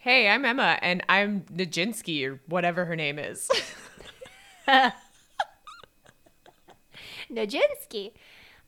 Hey, 0.00 0.28
I'm 0.28 0.44
Emma, 0.44 0.78
and 0.80 1.02
I'm 1.08 1.40
Nijinsky, 1.52 2.24
or 2.24 2.40
whatever 2.46 2.84
her 2.84 2.94
name 2.94 3.18
is. 3.18 3.50
Nijinsky. 7.32 8.12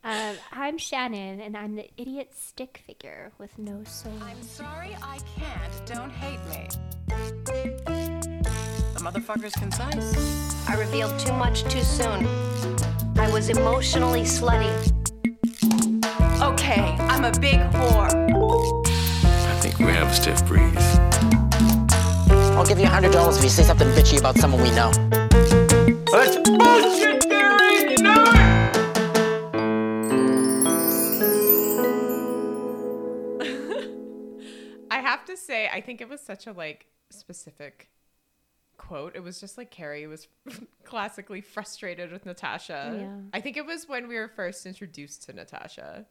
Um, 0.02 0.34
I'm 0.50 0.76
Shannon, 0.76 1.40
and 1.40 1.56
I'm 1.56 1.76
the 1.76 1.88
idiot 1.96 2.32
stick 2.36 2.82
figure 2.84 3.30
with 3.38 3.56
no 3.58 3.84
soul. 3.84 4.12
I'm 4.22 4.42
sorry 4.42 4.96
I 5.04 5.20
can't. 5.38 5.86
Don't 5.86 6.10
hate 6.10 6.40
me. 6.46 6.66
The 8.94 9.00
motherfucker's 9.00 9.52
concise. 9.52 10.68
I 10.68 10.74
revealed 10.74 11.16
too 11.20 11.32
much 11.34 11.62
too 11.64 11.82
soon. 11.82 12.26
I 13.16 13.30
was 13.32 13.50
emotionally 13.50 14.22
slutty. 14.22 14.72
Okay, 16.42 16.96
I'm 16.98 17.24
a 17.24 17.30
big 17.38 17.60
whore. 17.70 18.10
I 19.22 19.60
think 19.60 19.78
we 19.78 19.92
have 19.92 20.08
a 20.08 20.14
stiff 20.14 20.44
breeze. 20.46 20.98
I'll 22.56 22.66
give 22.66 22.78
you 22.78 22.84
a 22.84 22.88
hundred 22.88 23.12
dollars 23.12 23.38
if 23.38 23.44
you 23.44 23.50
say 23.50 23.62
something 23.62 23.88
bitchy 23.88 24.18
about 24.18 24.36
someone 24.38 24.62
we 24.62 24.70
know. 24.70 24.90
That's 26.12 26.36
bullshit 26.48 27.22
theory! 27.28 27.94
No! 28.00 28.24
I 34.90 34.98
have 35.00 35.24
to 35.26 35.36
say, 35.36 35.68
I 35.72 35.80
think 35.80 36.00
it 36.00 36.08
was 36.08 36.20
such 36.20 36.46
a 36.46 36.52
like 36.52 36.86
specific 37.10 37.90
quote. 38.76 39.14
It 39.14 39.22
was 39.22 39.38
just 39.38 39.56
like 39.58 39.70
Carrie 39.70 40.06
was 40.06 40.26
classically 40.84 41.40
frustrated 41.40 42.10
with 42.10 42.26
Natasha. 42.26 42.98
Yeah. 43.00 43.16
I 43.32 43.40
think 43.40 43.56
it 43.56 43.66
was 43.66 43.88
when 43.88 44.08
we 44.08 44.16
were 44.16 44.28
first 44.28 44.66
introduced 44.66 45.24
to 45.24 45.32
Natasha, 45.32 46.06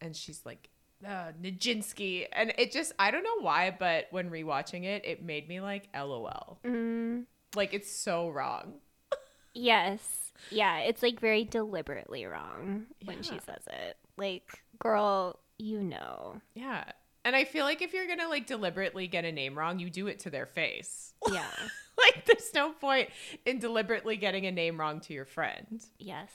and 0.00 0.16
she's 0.16 0.44
like, 0.44 0.70
uh, 1.06 1.32
Nijinsky, 1.40 2.26
and 2.32 2.52
it 2.58 2.72
just 2.72 2.92
I 2.98 3.10
don't 3.10 3.22
know 3.24 3.40
why, 3.40 3.74
but 3.76 4.06
when 4.10 4.30
rewatching 4.30 4.84
it, 4.84 5.04
it 5.04 5.22
made 5.22 5.48
me 5.48 5.60
like 5.60 5.88
LOL. 5.94 6.58
Mm, 6.64 7.24
Like 7.54 7.74
it's 7.74 7.90
so 7.90 8.28
wrong. 8.30 8.74
yes. 9.54 10.32
Yeah, 10.50 10.78
it's 10.78 11.02
like 11.02 11.18
very 11.20 11.44
deliberately 11.44 12.24
wrong 12.24 12.86
when 13.04 13.22
she 13.22 13.38
says 13.44 13.62
it. 13.66 13.96
Like, 14.16 14.62
girl, 14.78 15.40
you 15.58 15.82
know. 15.82 16.40
Yeah. 16.54 16.84
And 17.24 17.34
I 17.34 17.44
feel 17.44 17.64
like 17.64 17.82
if 17.82 17.92
you're 17.92 18.06
gonna 18.06 18.28
like 18.28 18.46
deliberately 18.46 19.08
get 19.08 19.24
a 19.24 19.32
name 19.32 19.58
wrong, 19.58 19.78
you 19.80 19.90
do 19.90 20.06
it 20.06 20.20
to 20.20 20.30
their 20.30 20.46
face. 20.46 21.12
Yeah. 21.30 21.50
like 21.98 22.24
there's 22.26 22.50
no 22.54 22.72
point 22.72 23.10
in 23.44 23.58
deliberately 23.58 24.16
getting 24.16 24.46
a 24.46 24.52
name 24.52 24.78
wrong 24.80 25.00
to 25.00 25.12
your 25.12 25.24
friend. 25.24 25.82
yes. 25.98 26.30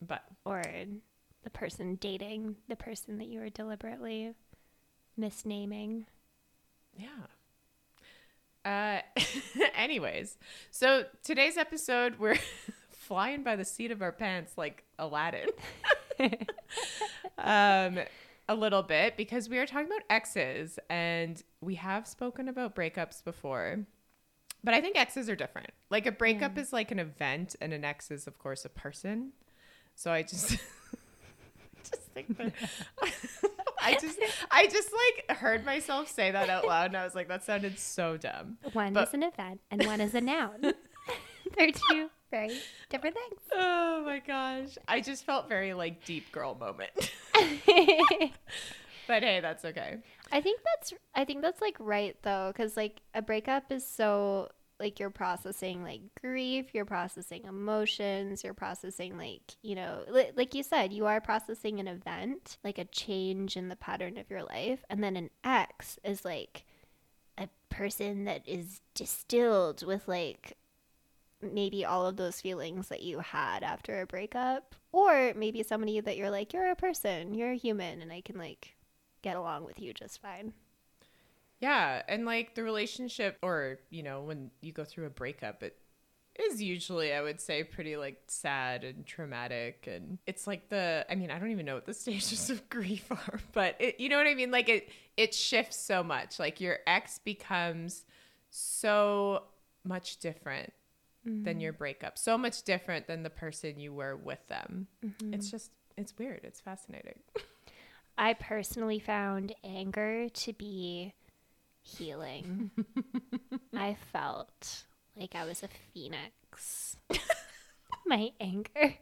But 0.00 0.22
Or 0.44 0.62
the 1.48 1.58
person 1.58 1.94
dating 1.94 2.56
the 2.68 2.76
person 2.76 3.16
that 3.16 3.26
you 3.26 3.40
were 3.40 3.48
deliberately 3.48 4.34
misnaming. 5.18 6.04
yeah. 6.94 7.08
Uh 8.66 9.00
anyways, 9.74 10.36
so 10.70 11.04
today's 11.24 11.56
episode 11.56 12.18
we're 12.18 12.36
flying 12.90 13.42
by 13.42 13.56
the 13.56 13.64
seat 13.64 13.90
of 13.90 14.02
our 14.02 14.12
pants 14.12 14.58
like 14.58 14.84
Aladdin. 14.98 15.48
um 17.38 17.98
a 18.50 18.54
little 18.54 18.82
bit 18.82 19.16
because 19.16 19.48
we 19.48 19.56
are 19.56 19.64
talking 19.64 19.86
about 19.86 20.02
exes 20.10 20.78
and 20.90 21.42
we 21.62 21.76
have 21.76 22.06
spoken 22.06 22.46
about 22.48 22.76
breakups 22.76 23.24
before. 23.24 23.86
But 24.62 24.74
I 24.74 24.82
think 24.82 24.98
exes 24.98 25.30
are 25.30 25.36
different. 25.36 25.70
Like 25.88 26.04
a 26.04 26.12
breakup 26.12 26.58
is 26.58 26.74
like 26.74 26.90
an 26.90 26.98
event 26.98 27.56
and 27.58 27.72
an 27.72 27.86
ex 27.86 28.10
is 28.10 28.26
of 28.26 28.38
course 28.38 28.66
a 28.66 28.68
person. 28.68 29.32
So 29.94 30.12
I 30.12 30.22
just 30.22 30.58
just 31.90 32.02
think 32.14 32.36
that 32.38 32.52
I 33.80 33.94
just 33.94 34.18
I 34.50 34.66
just 34.66 34.90
like 34.92 35.36
heard 35.38 35.64
myself 35.64 36.08
say 36.10 36.30
that 36.30 36.48
out 36.50 36.66
loud 36.66 36.86
and 36.86 36.96
I 36.96 37.04
was 37.04 37.14
like 37.14 37.28
that 37.28 37.44
sounded 37.44 37.78
so 37.78 38.16
dumb. 38.16 38.58
One 38.72 38.92
But- 38.92 39.08
is 39.08 39.14
an 39.14 39.22
event 39.22 39.60
and 39.70 39.84
one 39.86 40.00
is 40.00 40.14
a 40.14 40.20
noun. 40.20 40.60
They're 41.56 41.70
two 41.72 42.10
very 42.30 42.58
different 42.90 43.16
things. 43.16 43.40
Oh 43.54 44.02
my 44.04 44.18
gosh. 44.18 44.76
I 44.86 45.00
just 45.00 45.24
felt 45.24 45.48
very 45.48 45.72
like 45.72 46.04
deep 46.04 46.30
girl 46.32 46.54
moment. 46.54 46.90
but 49.06 49.22
hey, 49.22 49.40
that's 49.40 49.64
okay. 49.64 49.96
I 50.30 50.40
think 50.42 50.60
that's 50.64 50.92
I 51.14 51.24
think 51.24 51.40
that's 51.42 51.60
like 51.62 51.76
right 51.78 52.16
though 52.22 52.52
cuz 52.54 52.76
like 52.76 53.00
a 53.14 53.22
breakup 53.22 53.72
is 53.72 53.86
so 53.86 54.50
like 54.78 55.00
you're 55.00 55.10
processing 55.10 55.82
like 55.82 56.00
grief, 56.20 56.66
you're 56.72 56.84
processing 56.84 57.44
emotions, 57.44 58.44
you're 58.44 58.54
processing 58.54 59.16
like, 59.16 59.56
you 59.62 59.74
know, 59.74 60.04
li- 60.08 60.30
like 60.36 60.54
you 60.54 60.62
said, 60.62 60.92
you 60.92 61.06
are 61.06 61.20
processing 61.20 61.80
an 61.80 61.88
event, 61.88 62.58
like 62.62 62.78
a 62.78 62.84
change 62.84 63.56
in 63.56 63.68
the 63.68 63.76
pattern 63.76 64.16
of 64.18 64.30
your 64.30 64.42
life, 64.44 64.84
and 64.88 65.02
then 65.02 65.16
an 65.16 65.30
ex 65.44 65.98
is 66.04 66.24
like 66.24 66.64
a 67.36 67.48
person 67.70 68.24
that 68.24 68.46
is 68.46 68.80
distilled 68.94 69.84
with 69.84 70.06
like 70.06 70.56
maybe 71.40 71.84
all 71.84 72.06
of 72.06 72.16
those 72.16 72.40
feelings 72.40 72.88
that 72.88 73.02
you 73.02 73.20
had 73.20 73.62
after 73.62 74.00
a 74.00 74.06
breakup 74.06 74.74
or 74.90 75.32
maybe 75.36 75.62
somebody 75.62 76.00
that 76.00 76.16
you're 76.16 76.30
like 76.30 76.52
you're 76.52 76.70
a 76.70 76.76
person, 76.76 77.34
you're 77.34 77.52
a 77.52 77.56
human 77.56 78.02
and 78.02 78.12
I 78.12 78.20
can 78.20 78.36
like 78.36 78.74
get 79.22 79.36
along 79.36 79.64
with 79.64 79.80
you 79.80 79.92
just 79.92 80.20
fine. 80.20 80.52
Yeah, 81.60 82.02
and 82.08 82.24
like 82.24 82.54
the 82.54 82.62
relationship 82.62 83.36
or, 83.42 83.78
you 83.90 84.02
know, 84.02 84.22
when 84.22 84.50
you 84.60 84.72
go 84.72 84.84
through 84.84 85.06
a 85.06 85.10
breakup, 85.10 85.62
it 85.62 85.76
is 86.38 86.62
usually 86.62 87.12
I 87.12 87.20
would 87.20 87.40
say 87.40 87.64
pretty 87.64 87.96
like 87.96 88.22
sad 88.28 88.84
and 88.84 89.04
traumatic 89.04 89.88
and 89.90 90.18
it's 90.24 90.46
like 90.46 90.68
the 90.68 91.04
I 91.10 91.16
mean, 91.16 91.32
I 91.32 91.38
don't 91.38 91.50
even 91.50 91.66
know 91.66 91.74
what 91.74 91.86
the 91.86 91.94
stages 91.94 92.48
of 92.48 92.68
grief 92.68 93.10
are, 93.10 93.40
but 93.52 93.74
it 93.80 93.98
you 93.98 94.08
know 94.08 94.18
what 94.18 94.28
I 94.28 94.34
mean? 94.34 94.50
Like 94.50 94.68
it 94.68 94.88
it 95.16 95.34
shifts 95.34 95.76
so 95.76 96.04
much. 96.04 96.38
Like 96.38 96.60
your 96.60 96.78
ex 96.86 97.18
becomes 97.18 98.04
so 98.50 99.42
much 99.84 100.18
different 100.18 100.72
than 101.24 101.60
your 101.60 101.72
mm-hmm. 101.72 101.78
breakup. 101.78 102.18
So 102.18 102.38
much 102.38 102.62
different 102.62 103.06
than 103.06 103.22
the 103.22 103.30
person 103.30 103.78
you 103.78 103.92
were 103.92 104.16
with 104.16 104.46
them. 104.48 104.86
Mm-hmm. 105.04 105.34
It's 105.34 105.50
just 105.50 105.72
it's 105.96 106.16
weird. 106.18 106.40
It's 106.44 106.60
fascinating. 106.60 107.18
I 108.18 108.34
personally 108.34 108.98
found 108.98 109.54
anger 109.62 110.28
to 110.28 110.52
be 110.52 111.14
healing. 111.96 112.70
I 113.76 113.96
felt 114.12 114.84
like 115.16 115.34
I 115.34 115.44
was 115.44 115.62
a 115.62 115.68
phoenix. 115.92 116.96
My 118.06 118.30
anger 118.40 118.70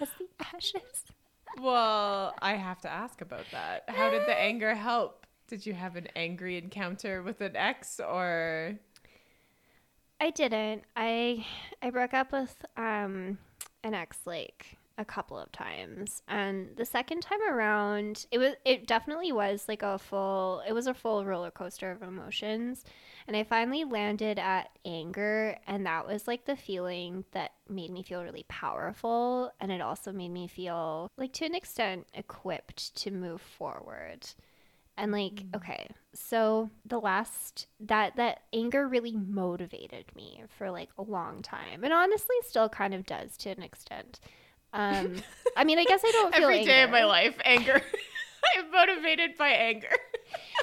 was 0.00 0.08
the 0.18 0.28
ashes. 0.54 1.04
Well, 1.60 2.34
I 2.40 2.54
have 2.54 2.80
to 2.82 2.90
ask 2.90 3.20
about 3.20 3.46
that. 3.52 3.84
How 3.88 4.10
did 4.10 4.22
the 4.22 4.38
anger 4.38 4.74
help? 4.74 5.26
Did 5.46 5.66
you 5.66 5.74
have 5.74 5.96
an 5.96 6.08
angry 6.16 6.56
encounter 6.56 7.22
with 7.22 7.40
an 7.40 7.54
ex 7.54 8.00
or 8.00 8.78
I 10.20 10.30
didn't. 10.30 10.84
I 10.96 11.44
I 11.82 11.90
broke 11.90 12.14
up 12.14 12.32
with 12.32 12.64
um 12.76 13.38
an 13.82 13.94
ex 13.94 14.18
like 14.24 14.78
a 14.96 15.04
couple 15.04 15.38
of 15.38 15.50
times. 15.52 16.22
And 16.28 16.76
the 16.76 16.84
second 16.84 17.20
time 17.22 17.40
around, 17.48 18.26
it 18.30 18.38
was 18.38 18.54
it 18.64 18.86
definitely 18.86 19.32
was 19.32 19.66
like 19.68 19.82
a 19.82 19.98
full 19.98 20.62
it 20.66 20.72
was 20.72 20.86
a 20.86 20.94
full 20.94 21.24
roller 21.24 21.50
coaster 21.50 21.90
of 21.90 22.02
emotions. 22.02 22.84
And 23.26 23.36
I 23.36 23.44
finally 23.44 23.84
landed 23.84 24.38
at 24.38 24.70
anger 24.84 25.56
and 25.66 25.86
that 25.86 26.06
was 26.06 26.28
like 26.28 26.44
the 26.44 26.56
feeling 26.56 27.24
that 27.32 27.52
made 27.68 27.90
me 27.90 28.02
feel 28.02 28.22
really 28.22 28.44
powerful 28.48 29.50
and 29.60 29.72
it 29.72 29.80
also 29.80 30.12
made 30.12 30.30
me 30.30 30.46
feel 30.46 31.10
like 31.16 31.32
to 31.34 31.46
an 31.46 31.54
extent 31.54 32.06
equipped 32.14 32.94
to 32.96 33.10
move 33.10 33.40
forward. 33.40 34.26
And 34.96 35.10
like, 35.10 35.34
mm. 35.34 35.56
okay, 35.56 35.88
so 36.12 36.70
the 36.86 37.00
last 37.00 37.66
that 37.80 38.14
that 38.14 38.42
anger 38.52 38.86
really 38.86 39.16
motivated 39.16 40.04
me 40.14 40.44
for 40.56 40.70
like 40.70 40.90
a 40.96 41.02
long 41.02 41.42
time, 41.42 41.82
and 41.82 41.92
honestly, 41.92 42.36
still 42.42 42.68
kind 42.68 42.94
of 42.94 43.04
does 43.04 43.36
to 43.38 43.50
an 43.50 43.62
extent. 43.62 44.20
Um, 44.74 45.16
I 45.56 45.64
mean, 45.64 45.78
I 45.78 45.84
guess 45.84 46.02
I 46.04 46.10
don't 46.10 46.34
feel 46.34 46.44
every 46.44 46.64
day 46.64 46.82
of 46.82 46.88
anger. 46.88 46.92
my 46.92 47.04
life 47.04 47.36
anger? 47.44 47.80
I'm 48.56 48.70
motivated 48.70 49.38
by 49.38 49.48
anger. 49.48 49.88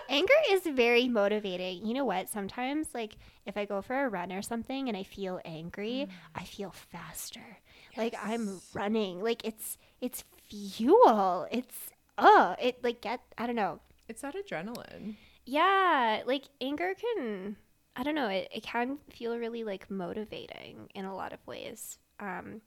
Anger 0.10 0.34
is 0.50 0.64
very 0.64 1.08
motivating. 1.08 1.86
You 1.86 1.94
know 1.94 2.04
what? 2.06 2.30
Sometimes, 2.30 2.90
like, 2.94 3.16
if 3.46 3.56
I 3.56 3.66
go 3.66 3.82
for 3.82 4.06
a 4.06 4.10
run 4.10 4.32
or 4.32 4.42
something 4.42 4.90
and 4.90 4.98
I 4.98 5.04
feel 5.04 5.40
angry, 5.46 6.08
I 6.36 6.44
feel 6.44 6.72
faster. 6.72 7.60
Like 7.98 8.16
I'm 8.22 8.62
running. 8.74 9.22
Like 9.24 9.46
it's 9.46 9.78
it's 10.02 10.24
fuel. 10.50 11.48
It's 11.52 11.76
uh, 12.18 12.56
it 12.62 12.84
like 12.84 13.02
get 13.02 13.22
I 13.38 13.48
don't 13.48 13.56
know. 13.56 13.80
It's 14.08 14.22
that 14.22 14.36
adrenaline. 14.36 15.16
Yeah, 15.46 16.24
like 16.26 16.46
anger 16.60 16.94
can 16.94 17.56
I 17.96 18.04
don't 18.04 18.16
know, 18.16 18.28
it, 18.28 18.48
it 18.54 18.64
can 18.64 18.98
feel 19.10 19.38
really 19.38 19.64
like 19.64 19.90
motivating 19.92 20.90
in 20.96 21.06
a 21.06 21.16
lot 21.16 21.34
of 21.34 21.46
ways. 21.46 21.98
Um 22.20 22.62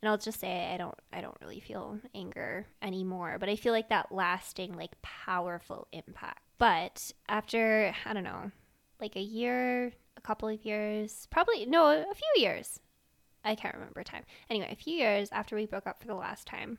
and 0.00 0.08
I'll 0.08 0.18
just 0.18 0.40
say 0.40 0.70
I 0.72 0.76
don't 0.76 0.94
I 1.12 1.20
don't 1.20 1.36
really 1.40 1.60
feel 1.60 1.98
anger 2.14 2.66
anymore, 2.82 3.36
but 3.38 3.48
I 3.48 3.56
feel 3.56 3.72
like 3.72 3.88
that 3.88 4.12
lasting 4.12 4.74
like 4.74 5.00
powerful 5.02 5.88
impact. 5.92 6.40
But 6.58 7.12
after 7.28 7.94
I 8.04 8.12
don't 8.12 8.24
know, 8.24 8.50
like 9.00 9.16
a 9.16 9.20
year, 9.20 9.92
a 10.16 10.20
couple 10.20 10.48
of 10.48 10.64
years, 10.64 11.26
probably 11.30 11.66
no, 11.66 11.86
a 11.88 12.14
few 12.14 12.42
years. 12.42 12.80
I 13.44 13.54
can't 13.54 13.74
remember 13.74 14.02
time. 14.02 14.24
Anyway, 14.50 14.68
a 14.70 14.76
few 14.76 14.94
years 14.94 15.28
after 15.32 15.56
we 15.56 15.66
broke 15.66 15.86
up 15.86 16.00
for 16.00 16.08
the 16.08 16.14
last 16.14 16.46
time. 16.46 16.78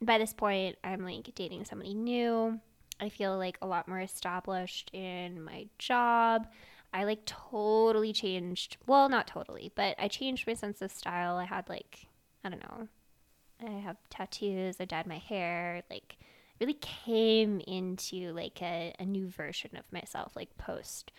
By 0.00 0.18
this 0.18 0.32
point, 0.32 0.76
I'm 0.84 1.02
like 1.02 1.34
dating 1.34 1.64
somebody 1.64 1.94
new. 1.94 2.60
I 3.00 3.08
feel 3.08 3.36
like 3.36 3.58
a 3.60 3.66
lot 3.66 3.88
more 3.88 4.00
established 4.00 4.90
in 4.92 5.42
my 5.42 5.66
job. 5.78 6.46
I 6.92 7.04
like 7.04 7.24
totally 7.24 8.12
changed. 8.12 8.76
Well, 8.86 9.08
not 9.08 9.26
totally, 9.26 9.72
but 9.74 9.96
I 9.98 10.06
changed 10.08 10.46
my 10.46 10.54
sense 10.54 10.80
of 10.80 10.92
style. 10.92 11.36
I 11.36 11.44
had 11.44 11.68
like, 11.68 12.06
I 12.44 12.50
don't 12.50 12.62
know, 12.62 12.88
I 13.66 13.80
have 13.80 13.96
tattoos, 14.10 14.76
I 14.80 14.84
dyed 14.84 15.06
my 15.06 15.18
hair, 15.18 15.82
like 15.90 16.18
really 16.60 16.74
came 16.74 17.60
into 17.66 18.32
like 18.32 18.60
a, 18.62 18.94
a 18.98 19.04
new 19.04 19.28
version 19.28 19.76
of 19.76 19.84
myself, 19.92 20.36
like 20.36 20.56
post 20.56 21.12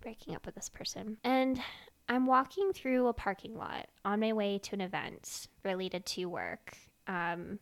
breaking 0.00 0.34
up 0.34 0.46
with 0.46 0.54
this 0.54 0.68
person. 0.68 1.18
And 1.22 1.60
I'm 2.08 2.26
walking 2.26 2.72
through 2.72 3.06
a 3.06 3.12
parking 3.12 3.56
lot 3.56 3.88
on 4.04 4.20
my 4.20 4.32
way 4.32 4.58
to 4.58 4.74
an 4.74 4.80
event 4.80 5.46
related 5.64 6.06
to 6.06 6.24
work. 6.26 6.76
Um, 7.06 7.58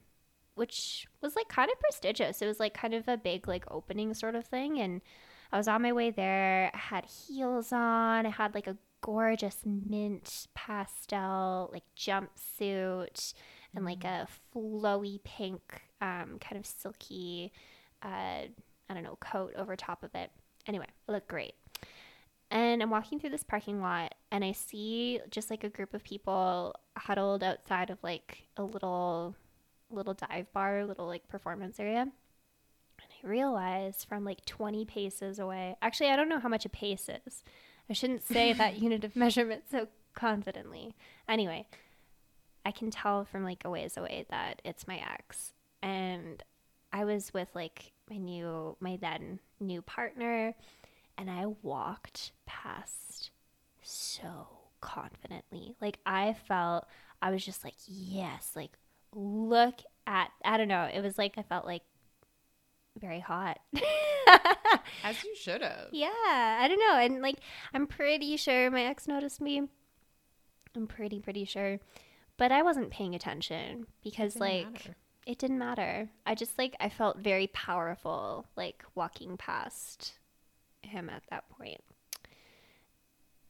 which 0.55 1.07
was 1.23 1.37
like 1.37 1.49
kind 1.49 1.71
of 1.71 1.79
prestigious. 1.79 2.43
It 2.43 2.47
was 2.47 2.59
like 2.59 2.75
kind 2.75 2.93
of 2.93 3.07
a 3.07 3.17
big 3.17 3.47
like 3.47 3.65
opening 3.71 4.13
sort 4.13 4.35
of 4.35 4.45
thing 4.45 4.81
and 4.81 5.01
I 5.53 5.57
was 5.57 5.69
on 5.69 5.83
my 5.83 5.93
way 5.93 6.11
there, 6.11 6.71
I 6.75 6.77
had 6.77 7.07
heels 7.07 7.73
on, 7.73 8.27
I 8.27 8.31
had 8.31 8.55
like 8.55 8.67
a 8.67 8.77
gorgeous 9.01 9.59
mint 9.65 10.47
pastel 10.55 11.71
like 11.73 11.85
jumpsuit 11.97 13.35
and 13.75 13.85
like 13.85 14.05
a 14.05 14.27
flowy 14.55 15.23
pink 15.25 15.83
um, 16.01 16.39
kind 16.41 16.57
of 16.57 16.67
silky 16.67 17.53
uh, 18.03 18.45
I 18.89 18.95
don't 18.95 19.03
know, 19.03 19.19
coat 19.21 19.53
over 19.57 19.77
top 19.77 20.03
of 20.03 20.15
it. 20.15 20.31
Anyway, 20.67 20.87
I 21.09 21.13
look 21.13 21.29
great. 21.29 21.55
And 22.51 22.83
I'm 22.83 22.91
walking 22.91 23.21
through 23.21 23.31
this 23.31 23.43
parking 23.43 23.83
lot 23.83 24.15
and 24.31 24.43
I 24.43 24.53
see 24.53 25.21
just 25.31 25.51
like 25.51 25.65
a 25.65 25.69
group 25.69 25.93
of 25.93 26.03
people 26.03 26.75
huddled 26.97 27.43
outside 27.43 27.91
of 27.91 27.99
like 28.03 28.49
a 28.57 28.63
little 28.63 29.37
little 29.91 30.15
dive 30.15 30.51
bar, 30.53 30.85
little 30.85 31.07
like 31.07 31.29
performance 31.29 31.79
area. 31.79 32.01
And 32.01 32.13
I 33.23 33.27
realize 33.27 34.05
from 34.05 34.25
like 34.25 34.45
20 34.47 34.87
paces 34.87 35.39
away, 35.39 35.77
actually, 35.83 36.09
I 36.09 36.17
don't 36.17 36.29
know 36.29 36.41
how 36.41 36.49
much 36.49 36.65
a 36.65 36.71
pace 36.71 37.09
is. 37.27 37.43
I 37.89 37.93
shouldn't 37.93 38.27
say 38.27 38.53
that 38.53 38.79
unit 38.83 39.05
of 39.05 39.17
measurement 39.17 39.65
so 39.71 39.89
confidently. 40.15 40.95
Anyway, 41.29 41.67
I 42.65 42.71
can 42.71 42.91
tell 42.91 43.25
from 43.25 43.45
like 43.45 43.65
a 43.65 43.71
ways 43.71 43.97
away 43.97 44.27
that 44.31 44.61
it's 44.65 44.87
my 44.87 45.01
ex. 45.15 45.53
And 45.83 46.43
I 46.93 47.05
was 47.05 47.33
with 47.33 47.49
like 47.55 47.93
my 48.11 48.17
new, 48.17 48.77
my 48.81 48.99
then 49.01 49.39
new 49.61 49.83
partner, 49.83 50.55
and 51.17 51.31
I 51.31 51.47
walked 51.63 52.33
past 52.47 53.31
so 53.83 54.49
confidently. 54.81 55.77
Like 55.81 55.99
I 56.05 56.35
felt, 56.47 56.87
I 57.23 57.31
was 57.31 57.45
just 57.45 57.65
like, 57.65 57.75
yes, 57.87 58.53
like 58.55 58.73
look 59.15 59.81
at 60.07 60.31
I 60.45 60.57
don't 60.57 60.69
know. 60.69 60.89
It 60.93 61.03
was 61.03 61.19
like 61.19 61.35
I 61.39 61.43
felt 61.43 61.65
like 61.65 61.83
very 62.99 63.21
hot. 63.21 63.59
As 65.05 65.23
you 65.25 65.35
should 65.37 65.63
have. 65.63 65.89
yeah, 65.93 66.59
I 66.61 66.67
don't 66.69 66.79
know. 66.81 66.97
And 66.99 67.23
like 67.23 67.37
I'm 67.73 67.87
pretty 67.87 68.37
sure 68.37 68.71
my 68.71 68.83
ex 68.85 69.07
noticed 69.09 69.41
me. 69.41 69.63
I'm 70.77 70.87
pretty 70.87 71.21
pretty 71.21 71.45
sure. 71.45 71.79
But 72.37 72.53
I 72.53 72.63
wasn't 72.63 72.91
paying 72.91 73.15
attention 73.15 73.87
because 74.05 74.35
Didn't 74.35 74.49
like 74.49 74.73
matter. 74.73 74.97
it 75.27 75.39
didn't 75.39 75.59
matter. 75.59 76.09
I 76.27 76.35
just 76.35 76.57
like 76.59 76.77
I 76.79 76.89
felt 76.89 77.19
very 77.19 77.49
powerful 77.49 78.47
like 78.57 78.85
walking 78.95 79.37
past 79.37 80.13
him 80.83 81.09
at 81.11 81.23
that 81.31 81.49
point. 81.51 81.81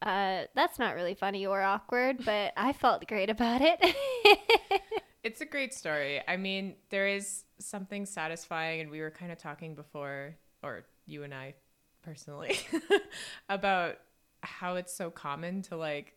Uh 0.00 0.44
that's 0.54 0.78
not 0.78 0.94
really 0.94 1.14
funny 1.14 1.44
or 1.44 1.60
awkward, 1.60 2.24
but 2.24 2.52
I 2.56 2.72
felt 2.72 3.06
great 3.08 3.30
about 3.30 3.60
it. 3.62 3.80
It's 5.22 5.40
a 5.40 5.46
great 5.46 5.74
story. 5.74 6.22
I 6.26 6.36
mean, 6.36 6.76
there 6.90 7.08
is 7.08 7.44
something 7.58 8.06
satisfying, 8.06 8.80
and 8.80 8.90
we 8.90 9.00
were 9.00 9.10
kind 9.10 9.32
of 9.32 9.38
talking 9.38 9.74
before, 9.74 10.36
or 10.62 10.84
you 11.06 11.24
and 11.24 11.34
I 11.34 11.54
personally, 12.02 12.58
about 13.48 13.96
how 14.42 14.76
it's 14.76 14.94
so 14.94 15.10
common 15.10 15.62
to 15.62 15.76
like 15.76 16.14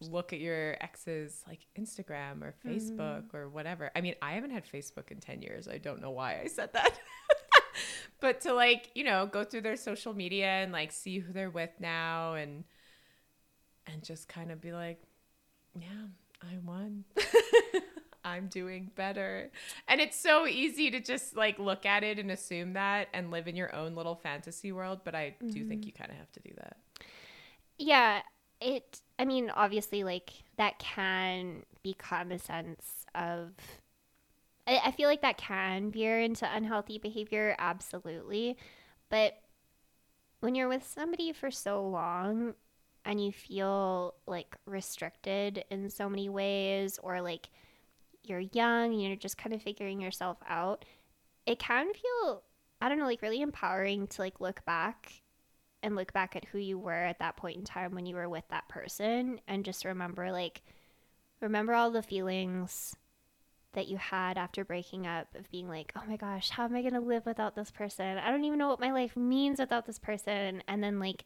look 0.00 0.32
at 0.32 0.40
your 0.40 0.76
ex's 0.80 1.42
like 1.48 1.66
Instagram 1.78 2.42
or 2.42 2.54
mm-hmm. 2.64 2.76
Facebook 2.76 3.34
or 3.34 3.48
whatever. 3.48 3.90
I 3.96 4.00
mean, 4.00 4.14
I 4.22 4.32
haven't 4.32 4.50
had 4.50 4.64
Facebook 4.70 5.10
in 5.10 5.18
10 5.18 5.42
years. 5.42 5.68
I 5.68 5.78
don't 5.78 6.00
know 6.00 6.10
why 6.10 6.40
I 6.40 6.46
said 6.48 6.72
that. 6.74 6.98
but 8.20 8.40
to 8.42 8.52
like, 8.52 8.90
you 8.94 9.04
know, 9.04 9.26
go 9.26 9.44
through 9.44 9.62
their 9.62 9.76
social 9.76 10.14
media 10.14 10.46
and 10.46 10.72
like 10.72 10.92
see 10.92 11.18
who 11.18 11.32
they're 11.32 11.50
with 11.50 11.70
now 11.80 12.34
and 12.34 12.64
and 13.86 14.02
just 14.02 14.28
kind 14.28 14.50
of 14.50 14.60
be 14.60 14.72
like, 14.72 15.00
yeah, 15.78 16.06
I 16.42 16.58
won. 16.64 17.04
I'm 18.26 18.48
doing 18.48 18.90
better. 18.96 19.50
And 19.86 20.00
it's 20.00 20.18
so 20.18 20.46
easy 20.48 20.90
to 20.90 21.00
just 21.00 21.36
like 21.36 21.60
look 21.60 21.86
at 21.86 22.02
it 22.02 22.18
and 22.18 22.30
assume 22.30 22.72
that 22.72 23.06
and 23.14 23.30
live 23.30 23.46
in 23.46 23.54
your 23.54 23.72
own 23.74 23.94
little 23.94 24.16
fantasy 24.16 24.72
world, 24.72 25.00
but 25.04 25.14
I 25.14 25.36
do 25.40 25.64
think 25.64 25.82
mm-hmm. 25.82 25.86
you 25.86 25.92
kind 25.92 26.10
of 26.10 26.16
have 26.16 26.32
to 26.32 26.40
do 26.40 26.50
that. 26.56 26.76
Yeah, 27.78 28.22
it. 28.60 29.00
I 29.18 29.24
mean, 29.24 29.50
obviously, 29.50 30.02
like 30.02 30.32
that 30.56 30.78
can 30.80 31.62
become 31.84 32.32
a 32.32 32.38
sense 32.38 33.06
of. 33.14 33.52
I, 34.66 34.80
I 34.86 34.90
feel 34.90 35.08
like 35.08 35.22
that 35.22 35.38
can 35.38 35.92
veer 35.92 36.20
into 36.20 36.52
unhealthy 36.52 36.98
behavior, 36.98 37.54
absolutely. 37.60 38.56
But 39.08 39.38
when 40.40 40.56
you're 40.56 40.68
with 40.68 40.84
somebody 40.84 41.32
for 41.32 41.52
so 41.52 41.86
long 41.86 42.54
and 43.04 43.24
you 43.24 43.30
feel 43.30 44.14
like 44.26 44.56
restricted 44.66 45.64
in 45.70 45.88
so 45.90 46.08
many 46.08 46.28
ways, 46.28 46.98
or 47.00 47.20
like 47.20 47.50
you're 48.28 48.40
young 48.40 48.92
and 48.92 49.02
you're 49.02 49.16
just 49.16 49.38
kind 49.38 49.54
of 49.54 49.62
figuring 49.62 50.00
yourself 50.00 50.38
out, 50.48 50.84
it 51.46 51.58
can 51.58 51.92
feel, 51.92 52.42
I 52.80 52.88
don't 52.88 52.98
know, 52.98 53.06
like 53.06 53.22
really 53.22 53.40
empowering 53.40 54.06
to 54.08 54.22
like 54.22 54.40
look 54.40 54.64
back 54.64 55.22
and 55.82 55.94
look 55.94 56.12
back 56.12 56.34
at 56.34 56.46
who 56.46 56.58
you 56.58 56.78
were 56.78 56.92
at 56.92 57.18
that 57.18 57.36
point 57.36 57.56
in 57.56 57.64
time 57.64 57.94
when 57.94 58.06
you 58.06 58.16
were 58.16 58.28
with 58.28 58.48
that 58.48 58.68
person 58.68 59.40
and 59.46 59.64
just 59.64 59.84
remember 59.84 60.32
like 60.32 60.62
remember 61.40 61.74
all 61.74 61.90
the 61.90 62.02
feelings 62.02 62.96
that 63.74 63.86
you 63.86 63.96
had 63.98 64.38
after 64.38 64.64
breaking 64.64 65.06
up 65.06 65.28
of 65.36 65.48
being 65.50 65.68
like 65.68 65.92
oh 65.94 66.02
my 66.08 66.16
gosh 66.16 66.48
how 66.48 66.64
am 66.64 66.74
i 66.74 66.80
going 66.80 66.94
to 66.94 67.00
live 67.00 67.26
without 67.26 67.54
this 67.54 67.70
person? 67.70 68.18
I 68.18 68.30
don't 68.30 68.44
even 68.44 68.58
know 68.58 68.68
what 68.68 68.80
my 68.80 68.90
life 68.90 69.16
means 69.16 69.60
without 69.60 69.86
this 69.86 69.98
person. 69.98 70.62
And 70.66 70.82
then 70.82 70.98
like 70.98 71.24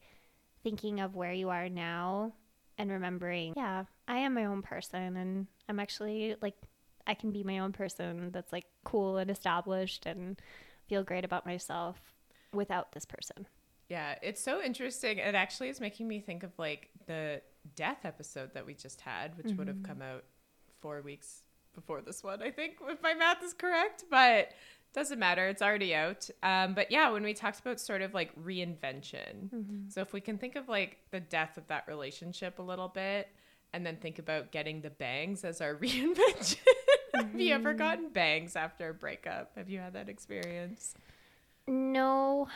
thinking 0.63 1.01
of 1.01 1.15
where 1.15 1.33
you 1.33 1.49
are 1.49 1.69
now 1.69 2.35
and 2.81 2.91
remembering 2.91 3.53
yeah 3.57 3.85
i 4.09 4.17
am 4.17 4.35
my 4.35 4.47
own 4.47 4.63
person 4.63 5.17
and 5.17 5.47
i'm 5.69 5.79
actually 5.79 6.35
like 6.41 6.55
i 7.07 7.15
can 7.15 7.31
be 7.31 7.43
my 7.43 7.59
own 7.59 7.73
person 7.73 8.31
that's 8.33 8.53
like 8.53 8.67
cool 8.85 9.17
and 9.17 9.31
established 9.31 10.07
and 10.07 10.41
feel 10.89 11.03
great 11.03 11.25
about 11.25 11.47
myself 11.47 11.97
without 12.53 12.93
this 12.93 13.05
person 13.05 13.47
Yeah, 13.89 14.15
it's 14.23 14.41
so 14.41 14.63
interesting. 14.63 15.19
It 15.19 15.35
actually 15.35 15.69
is 15.69 15.81
making 15.81 16.07
me 16.07 16.21
think 16.21 16.45
of 16.45 16.53
like 16.59 16.91
the 17.07 17.43
death 17.75 18.05
episode 18.05 18.55
that 18.55 18.65
we 18.65 18.73
just 18.75 19.01
had, 19.01 19.37
which 19.37 19.53
would 19.57 19.67
have 19.67 19.83
come 19.83 20.01
out 20.01 20.23
four 20.81 21.03
weeks 21.03 21.43
before 21.75 22.01
this 22.01 22.23
one, 22.23 22.41
I 22.41 22.53
think, 22.53 22.75
if 22.89 23.03
my 23.03 23.15
math 23.15 23.43
is 23.43 23.53
correct. 23.53 24.05
But 24.09 24.53
doesn't 24.93 25.19
matter. 25.19 25.49
It's 25.49 25.61
already 25.61 25.93
out. 25.93 26.31
Um, 26.45 26.75
but 26.75 26.93
yeah, 26.93 27.11
when 27.11 27.25
we 27.25 27.35
talked 27.35 27.59
about 27.59 27.81
sort 27.81 28.03
of 28.03 28.15
like 28.15 28.31
reinvention. 28.37 29.51
So 29.89 30.01
if 30.03 30.13
we 30.13 30.21
can 30.21 30.39
think 30.39 30.55
of 30.55 30.69
like 30.69 30.99
the 31.11 31.21
death 31.21 31.57
of 31.57 31.67
that 31.67 31.85
relationship 31.89 32.61
a 32.61 32.63
little 32.63 32.89
bit 32.89 33.29
and 33.73 33.85
then 33.85 33.97
think 33.97 34.19
about 34.21 34.53
getting 34.53 34.81
the 34.83 34.91
bangs 34.91 35.43
as 35.45 35.61
our 35.61 35.75
reinvention. 35.85 36.57
Have 37.23 37.41
you 37.41 37.55
ever 37.55 37.75
mm. 37.75 37.79
gotten 37.79 38.09
bangs 38.11 38.57
after 38.57 38.91
a 38.91 38.95
breakup? 38.95 39.53
Have 39.57 39.69
you 39.69 39.79
had 39.79 39.93
that 39.95 40.09
experience? 40.09 40.95
No, 41.67 42.49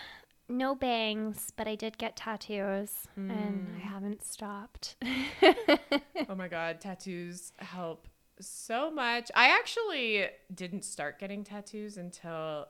no 0.48 0.74
bangs, 0.74 1.52
but 1.56 1.68
I 1.68 1.74
did 1.74 1.98
get 1.98 2.16
tattoos 2.16 3.06
and 3.16 3.32
I 3.32 3.78
mm. 3.78 3.80
haven't 3.80 4.24
stopped. 4.24 4.96
oh 5.42 6.34
my 6.36 6.48
god, 6.48 6.80
tattoos 6.80 7.52
help 7.58 8.08
so 8.40 8.90
much. 8.90 9.30
I 9.34 9.48
actually 9.48 10.26
didn't 10.52 10.84
start 10.84 11.18
getting 11.18 11.44
tattoos 11.44 11.96
until 11.96 12.66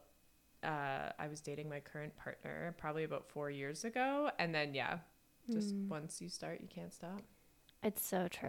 uh, 0.62 1.10
I 1.18 1.28
was 1.28 1.40
dating 1.40 1.68
my 1.68 1.80
current 1.80 2.16
partner, 2.16 2.74
probably 2.78 3.04
about 3.04 3.28
four 3.28 3.50
years 3.50 3.84
ago. 3.84 4.30
And 4.38 4.54
then, 4.54 4.74
yeah, 4.74 4.98
just 5.50 5.74
mm. 5.74 5.88
once 5.88 6.20
you 6.20 6.28
start, 6.28 6.60
you 6.60 6.68
can't 6.68 6.92
stop. 6.92 7.22
It's 7.84 8.04
so 8.04 8.28
true. 8.28 8.48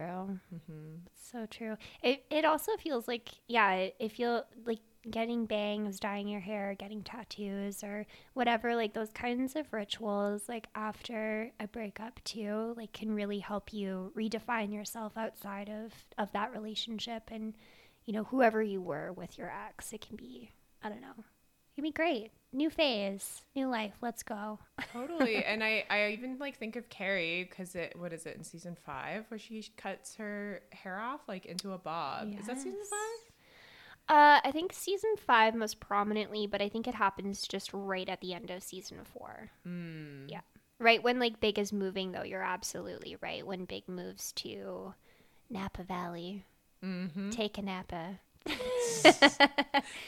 Mm-hmm. 0.54 1.06
It's 1.06 1.30
so 1.30 1.46
true. 1.46 1.76
It 2.02 2.24
it 2.30 2.44
also 2.44 2.72
feels 2.76 3.06
like 3.06 3.28
yeah, 3.48 3.72
it, 3.74 3.96
it 4.00 4.12
feel 4.12 4.44
like 4.64 4.80
getting 5.10 5.46
bangs, 5.46 6.00
dyeing 6.00 6.26
your 6.26 6.40
hair, 6.40 6.74
getting 6.78 7.02
tattoos 7.02 7.84
or 7.84 8.06
whatever 8.34 8.74
like 8.74 8.94
those 8.94 9.10
kinds 9.10 9.54
of 9.54 9.72
rituals 9.72 10.48
like 10.48 10.66
after 10.74 11.52
a 11.60 11.68
breakup 11.68 12.18
too, 12.24 12.74
like 12.76 12.92
can 12.92 13.14
really 13.14 13.38
help 13.38 13.72
you 13.72 14.12
redefine 14.16 14.72
yourself 14.72 15.16
outside 15.16 15.68
of 15.68 15.92
of 16.18 16.32
that 16.32 16.52
relationship 16.52 17.24
and 17.30 17.54
you 18.06 18.12
know 18.14 18.24
whoever 18.24 18.62
you 18.62 18.80
were 18.80 19.12
with 19.12 19.38
your 19.38 19.52
ex. 19.68 19.92
It 19.92 20.00
can 20.00 20.16
be 20.16 20.50
I 20.82 20.88
don't 20.88 21.02
know. 21.02 21.24
Can 21.76 21.82
be 21.84 21.92
great. 21.92 22.32
New 22.52 22.70
phase, 22.70 23.42
new 23.54 23.68
life. 23.68 23.92
Let's 24.00 24.22
go. 24.22 24.58
Totally. 24.92 25.44
and 25.44 25.62
I, 25.62 25.84
I 25.90 26.08
even 26.12 26.38
like 26.38 26.56
think 26.56 26.74
of 26.76 26.88
Carrie 26.88 27.46
because 27.48 27.74
it, 27.74 27.94
what 27.98 28.12
is 28.12 28.24
it 28.26 28.34
in 28.36 28.42
season 28.44 28.76
five 28.84 29.26
where 29.28 29.38
she 29.38 29.62
cuts 29.76 30.14
her 30.16 30.62
hair 30.72 30.98
off 30.98 31.20
like 31.28 31.44
into 31.46 31.72
a 31.72 31.78
bob? 31.78 32.34
Is 32.40 32.46
that 32.46 32.56
season 32.56 32.80
five? 32.90 33.32
Uh, 34.08 34.40
I 34.44 34.50
think 34.52 34.72
season 34.72 35.16
five 35.18 35.54
most 35.54 35.78
prominently, 35.80 36.46
but 36.46 36.62
I 36.62 36.68
think 36.68 36.86
it 36.88 36.94
happens 36.94 37.46
just 37.46 37.70
right 37.74 38.08
at 38.08 38.20
the 38.20 38.32
end 38.32 38.50
of 38.50 38.62
season 38.62 38.98
four. 39.04 39.50
Mm. 39.68 40.30
Yeah. 40.30 40.40
Right 40.78 41.02
when 41.02 41.18
like 41.18 41.40
Big 41.40 41.58
is 41.58 41.72
moving, 41.72 42.12
though, 42.12 42.22
you're 42.22 42.42
absolutely 42.42 43.16
right. 43.20 43.46
When 43.46 43.64
Big 43.66 43.88
moves 43.88 44.32
to 44.32 44.94
Napa 45.50 45.82
Valley, 45.82 46.44
Mm-hmm. 46.84 47.30
take 47.30 47.58
a 47.58 47.62
Napa. 47.62 48.20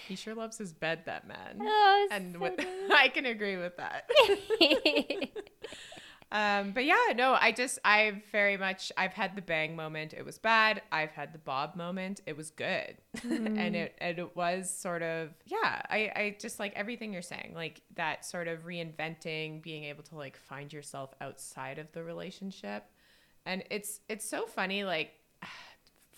He 0.07 0.17
sure 0.17 0.35
loves 0.35 0.59
his 0.59 0.73
bed, 0.73 1.01
that 1.07 1.27
man. 1.29 1.59
Oh, 1.61 2.09
and 2.11 2.33
so 2.35 2.39
with. 2.39 2.55
I 2.91 3.09
can 3.09 3.27
agree 3.27 3.57
with 3.57 3.77
that. 3.77 4.09
Um, 6.31 6.73
but 6.73 6.85
yeah, 6.85 7.15
no, 7.17 7.39
I 7.41 7.53
just 7.53 7.79
I've 7.85 8.23
very 8.31 8.59
much 8.59 8.93
I've 8.99 9.15
had 9.15 9.35
the 9.35 9.41
bang 9.41 9.75
moment. 9.75 10.13
It 10.13 10.27
was 10.27 10.37
bad. 10.37 10.83
I've 10.93 11.13
had 11.13 11.33
the 11.33 11.39
Bob 11.39 11.75
moment. 11.75 12.21
It 12.27 12.37
was 12.37 12.51
good, 12.51 12.97
and 13.23 13.75
it 13.75 13.95
and 13.99 14.19
it 14.19 14.37
was 14.37 14.69
sort 14.69 15.03
of 15.03 15.31
yeah. 15.47 15.81
I 15.89 16.13
I 16.15 16.37
just 16.39 16.59
like 16.59 16.75
everything 16.77 17.15
you're 17.15 17.23
saying, 17.23 17.53
like 17.55 17.81
that 17.95 18.27
sort 18.27 18.47
of 18.47 18.65
reinventing, 18.67 19.63
being 19.63 19.85
able 19.85 20.03
to 20.05 20.17
like 20.17 20.37
find 20.37 20.71
yourself 20.71 21.15
outside 21.23 21.79
of 21.79 21.91
the 21.93 22.03
relationship, 22.05 22.85
and 23.47 23.65
it's 23.71 24.01
it's 24.09 24.29
so 24.29 24.45
funny 24.47 24.85
like. 24.85 25.13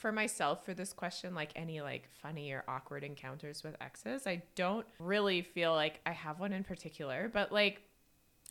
For 0.01 0.13
myself, 0.13 0.65
for 0.65 0.73
this 0.73 0.95
question, 0.95 1.35
like 1.35 1.51
any 1.55 1.83
like 1.83 2.09
funny 2.23 2.53
or 2.53 2.65
awkward 2.67 3.05
encounters 3.05 3.63
with 3.63 3.77
exes, 3.83 4.27
I 4.27 4.43
don't 4.55 4.87
really 4.99 5.43
feel 5.43 5.75
like 5.75 6.01
I 6.07 6.13
have 6.13 6.41
one 6.41 6.55
in 6.55 6.65
particular, 6.65 7.31
but 7.31 7.53
like 7.53 7.83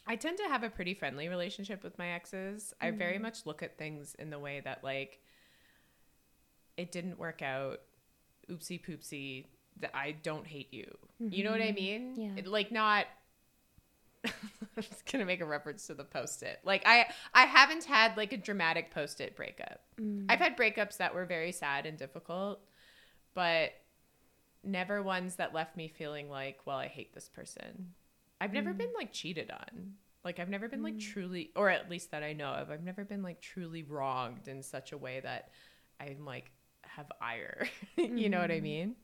I 0.05 0.15
tend 0.15 0.37
to 0.37 0.43
have 0.43 0.61
a 0.61 0.69
pretty 0.69 0.93
friendly 0.93 1.27
relationship 1.27 1.83
with 1.83 1.97
my 1.97 2.09
exes. 2.09 2.73
I 2.79 2.91
very 2.91 3.13
mm-hmm. 3.13 3.23
much 3.23 3.47
look 3.47 3.63
at 3.63 3.79
things 3.79 4.15
in 4.19 4.29
the 4.29 4.37
way 4.37 4.61
that 4.63 4.83
like 4.83 5.21
it 6.77 6.91
didn't 6.91 7.17
work 7.17 7.41
out. 7.41 7.81
Oopsie 8.49 8.79
poopsie. 8.83 9.47
That 9.79 9.95
I 9.95 10.11
don't 10.11 10.45
hate 10.45 10.71
you. 10.71 10.85
You 11.19 11.43
know 11.45 11.51
what 11.51 11.61
I 11.61 11.67
mm-hmm. 11.67 11.75
mean? 11.75 12.15
Yeah. 12.15 12.31
It- 12.37 12.47
like 12.47 12.71
not. 12.71 13.07
I'm 14.25 14.83
just 14.83 15.09
gonna 15.11 15.25
make 15.25 15.41
a 15.41 15.45
reference 15.45 15.87
to 15.87 15.93
the 15.93 16.03
post-it. 16.03 16.59
Like 16.63 16.83
I, 16.85 17.07
I 17.33 17.45
haven't 17.45 17.85
had 17.85 18.17
like 18.17 18.33
a 18.33 18.37
dramatic 18.37 18.91
post-it 18.91 19.35
breakup. 19.35 19.81
Mm. 19.99 20.25
I've 20.29 20.39
had 20.39 20.57
breakups 20.57 20.97
that 20.97 21.13
were 21.13 21.25
very 21.25 21.51
sad 21.51 21.85
and 21.85 21.97
difficult, 21.97 22.61
but 23.33 23.71
never 24.63 25.01
ones 25.01 25.35
that 25.35 25.53
left 25.53 25.77
me 25.77 25.87
feeling 25.87 26.29
like, 26.29 26.59
well, 26.65 26.77
I 26.77 26.87
hate 26.87 27.13
this 27.13 27.29
person. 27.29 27.93
I've 28.41 28.53
never 28.53 28.73
mm. 28.73 28.77
been 28.77 28.93
like 28.97 29.11
cheated 29.11 29.51
on. 29.51 29.93
Like 30.23 30.39
I've 30.39 30.49
never 30.49 30.67
been 30.67 30.83
like 30.83 30.95
mm. 30.95 31.11
truly 31.11 31.51
or 31.55 31.69
at 31.69 31.89
least 31.89 32.11
that 32.11 32.23
I 32.23 32.33
know 32.33 32.49
of. 32.49 32.71
I've 32.71 32.83
never 32.83 33.05
been 33.05 33.23
like 33.23 33.41
truly 33.41 33.83
wronged 33.83 34.47
in 34.47 34.63
such 34.63 34.91
a 34.91 34.97
way 34.97 35.21
that 35.21 35.51
I'm 35.99 36.25
like 36.25 36.51
have 36.81 37.11
ire. 37.21 37.67
you 37.97 38.29
know 38.29 38.39
what 38.39 38.51
I 38.51 38.59
mean? 38.59 38.95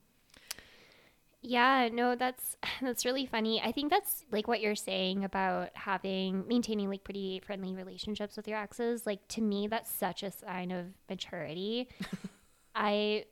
Yeah, 1.45 1.89
no, 1.91 2.15
that's 2.15 2.57
that's 2.81 3.05
really 3.05 3.25
funny. 3.25 3.61
I 3.63 3.71
think 3.71 3.91
that's 3.91 4.25
like 4.31 4.47
what 4.47 4.61
you're 4.61 4.75
saying 4.75 5.23
about 5.23 5.69
having 5.75 6.47
maintaining 6.47 6.89
like 6.89 7.03
pretty 7.03 7.41
friendly 7.45 7.75
relationships 7.75 8.35
with 8.35 8.47
your 8.47 8.57
exes. 8.57 9.05
Like 9.05 9.27
to 9.29 9.41
me, 9.41 9.67
that's 9.67 9.91
such 9.91 10.23
a 10.23 10.31
sign 10.31 10.71
of 10.71 10.87
maturity. 11.07 11.87
I 12.75 13.25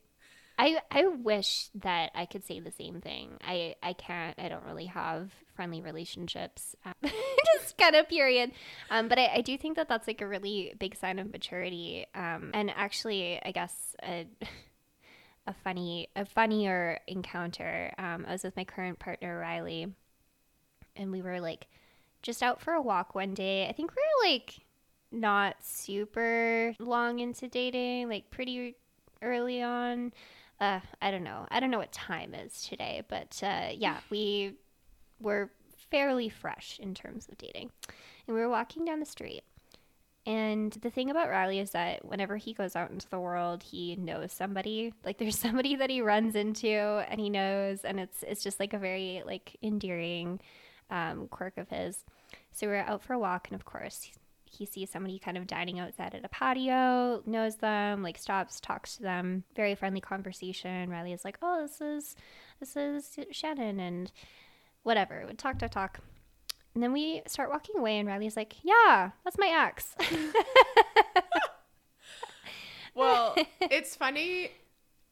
I 0.60 0.78
I 0.92 1.08
wish 1.08 1.70
that 1.76 2.12
I 2.14 2.28
could 2.28 2.46
say 2.46 2.60
the 2.60 2.72
same 2.72 3.02
thing. 3.02 3.38
I 3.42 3.76
I 3.82 3.94
can't. 3.94 4.38
I 4.38 4.48
don't 4.48 4.66
really 4.66 4.86
have 4.86 5.32
friendly 5.56 5.82
relationships. 5.82 6.76
Just 7.04 7.78
kind 7.80 7.96
of 7.96 8.08
period. 8.10 8.52
Um, 8.92 9.08
but 9.08 9.18
I, 9.18 9.32
I 9.36 9.42
do 9.42 9.58
think 9.58 9.76
that 9.78 9.88
that's 9.90 10.08
like 10.08 10.22
a 10.22 10.28
really 10.28 10.74
big 10.80 10.96
sign 10.96 11.18
of 11.18 11.32
maturity. 11.32 12.06
Um, 12.14 12.52
and 12.54 12.70
actually, 12.76 13.40
I 13.44 13.52
guess. 13.52 13.96
Uh, 14.04 14.24
a 15.46 15.54
funny 15.54 16.08
a 16.16 16.26
funnier 16.26 17.00
encounter. 17.08 17.94
Um, 17.98 18.26
I 18.28 18.32
was 18.32 18.44
with 18.44 18.56
my 18.56 18.64
current 18.64 19.00
partner 19.00 19.40
Riley, 19.40 19.88
and 20.96 21.12
we 21.12 21.22
were 21.22 21.40
like 21.40 21.68
just 22.22 22.42
out 22.42 22.62
for 22.62 22.74
a 22.74 22.82
walk 22.82 23.16
one 23.16 23.34
day. 23.34 23.68
I 23.68 23.74
think 23.74 23.92
we 23.92 24.02
were 24.02 24.32
like 24.32 24.60
not 25.12 25.58
super 25.62 26.74
long 26.80 27.20
into 27.20 27.48
dating, 27.48 28.10
like 28.10 28.30
pretty 28.32 28.76
early 29.22 29.62
on. 29.62 30.14
Uh, 30.60 30.80
I 31.02 31.12
don't 31.12 31.24
know. 31.24 31.46
I 31.52 31.60
don't 31.60 31.72
know 31.72 31.78
what 31.78 31.92
time 31.92 32.34
is 32.34 32.62
today, 32.62 33.04
but 33.08 33.40
uh, 33.44 33.70
yeah, 33.76 33.98
we 34.10 34.54
were 35.20 35.52
fairly 35.92 36.30
fresh 36.30 36.80
in 36.82 36.94
terms 36.94 37.28
of 37.28 37.38
dating, 37.38 37.70
and 38.28 38.36
we 38.36 38.42
were 38.42 38.50
walking 38.50 38.86
down 38.86 39.00
the 39.00 39.06
street. 39.06 39.44
And 40.26 40.72
the 40.72 40.90
thing 40.90 41.10
about 41.10 41.30
Riley 41.30 41.60
is 41.60 41.72
that 41.72 42.06
whenever 42.06 42.38
he 42.38 42.54
goes 42.54 42.76
out 42.76 42.92
into 42.92 43.10
the 43.10 43.20
world, 43.20 43.62
he 43.62 43.96
knows 43.98 44.32
somebody. 44.32 44.94
Like 45.04 45.18
there's 45.18 45.38
somebody 45.48 45.76
that 45.76 45.90
he 45.90 46.02
runs 46.02 46.36
into 46.36 46.70
and 47.10 47.20
he 47.20 47.30
knows, 47.30 47.84
and 47.84 48.00
it's 48.00 48.24
it's 48.24 48.44
just 48.44 48.60
like 48.60 48.74
a 48.74 48.78
very 48.78 49.24
like 49.26 49.58
endearing 49.62 50.40
um, 50.90 51.28
quirk 51.28 51.58
of 51.58 51.70
his. 51.70 52.04
So 52.52 52.68
we're 52.68 52.78
out 52.78 53.04
for 53.04 53.14
a 53.14 53.20
walk, 53.20 53.48
and 53.50 53.56
of 53.56 53.66
course 53.66 54.12
he 54.46 54.66
sees 54.66 54.92
somebody 54.92 55.18
kind 55.18 55.38
of 55.38 55.48
dining 55.48 55.80
outside 55.80 56.14
at 56.14 56.24
a 56.24 56.30
patio, 56.30 57.24
knows 57.26 57.56
them, 57.56 58.04
like 58.04 58.18
stops, 58.18 58.60
talks 58.60 58.98
to 58.98 59.02
them, 59.02 59.44
very 59.56 59.74
friendly 59.74 60.00
conversation. 60.00 60.90
Riley 60.90 61.12
is 61.12 61.26
like, 61.26 61.38
"Oh, 61.42 61.62
this 61.64 61.82
is 61.82 62.16
this 62.60 62.78
is 62.78 63.20
Shannon," 63.32 63.80
and 63.80 64.12
whatever. 64.84 65.26
We 65.28 65.34
talk, 65.34 65.60
talk, 65.60 65.72
talk. 65.72 66.00
And 66.74 66.82
then 66.82 66.92
we 66.92 67.22
start 67.28 67.50
walking 67.50 67.78
away, 67.78 68.00
and 68.00 68.08
Riley's 68.08 68.36
like, 68.36 68.56
Yeah, 68.64 69.12
that's 69.24 69.38
my 69.38 69.48
ex. 69.68 69.96
Well, 72.96 73.36
it's 73.62 73.96
funny. 73.96 74.52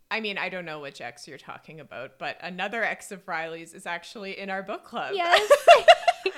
I 0.09 0.19
mean, 0.19 0.37
I 0.37 0.49
don't 0.49 0.65
know 0.65 0.79
which 0.79 1.01
ex 1.01 1.27
you're 1.27 1.37
talking 1.37 1.79
about, 1.79 2.19
but 2.19 2.37
another 2.41 2.83
ex 2.83 3.11
of 3.11 3.27
Riley's 3.27 3.73
is 3.73 3.85
actually 3.85 4.37
in 4.37 4.49
our 4.49 4.61
book 4.61 4.83
club. 4.83 5.11
yes. 5.13 5.51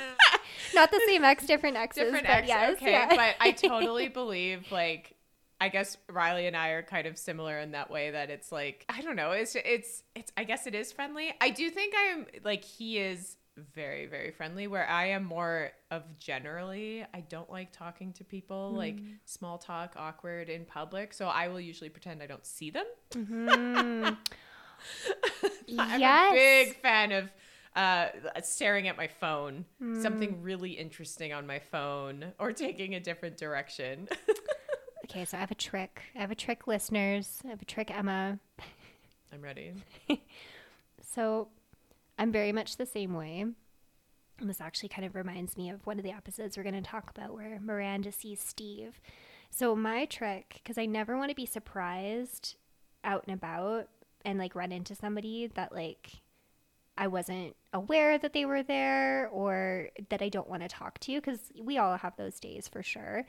Not 0.76 0.92
the 0.92 1.02
same 1.06 1.24
ex, 1.24 1.46
different 1.46 1.78
exes. 1.78 2.06
different 2.06 2.30
ex. 2.30 2.48
yes, 2.48 2.74
okay, 2.74 2.92
yeah. 2.92 3.08
but 3.10 3.36
I 3.40 3.52
totally 3.52 4.08
believe 4.08 4.72
like 4.72 5.16
I 5.62 5.70
guess 5.70 5.98
Riley 6.10 6.48
and 6.48 6.58
I 6.58 6.70
are 6.70 6.82
kind 6.82 7.06
of 7.06 7.18
similar 7.18 7.60
in 7.60 7.72
that 7.72 7.92
way 7.92 8.12
that 8.12 8.30
it's 8.30 8.52
like 8.52 8.86
I 8.90 9.02
don't 9.02 9.16
know, 9.16 9.32
it's 9.32 9.56
it's 9.56 10.04
it's 10.16 10.32
I 10.36 10.46
guess 10.46 10.66
it 10.66 10.74
is 10.74 10.92
friendly. 10.92 11.34
I 11.42 11.50
do 11.52 11.70
think 11.70 11.94
I 11.96 12.04
am 12.14 12.26
like 12.44 12.64
he 12.64 12.98
is 13.00 13.38
very 13.76 14.08
very 14.08 14.32
friendly 14.32 14.66
where 14.68 14.88
I 14.90 15.08
am 15.10 15.24
more 15.24 15.72
of 15.92 16.04
generally 16.18 17.06
I 17.14 17.22
don't 17.22 17.50
like 17.52 17.72
talking 17.72 18.12
to 18.14 18.24
people 18.24 18.74
like 18.76 18.96
Mm. 18.96 19.18
small 19.26 19.58
talk 19.58 19.94
awkward 19.98 20.50
in 20.50 20.66
public, 20.66 21.14
so 21.14 21.28
I 21.28 21.48
will 21.50 21.60
usually 21.60 21.90
pretend 21.90 22.22
I 22.24 22.28
don't 22.28 22.46
see 22.46 22.70
them. 22.72 22.86
Mhm. 23.12 24.18
I'm 25.80 26.00
yes. 26.02 26.32
a 26.34 26.36
big 26.66 26.82
fan 26.82 27.12
of 27.12 27.30
uh, 27.76 28.08
staring 28.44 28.88
at 28.88 28.98
my 28.98 29.08
phone, 29.08 29.66
Mm. 29.82 30.02
something 30.02 30.42
really 30.42 30.72
interesting 30.72 31.34
on 31.34 31.48
my 31.48 31.60
phone, 31.60 32.34
or 32.40 32.52
taking 32.54 32.96
a 32.96 33.00
different 33.00 33.38
direction. 33.38 34.08
Okay, 35.06 35.26
so 35.26 35.36
I 35.38 35.42
have 35.42 35.52
a 35.52 35.56
trick. 35.56 36.02
I 36.16 36.22
have 36.22 36.32
a 36.32 36.36
trick, 36.36 36.66
listeners. 36.66 37.42
I 37.46 37.50
have 37.50 37.62
a 37.62 37.66
trick, 37.66 37.92
Emma. 37.92 38.40
I'm 39.34 39.42
ready. 39.42 39.74
So 41.02 41.50
I'm 42.18 42.32
very 42.32 42.52
much 42.52 42.78
the 42.78 42.86
same 42.86 43.14
way. 43.14 43.46
And 44.40 44.50
this 44.50 44.62
actually 44.62 44.90
kind 44.90 45.06
of 45.06 45.16
reminds 45.16 45.58
me 45.58 45.70
of 45.70 45.86
one 45.86 45.98
of 45.98 46.04
the 46.04 46.12
episodes 46.12 46.58
we're 46.58 46.64
going 46.64 46.76
to 46.76 46.82
talk 46.82 47.10
about 47.10 47.34
where 47.34 47.60
Miranda 47.62 48.12
sees 48.12 48.40
Steve. 48.40 49.00
So 49.50 49.76
my 49.76 50.06
trick, 50.06 50.62
because 50.64 50.78
I 50.78 50.86
never 50.86 51.18
want 51.18 51.30
to 51.30 51.36
be 51.36 51.46
surprised 51.46 52.56
out 53.04 53.24
and 53.28 53.34
about 53.36 53.90
and 54.26 54.40
like 54.40 54.56
run 54.56 54.72
into 54.72 54.96
somebody 54.96 55.48
that 55.56 55.74
like 55.74 56.22
I 56.98 57.08
wasn't 57.08 57.56
aware 57.74 58.18
that 58.18 58.34
they 58.34 58.46
were 58.46 58.64
there 58.64 59.28
or 59.30 59.90
that 60.10 60.22
I 60.22 60.30
don't 60.30 60.50
want 60.50 60.62
to 60.64 60.68
talk 60.68 61.00
to, 61.00 61.16
because 61.16 61.52
we 61.62 61.78
all 61.78 61.98
have 61.98 62.16
those 62.18 62.40
days 62.40 62.68
for 62.68 62.84
sure. 62.84 63.26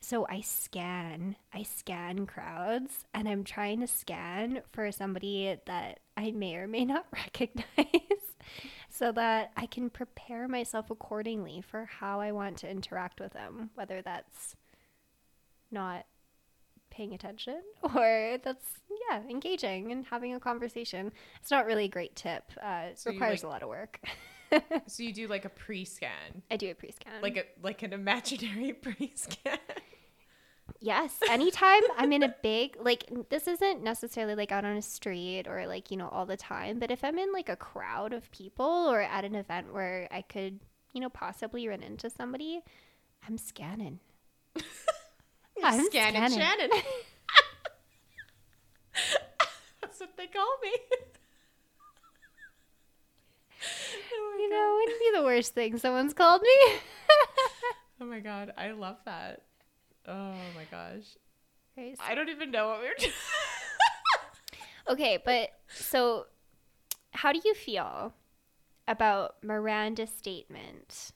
So 0.00 0.26
I 0.28 0.40
scan, 0.40 1.36
I 1.52 1.62
scan 1.64 2.26
crowds, 2.26 3.04
and 3.12 3.28
I'm 3.28 3.42
trying 3.42 3.80
to 3.80 3.86
scan 3.88 4.62
for 4.72 4.92
somebody 4.92 5.56
that 5.66 6.00
I 6.16 6.30
may 6.30 6.56
or 6.56 6.68
may 6.68 6.84
not 6.84 7.06
recognize 7.12 7.64
so 8.88 9.10
that 9.12 9.50
I 9.56 9.66
can 9.66 9.90
prepare 9.90 10.46
myself 10.46 10.90
accordingly 10.90 11.60
for 11.60 11.86
how 11.86 12.20
I 12.20 12.30
want 12.32 12.58
to 12.58 12.70
interact 12.70 13.18
with 13.20 13.32
them, 13.32 13.70
whether 13.74 14.00
that's 14.00 14.54
not 15.72 16.06
paying 16.90 17.12
attention 17.12 17.60
or 17.94 18.38
that's, 18.44 18.66
yeah, 19.10 19.22
engaging 19.28 19.90
and 19.90 20.06
having 20.06 20.34
a 20.34 20.40
conversation. 20.40 21.10
It's 21.40 21.50
not 21.50 21.66
really 21.66 21.86
a 21.86 21.88
great 21.88 22.14
tip, 22.14 22.44
uh, 22.62 22.90
it 22.90 22.98
So 22.98 23.10
requires 23.10 23.42
like- 23.42 23.50
a 23.50 23.52
lot 23.52 23.62
of 23.62 23.68
work. 23.70 23.98
So 24.86 25.02
you 25.02 25.12
do 25.12 25.26
like 25.28 25.44
a 25.44 25.48
pre-scan, 25.48 26.42
I 26.50 26.56
do 26.56 26.70
a 26.70 26.74
pre 26.74 26.90
scan. 26.92 27.22
like 27.22 27.36
a 27.36 27.44
like 27.62 27.82
an 27.82 27.92
imaginary 27.92 28.72
pre-scan. 28.82 29.58
Yes, 30.80 31.18
anytime 31.30 31.80
I'm 31.96 32.12
in 32.12 32.22
a 32.22 32.34
big 32.42 32.76
like 32.80 33.04
this 33.30 33.46
isn't 33.48 33.82
necessarily 33.82 34.34
like 34.34 34.52
out 34.52 34.64
on 34.64 34.76
a 34.76 34.82
street 34.82 35.46
or 35.48 35.66
like, 35.66 35.90
you 35.90 35.96
know, 35.96 36.08
all 36.08 36.26
the 36.26 36.36
time, 36.36 36.78
but 36.78 36.90
if 36.90 37.02
I'm 37.04 37.18
in 37.18 37.32
like 37.32 37.48
a 37.48 37.56
crowd 37.56 38.12
of 38.12 38.30
people 38.30 38.64
or 38.66 39.00
at 39.00 39.24
an 39.24 39.34
event 39.34 39.72
where 39.72 40.06
I 40.10 40.22
could, 40.22 40.60
you 40.92 41.00
know, 41.00 41.08
possibly 41.08 41.66
run 41.68 41.82
into 41.82 42.10
somebody, 42.10 42.62
I'm 43.26 43.38
scanning. 43.38 44.00
I'm 45.64 45.84
Scanning 45.86 46.28
scanning. 46.28 46.38
Shannon. 46.38 46.70
That's 49.80 50.00
what 50.00 50.16
they 50.16 50.26
call 50.26 50.56
me. 50.62 50.72
Oh 54.12 54.36
you 54.38 54.50
know, 54.50 54.56
it 54.56 54.84
wouldn't 54.84 55.00
be 55.00 55.18
the 55.18 55.24
worst 55.24 55.54
thing 55.54 55.78
someone's 55.78 56.14
called 56.14 56.42
me. 56.42 56.48
Oh 57.98 58.04
my 58.04 58.20
god, 58.20 58.52
I 58.58 58.72
love 58.72 58.98
that. 59.06 59.40
Oh 60.06 60.34
my 60.54 60.64
gosh. 60.70 61.04
I 61.98 62.14
don't 62.14 62.28
even 62.28 62.50
know 62.50 62.68
what 62.68 62.80
we 62.80 62.88
were 62.88 62.94
doing. 62.98 63.12
Okay, 64.88 65.18
but 65.24 65.50
so 65.68 66.26
how 67.12 67.32
do 67.32 67.40
you 67.44 67.54
feel 67.54 68.14
about 68.86 69.36
Miranda's 69.42 70.10
statement 70.10 71.10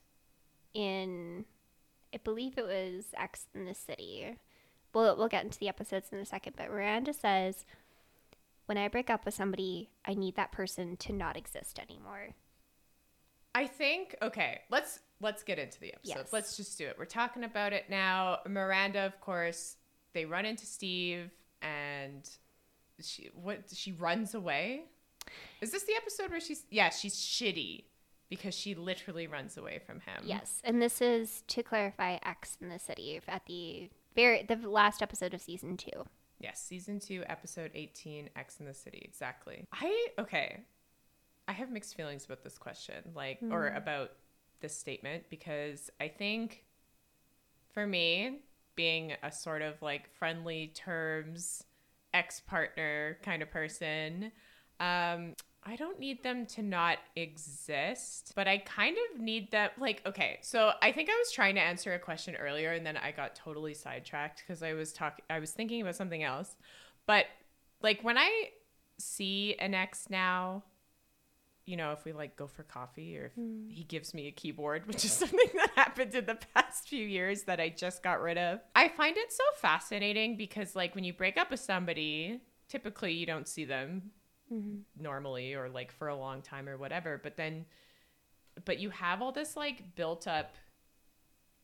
in 0.74 1.44
I 2.12 2.18
believe 2.18 2.58
it 2.58 2.64
was 2.64 3.04
Ex 3.16 3.46
and 3.54 3.68
the 3.68 3.74
City. 3.74 4.38
We'll 4.92 5.16
we'll 5.16 5.28
get 5.28 5.44
into 5.44 5.58
the 5.58 5.68
episodes 5.68 6.08
in 6.10 6.18
a 6.18 6.24
second, 6.24 6.54
but 6.56 6.68
Miranda 6.68 7.12
says 7.12 7.64
when 8.70 8.78
I 8.78 8.86
break 8.86 9.10
up 9.10 9.24
with 9.24 9.34
somebody, 9.34 9.90
I 10.04 10.14
need 10.14 10.36
that 10.36 10.52
person 10.52 10.96
to 10.98 11.12
not 11.12 11.36
exist 11.36 11.80
anymore. 11.80 12.28
I 13.52 13.66
think 13.66 14.14
okay, 14.22 14.60
let's 14.70 15.00
let's 15.20 15.42
get 15.42 15.58
into 15.58 15.80
the 15.80 15.92
episode. 15.92 16.18
Yes. 16.18 16.32
Let's 16.32 16.56
just 16.56 16.78
do 16.78 16.86
it. 16.86 16.94
We're 16.96 17.04
talking 17.04 17.42
about 17.42 17.72
it 17.72 17.90
now. 17.90 18.38
Miranda, 18.46 19.00
of 19.00 19.20
course, 19.20 19.74
they 20.12 20.24
run 20.24 20.44
into 20.44 20.66
Steve 20.66 21.32
and 21.60 22.30
she 23.02 23.30
what 23.34 23.64
she 23.74 23.90
runs 23.90 24.36
away. 24.36 24.84
Is 25.60 25.72
this 25.72 25.82
the 25.82 25.94
episode 25.96 26.30
where 26.30 26.38
she's 26.38 26.62
yeah, 26.70 26.90
she's 26.90 27.16
shitty 27.16 27.86
because 28.28 28.54
she 28.54 28.76
literally 28.76 29.26
runs 29.26 29.56
away 29.56 29.80
from 29.84 29.96
him. 29.96 30.22
Yes, 30.22 30.62
and 30.62 30.80
this 30.80 31.02
is 31.02 31.42
to 31.48 31.64
clarify 31.64 32.18
Ex 32.24 32.56
and 32.60 32.70
the 32.70 32.78
City 32.78 33.20
at 33.26 33.46
the 33.46 33.90
very 34.14 34.44
the 34.44 34.54
last 34.68 35.02
episode 35.02 35.34
of 35.34 35.40
season 35.40 35.76
2. 35.76 35.90
Yes, 36.40 36.62
season 36.62 36.98
2, 36.98 37.24
episode 37.28 37.70
18, 37.74 38.30
Ex 38.34 38.58
and 38.60 38.68
the 38.68 38.74
City, 38.74 39.02
exactly. 39.04 39.66
I 39.72 40.08
okay. 40.18 40.64
I 41.46 41.52
have 41.52 41.70
mixed 41.70 41.94
feelings 41.96 42.24
about 42.24 42.42
this 42.42 42.56
question, 42.56 43.12
like 43.14 43.38
or 43.50 43.68
about 43.68 44.12
this 44.60 44.76
statement 44.76 45.24
because 45.30 45.90
I 46.00 46.08
think 46.08 46.64
for 47.72 47.86
me, 47.86 48.40
being 48.74 49.12
a 49.22 49.30
sort 49.30 49.62
of 49.62 49.80
like 49.82 50.08
friendly 50.14 50.68
terms 50.68 51.64
ex 52.14 52.40
partner 52.40 53.18
kind 53.22 53.42
of 53.42 53.50
person, 53.50 54.32
um, 54.80 55.34
I 55.62 55.76
don't 55.76 55.98
need 55.98 56.22
them 56.22 56.46
to 56.46 56.62
not 56.62 56.98
exist, 57.16 58.32
but 58.34 58.48
I 58.48 58.58
kind 58.58 58.96
of 58.96 59.20
need 59.20 59.50
them. 59.50 59.68
Like, 59.78 60.00
okay, 60.06 60.38
so 60.40 60.72
I 60.80 60.90
think 60.90 61.10
I 61.10 61.16
was 61.18 61.30
trying 61.30 61.54
to 61.56 61.60
answer 61.60 61.92
a 61.92 61.98
question 61.98 62.34
earlier, 62.34 62.72
and 62.72 62.86
then 62.86 62.96
I 62.96 63.12
got 63.12 63.34
totally 63.34 63.74
sidetracked 63.74 64.42
because 64.46 64.62
I 64.62 64.72
was 64.72 64.92
talking, 64.92 65.24
I 65.28 65.38
was 65.38 65.50
thinking 65.50 65.82
about 65.82 65.96
something 65.96 66.22
else. 66.22 66.56
But 67.06 67.26
like 67.82 68.02
when 68.02 68.16
I 68.16 68.50
see 68.98 69.54
an 69.58 69.74
ex 69.74 70.08
now, 70.08 70.62
you 71.66 71.76
know, 71.76 71.92
if 71.92 72.06
we 72.06 72.12
like 72.12 72.36
go 72.36 72.46
for 72.46 72.62
coffee 72.62 73.18
or 73.18 73.26
if 73.26 73.36
mm. 73.36 73.70
he 73.70 73.84
gives 73.84 74.14
me 74.14 74.28
a 74.28 74.32
keyboard, 74.32 74.86
which 74.88 75.04
is 75.04 75.12
something 75.12 75.38
that 75.56 75.72
happened 75.76 76.14
in 76.14 76.24
the 76.24 76.38
past 76.54 76.88
few 76.88 77.04
years 77.04 77.42
that 77.42 77.60
I 77.60 77.68
just 77.68 78.02
got 78.02 78.22
rid 78.22 78.38
of. 78.38 78.60
I 78.74 78.88
find 78.88 79.16
it 79.16 79.30
so 79.30 79.44
fascinating 79.56 80.38
because 80.38 80.74
like 80.74 80.94
when 80.94 81.04
you 81.04 81.12
break 81.12 81.36
up 81.36 81.50
with 81.50 81.60
somebody, 81.60 82.40
typically 82.68 83.12
you 83.12 83.26
don't 83.26 83.46
see 83.46 83.66
them 83.66 84.12
normally 84.98 85.54
or 85.54 85.68
like 85.68 85.92
for 85.92 86.08
a 86.08 86.16
long 86.16 86.42
time 86.42 86.68
or 86.68 86.76
whatever, 86.76 87.20
but 87.22 87.36
then 87.36 87.64
but 88.64 88.78
you 88.78 88.90
have 88.90 89.22
all 89.22 89.32
this 89.32 89.56
like 89.56 89.94
built 89.94 90.26
up 90.26 90.56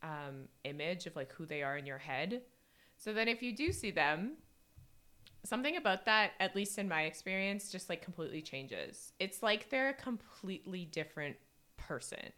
um 0.02 0.48
image 0.64 1.06
of 1.06 1.16
like 1.16 1.32
who 1.32 1.46
they 1.46 1.62
are 1.62 1.76
in 1.76 1.86
your 1.86 1.98
head. 1.98 2.42
So 2.96 3.12
then 3.12 3.28
if 3.28 3.42
you 3.42 3.54
do 3.54 3.72
see 3.72 3.90
them, 3.90 4.32
something 5.44 5.76
about 5.76 6.06
that 6.06 6.32
at 6.40 6.56
least 6.56 6.78
in 6.78 6.88
my 6.88 7.02
experience 7.02 7.70
just 7.70 7.88
like 7.88 8.02
completely 8.02 8.42
changes. 8.42 9.12
It's 9.18 9.42
like 9.42 9.68
they're 9.68 9.90
a 9.90 9.94
completely 9.94 10.84
different 10.86 11.36
person. 11.76 12.32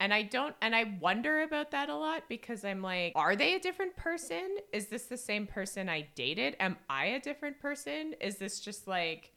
And 0.00 0.14
i 0.14 0.22
don't 0.22 0.54
and 0.62 0.76
i 0.76 0.96
wonder 1.00 1.42
about 1.42 1.72
that 1.72 1.88
a 1.88 1.94
lot 1.94 2.22
because 2.28 2.64
i'm 2.64 2.80
like 2.80 3.14
are 3.16 3.34
they 3.34 3.54
a 3.54 3.58
different 3.58 3.96
person? 3.96 4.58
Is 4.72 4.86
this 4.86 5.04
the 5.06 5.16
same 5.16 5.46
person 5.46 5.88
i 5.88 6.06
dated? 6.14 6.56
Am 6.60 6.76
i 6.88 7.06
a 7.06 7.20
different 7.20 7.58
person? 7.58 8.14
Is 8.20 8.36
this 8.36 8.60
just 8.60 8.86
like 8.86 9.32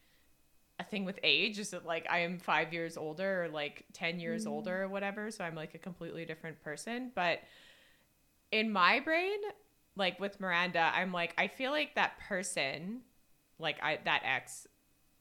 a 0.82 0.84
thing 0.84 1.06
with 1.06 1.20
age 1.24 1.60
is 1.60 1.74
it 1.74 1.86
like 1.86 2.06
i 2.10 2.20
am 2.20 2.38
five 2.38 2.74
years 2.74 2.98
older 2.98 3.46
or 3.46 3.48
like 3.50 3.86
10 3.94 4.20
years 4.20 4.46
mm. 4.46 4.50
older 4.50 4.84
or 4.84 4.88
whatever 4.88 5.32
so 5.32 5.44
i'm 5.44 5.56
like 5.56 5.76
a 5.76 5.78
completely 5.78 6.26
different 6.26 6.62
person 6.62 7.12
but 7.16 7.40
in 8.52 8.72
my 8.72 9.00
brain 9.00 9.40
like 9.96 10.20
with 10.20 10.40
Miranda, 10.40 10.92
I'm 10.94 11.12
like, 11.12 11.34
I 11.38 11.48
feel 11.48 11.72
like 11.72 11.96
that 11.96 12.18
person, 12.28 13.02
like 13.60 13.78
I 13.84 14.00
that 14.06 14.22
ex, 14.26 14.68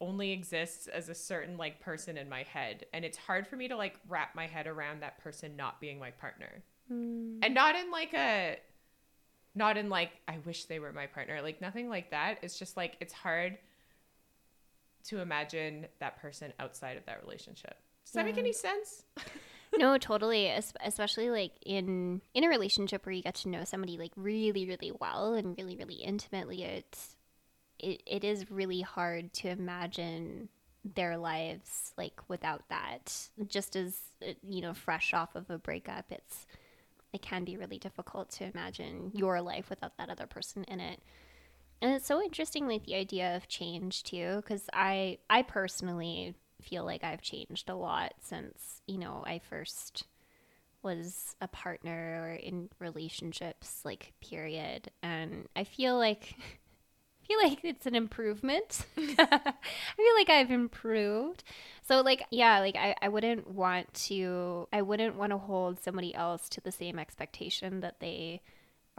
only 0.01 0.33
exists 0.33 0.87
as 0.87 1.09
a 1.09 1.15
certain 1.15 1.57
like 1.57 1.81
person 1.81 2.17
in 2.17 2.29
my 2.29 2.45
head, 2.45 2.87
and 2.93 3.05
it's 3.05 3.19
hard 3.19 3.47
for 3.47 3.57
me 3.57 3.69
to 3.69 3.77
like 3.77 3.97
wrap 4.09 4.35
my 4.35 4.47
head 4.47 4.67
around 4.67 5.03
that 5.03 5.23
person 5.23 5.57
not 5.57 5.81
being 5.81 5.99
my 5.99 6.11
partner, 6.13 6.63
hmm. 6.89 7.39
and 7.43 7.55
not 7.55 7.75
in 7.75 7.91
like 7.91 8.15
a, 8.15 8.59
not 9.55 9.77
in 9.77 9.89
like 9.89 10.13
I 10.29 10.39
wish 10.47 10.67
they 10.67 10.79
were 10.79 10.93
my 10.93 11.07
partner, 11.07 11.43
like 11.43 11.61
nothing 11.61 11.89
like 11.89 12.11
that. 12.13 12.39
It's 12.43 12.59
just 12.59 12.77
like 12.77 12.97
it's 13.01 13.13
hard 13.13 13.59
to 15.05 15.21
imagine 15.21 15.87
that 15.99 16.21
person 16.21 16.53
outside 16.59 16.97
of 16.97 17.07
that 17.07 17.23
relationship. 17.23 17.75
Does 18.05 18.13
that 18.15 18.25
make 18.25 18.39
any 18.39 18.53
sense? 18.53 19.05
no, 19.79 19.97
totally. 19.99 20.49
es- 20.49 20.73
Especially 20.85 21.31
like 21.31 21.53
in 21.65 22.21
in 22.35 22.45
a 22.45 22.49
relationship 22.49 23.07
where 23.07 23.13
you 23.13 23.23
get 23.23 23.37
to 23.37 23.49
know 23.49 23.65
somebody 23.65 23.99
like 23.99 24.13
really, 24.17 24.67
really 24.67 24.93
well 25.01 25.35
and 25.35 25.57
really, 25.57 25.77
really 25.77 25.97
intimately. 25.97 26.63
It's 26.65 27.17
it, 27.79 28.03
it 28.07 28.25
is 28.25 28.51
really 28.51 28.81
hard 28.83 29.33
to 29.35 29.49
imagine 29.49 30.49
their 30.85 31.17
lives 31.17 31.93
like 31.97 32.21
without 32.29 32.69
that. 32.69 33.29
Just 33.47 33.77
as 33.77 33.99
uh, 34.27 34.33
you 34.47 34.61
know, 34.61 34.75
fresh 34.75 35.15
off 35.15 35.35
of 35.35 35.51
a 35.51 35.59
breakup, 35.59 36.07
it's 36.11 36.47
it 37.13 37.23
can 37.23 37.45
be 37.45 37.57
really 37.57 37.79
difficult 37.79 38.31
to 38.31 38.45
imagine 38.45 39.11
your 39.15 39.41
life 39.41 39.69
without 39.71 39.97
that 39.99 40.11
other 40.11 40.27
person 40.27 40.65
in 40.65 40.81
it. 40.81 41.01
And 41.83 41.95
it's 41.95 42.07
so 42.07 42.23
interesting, 42.23 42.67
like 42.69 42.85
the 42.85 42.95
idea 42.95 43.37
of 43.37 43.49
change 43.49 44.03
too, 44.03 44.37
because 44.37 44.69
I 44.73 45.19
I 45.31 45.43
personally 45.43 46.35
feel 46.61 46.85
like 46.85 47.03
I've 47.03 47.23
changed 47.23 47.71
a 47.71 47.75
lot 47.75 48.13
since 48.21 48.83
you 48.87 48.99
know 48.99 49.25
I 49.27 49.39
first 49.39 50.05
was 50.83 51.37
a 51.41 51.49
partner 51.49 52.23
or 52.23 52.35
in 52.35 52.69
relationships, 52.79 53.81
like 53.85 54.13
period. 54.21 54.91
And 55.03 55.49
I 55.57 55.65
feel 55.65 55.97
like 55.97 56.35
I 56.39 57.27
feel 57.27 57.39
like 57.43 57.65
it's 57.65 57.87
an 57.87 57.95
improvement. 57.95 58.87
I 58.97 59.55
feel 59.97 60.15
like 60.17 60.31
I've 60.31 60.51
improved. 60.51 61.45
So 61.83 62.01
like 62.03 62.25
yeah, 62.31 62.61
like 62.61 62.77
I, 62.77 62.95
I 63.01 63.09
wouldn't 63.09 63.49
want 63.49 63.93
to 64.07 64.69
I 64.73 64.83
wouldn't 64.83 65.17
want 65.17 65.33
to 65.33 65.39
hold 65.39 65.83
somebody 65.83 66.15
else 66.15 66.49
to 66.51 66.61
the 66.61 66.73
same 66.73 66.99
expectation 66.99 67.81
that 67.81 68.01
they 68.01 68.43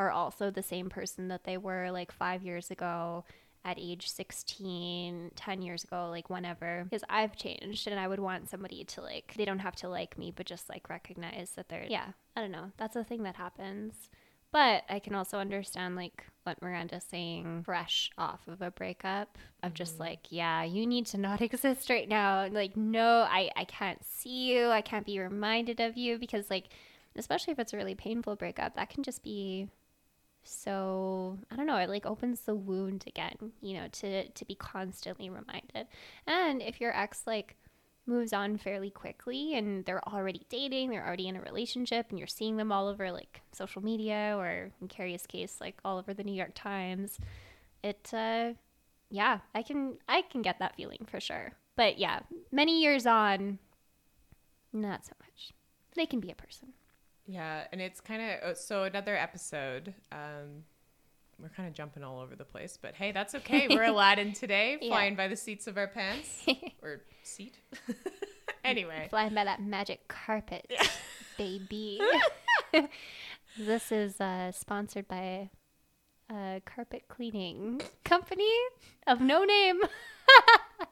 are 0.02 0.12
also 0.12 0.50
the 0.50 0.64
same 0.64 0.90
person 0.90 1.28
that 1.28 1.44
they 1.44 1.58
were 1.58 1.92
like 1.92 2.12
five 2.12 2.44
years 2.44 2.72
ago 2.72 3.24
at 3.64 3.78
age 3.80 4.10
16 4.10 5.32
10 5.36 5.62
years 5.62 5.84
ago 5.84 6.10
like 6.10 6.30
whenever. 6.30 6.84
Because 6.86 7.04
i've 7.10 7.36
changed 7.36 7.88
and 7.88 8.00
i 8.00 8.08
would 8.08 8.20
want 8.20 8.50
somebody 8.50 8.84
to 8.84 9.02
like 9.02 9.34
they 9.38 9.46
don't 9.46 9.60
have 9.60 9.76
to 9.78 9.90
like 9.90 10.18
me 10.18 10.34
but 10.36 10.46
just 10.46 10.70
like 10.70 10.90
recognize 10.90 11.52
that 11.56 11.70
they're 11.70 11.86
yeah 11.88 12.08
i 12.36 12.42
don't 12.42 12.52
know. 12.52 12.72
That's 12.78 12.96
a 12.96 13.04
thing 13.04 13.24
that 13.24 13.36
happens. 13.36 13.94
But 14.52 14.84
i 14.90 15.00
can 15.00 15.14
also 15.14 15.38
understand 15.38 15.96
like 15.96 16.26
what 16.44 16.62
miranda's 16.62 17.04
saying 17.04 17.62
fresh 17.64 18.10
off 18.18 18.48
of 18.48 18.62
a 18.64 18.72
breakup 18.72 19.38
of 19.62 19.76
just 19.76 19.94
mm-hmm. 19.94 20.04
like 20.04 20.28
yeah 20.30 20.64
you 20.64 20.88
need 20.88 21.06
to 21.08 21.20
not 21.20 21.42
exist 21.48 21.90
right 21.90 22.10
now. 22.10 22.48
Like 22.52 22.76
no 22.76 23.28
i 23.30 23.52
i 23.56 23.66
can't 23.66 24.04
see 24.04 24.52
you. 24.52 24.70
I 24.70 24.82
can't 24.82 25.06
be 25.06 25.20
reminded 25.20 25.80
of 25.80 25.98
you 25.98 26.18
because 26.18 26.50
like 26.50 26.70
especially 27.16 27.52
if 27.52 27.60
it's 27.60 27.74
a 27.74 27.78
really 27.78 27.96
painful 27.96 28.36
breakup 28.36 28.76
that 28.76 28.90
can 28.90 29.04
just 29.04 29.24
be 29.24 29.68
so 30.44 31.38
i 31.52 31.56
don't 31.56 31.68
know 31.68 31.78
it 31.78 31.90
like 31.90 32.06
opens 32.06 32.42
the 32.42 32.56
wound 32.56 33.04
again 33.08 33.36
you 33.62 33.74
know 33.74 33.88
to 33.92 34.28
to 34.30 34.46
be 34.46 34.56
constantly 34.56 35.30
reminded. 35.30 35.88
And 36.28 36.62
if 36.62 36.82
your 36.82 36.96
ex 36.98 37.24
like 37.26 37.56
moves 38.08 38.34
on 38.34 38.58
fairly 38.58 38.90
quickly 38.90 39.56
and 39.56 39.86
they're 39.86 40.06
already 40.08 40.42
dating 40.50 40.90
they're 40.90 41.06
already 41.06 41.28
in 41.28 41.36
a 41.36 41.42
relationship 41.42 42.08
and 42.10 42.18
you're 42.18 42.28
seeing 42.28 42.58
them 42.58 42.72
all 42.72 42.88
over 42.88 43.12
like 43.12 43.42
social 43.52 43.84
media 43.84 44.36
or 44.38 44.72
in 44.82 44.88
carrie's 44.88 45.28
case 45.28 45.58
like 45.62 45.78
all 45.86 46.00
over 46.00 46.14
the 46.14 46.24
new 46.24 46.34
york 46.34 46.52
times 46.56 47.20
it 47.84 48.12
uh 48.14 48.52
yeah 49.12 49.40
i 49.54 49.62
can 49.62 49.98
i 50.10 50.24
can 50.24 50.42
get 50.42 50.58
that 50.60 50.76
feeling 50.76 51.06
for 51.06 51.20
sure. 51.20 51.54
But 51.76 52.00
yeah 52.00 52.22
many 52.52 52.82
years 52.82 53.06
on 53.06 53.60
not 54.74 55.06
so 55.06 55.14
much. 55.20 55.52
They 55.96 56.06
can 56.06 56.20
be 56.20 56.32
a 56.32 56.36
person 56.36 56.70
Yeah, 57.28 57.64
and 57.72 57.80
it's 57.82 58.02
kind 58.02 58.22
of 58.44 58.58
so 58.58 58.84
another 58.84 59.16
episode. 59.16 59.94
Um, 60.12 60.64
we're 61.40 61.50
kind 61.50 61.68
of 61.68 61.74
jumping 61.74 62.04
all 62.04 62.20
over 62.20 62.36
the 62.36 62.44
place, 62.46 62.78
but 62.82 62.94
hey, 62.96 63.12
that's 63.12 63.34
okay. 63.36 63.68
We're 63.70 63.84
Aladdin 63.86 64.34
today, 64.34 64.78
Yeah. 64.82 64.90
flying 64.90 65.16
by 65.16 65.28
the 65.28 65.36
seats 65.36 65.68
of 65.68 65.78
our 65.78 65.88
pants 65.88 66.46
or 66.84 67.02
seat. 67.24 67.56
anyway, 68.66 69.08
flying 69.10 69.34
by 69.34 69.44
that 69.46 69.62
magic 69.62 70.08
carpet, 70.08 70.72
baby. 71.38 72.00
this 73.58 73.92
is 73.92 74.20
uh, 74.22 74.52
sponsored 74.52 75.08
by 75.08 75.50
a 76.30 76.62
carpet 76.66 77.04
cleaning 77.08 77.82
company 78.04 78.50
of 79.08 79.20
no 79.22 79.44
name. 79.44 79.82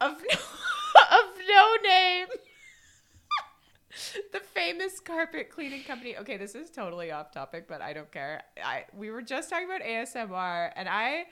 of 0.00 0.12
no, 0.12 0.38
of 1.18 1.24
no 1.48 1.76
name. 1.82 2.26
the 4.32 4.40
famous 4.40 5.00
carpet 5.00 5.50
cleaning 5.50 5.82
company. 5.84 6.16
Okay, 6.16 6.36
this 6.36 6.54
is 6.54 6.70
totally 6.70 7.10
off 7.10 7.32
topic, 7.32 7.66
but 7.68 7.80
I 7.80 7.92
don't 7.92 8.10
care. 8.10 8.42
I 8.64 8.84
we 8.96 9.10
were 9.10 9.22
just 9.22 9.50
talking 9.50 9.66
about 9.66 9.82
ASMR 9.82 10.70
and 10.76 10.88
I 10.88 11.24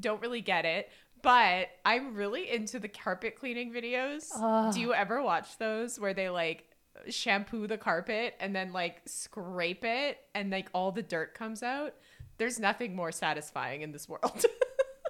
don't 0.00 0.20
really 0.22 0.40
get 0.40 0.64
it, 0.64 0.90
but 1.22 1.68
I'm 1.84 2.14
really 2.14 2.50
into 2.50 2.78
the 2.78 2.88
carpet 2.88 3.36
cleaning 3.36 3.72
videos. 3.72 4.28
Do 4.72 4.80
you 4.80 4.94
ever 4.94 5.22
watch 5.22 5.58
those 5.58 5.98
where 6.00 6.14
they 6.14 6.30
like 6.30 6.64
shampoo 7.08 7.66
the 7.66 7.78
carpet 7.78 8.34
and 8.40 8.54
then 8.54 8.72
like 8.72 9.02
scrape 9.06 9.84
it 9.84 10.18
and 10.34 10.50
like 10.50 10.68
all 10.72 10.92
the 10.92 11.02
dirt 11.02 11.34
comes 11.34 11.62
out? 11.62 11.94
There's 12.38 12.58
nothing 12.58 12.96
more 12.96 13.12
satisfying 13.12 13.82
in 13.82 13.92
this 13.92 14.08
world. 14.08 14.44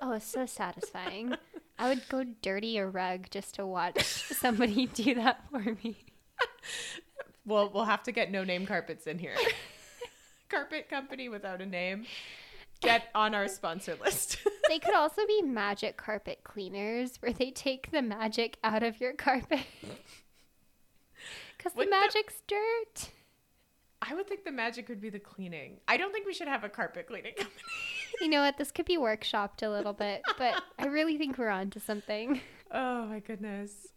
Oh, 0.02 0.12
it's 0.12 0.24
so 0.24 0.46
satisfying. 0.46 1.34
I 1.78 1.90
would 1.90 2.08
go 2.08 2.24
dirty 2.40 2.78
a 2.78 2.86
rug 2.86 3.26
just 3.30 3.56
to 3.56 3.66
watch 3.66 4.02
somebody 4.02 4.86
do 4.94 5.14
that 5.16 5.44
for 5.50 5.76
me. 5.84 6.06
Well, 7.44 7.70
we'll 7.72 7.84
have 7.84 8.02
to 8.04 8.12
get 8.12 8.30
no 8.30 8.44
name 8.44 8.66
carpets 8.66 9.06
in 9.06 9.18
here. 9.18 9.34
Carpet 10.48 10.88
company 10.88 11.28
without 11.28 11.60
a 11.60 11.66
name. 11.66 12.06
Get 12.80 13.08
on 13.14 13.34
our 13.34 13.48
sponsor 13.48 13.96
list. 14.02 14.38
They 14.68 14.78
could 14.78 14.94
also 14.94 15.26
be 15.26 15.42
magic 15.42 15.96
carpet 15.96 16.44
cleaners 16.44 17.16
where 17.18 17.32
they 17.32 17.50
take 17.50 17.90
the 17.90 18.02
magic 18.02 18.56
out 18.62 18.84
of 18.84 19.00
your 19.00 19.12
carpet. 19.14 19.64
Because 21.58 21.72
the 21.74 21.90
magic's 21.90 22.40
dirt. 22.46 23.10
I 24.00 24.14
would 24.14 24.26
think 24.28 24.44
the 24.44 24.52
magic 24.52 24.88
would 24.88 25.00
be 25.00 25.10
the 25.10 25.18
cleaning. 25.18 25.80
I 25.88 25.96
don't 25.98 26.10
think 26.12 26.24
we 26.24 26.32
should 26.32 26.48
have 26.48 26.64
a 26.64 26.68
carpet 26.70 27.06
cleaning 27.06 27.34
company. 27.34 27.62
You 28.20 28.28
know 28.28 28.40
what? 28.40 28.56
This 28.56 28.70
could 28.70 28.86
be 28.86 28.96
workshopped 28.96 29.62
a 29.62 29.68
little 29.68 29.92
bit, 29.92 30.22
but 30.38 30.62
I 30.78 30.86
really 30.86 31.18
think 31.18 31.36
we're 31.36 31.50
on 31.50 31.68
to 31.70 31.80
something. 31.80 32.40
Oh 32.70 33.06
my 33.06 33.18
goodness. 33.18 33.88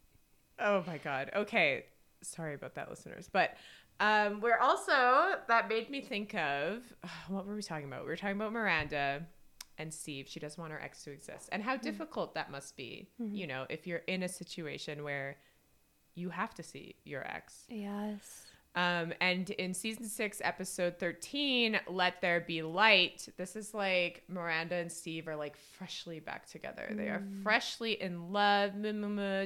Oh 0.60 0.84
my 0.86 0.98
god. 0.98 1.32
Okay. 1.36 1.86
Sorry 2.24 2.54
about 2.56 2.76
that, 2.76 2.90
listeners. 2.90 3.30
But 3.32 3.56
um, 4.00 4.42
we're 4.42 4.58
also 4.58 5.36
that 5.48 5.70
made 5.70 5.90
me 5.90 6.02
think 6.02 6.34
of 6.36 6.82
what 7.28 7.46
were 7.46 7.56
we 7.56 7.62
talking 7.62 7.88
about? 7.88 8.02
We 8.04 8.10
were 8.10 8.18
talking 8.18 8.36
about 8.36 8.54
Miranda 8.54 9.26
and 9.78 9.94
Steve. 9.94 10.28
She 10.28 10.40
doesn't 10.40 10.60
want 10.60 10.72
her 10.74 10.82
ex 10.82 11.04
to 11.04 11.12
exist, 11.12 11.50
and 11.52 11.64
how 11.64 11.78
difficult 11.78 12.36
that 12.36 12.52
must 12.52 12.76
be. 12.78 13.10
You 13.36 13.48
know, 13.48 13.66
if 13.70 13.88
you're 13.88 14.04
in 14.08 14.24
a 14.24 14.30
situation 14.30 15.04
where 15.04 15.38
you 16.16 16.30
have 16.30 16.54
to 16.56 16.64
see 16.64 16.96
your 17.04 17.26
ex. 17.28 17.66
Yes. 17.70 18.46
Um, 18.76 19.14
and 19.22 19.52
in 19.52 19.74
season 19.76 20.06
six, 20.06 20.42
episode 20.44 20.98
13, 20.98 21.80
Let 21.88 22.22
There 22.22 22.40
Be 22.42 22.64
Light, 22.64 23.28
this 23.38 23.56
is 23.56 23.74
like 23.74 24.24
Miranda 24.28 24.76
and 24.76 24.92
Steve 24.92 25.28
are 25.28 25.36
like 25.36 25.56
freshly 25.56 26.20
back 26.20 26.48
together. 26.50 26.88
They 26.92 27.10
are 27.10 27.22
freshly 27.44 28.02
in 28.02 28.32
love, 28.32 28.72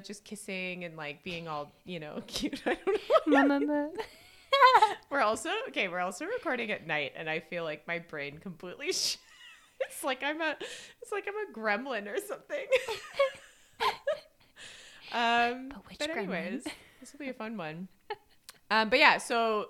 just 0.05 0.23
kissing 0.23 0.85
and 0.85 0.95
like 0.95 1.23
being 1.25 1.47
all, 1.49 1.73
you 1.83 1.99
know, 1.99 2.21
cute. 2.27 2.61
I 2.65 2.77
don't 3.29 3.67
know. 3.67 3.91
We're 5.09 5.21
also, 5.21 5.49
okay, 5.69 5.87
we're 5.87 5.99
also 5.99 6.25
recording 6.25 6.71
at 6.71 6.87
night, 6.87 7.13
and 7.15 7.29
I 7.29 7.39
feel 7.41 7.63
like 7.63 7.87
my 7.87 7.99
brain 7.99 8.37
completely. 8.39 8.91
Sh- 8.93 9.17
it's 9.81 10.03
like 10.03 10.23
I'm 10.23 10.41
a, 10.41 10.55
it's 11.01 11.11
like 11.11 11.25
I'm 11.27 11.35
a 11.35 11.57
gremlin 11.57 12.07
or 12.11 12.17
something. 12.17 12.65
um, 15.13 15.69
But 15.69 15.87
which 15.89 15.99
but 15.99 16.09
gremlin? 16.11 16.17
anyways, 16.17 16.63
this 16.99 17.13
will 17.13 17.19
be 17.19 17.29
a 17.29 17.33
fun 17.33 17.57
one. 17.57 17.87
Um, 18.69 18.89
but 18.89 18.99
yeah, 18.99 19.17
so 19.17 19.67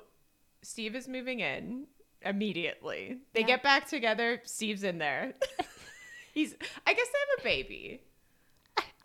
Steve 0.61 0.95
is 0.95 1.07
moving 1.07 1.39
in 1.39 1.85
immediately. 2.23 3.17
They 3.33 3.41
Yeah. 3.41 3.47
get 3.47 3.63
back 3.63 3.87
together. 3.87 4.41
Steve's 4.43 4.83
in 4.83 4.97
there. 4.97 5.33
He's, 6.33 6.55
I 6.85 6.93
guess 6.93 7.07
they 7.07 7.19
have 7.19 7.39
a 7.39 7.43
baby. 7.43 8.01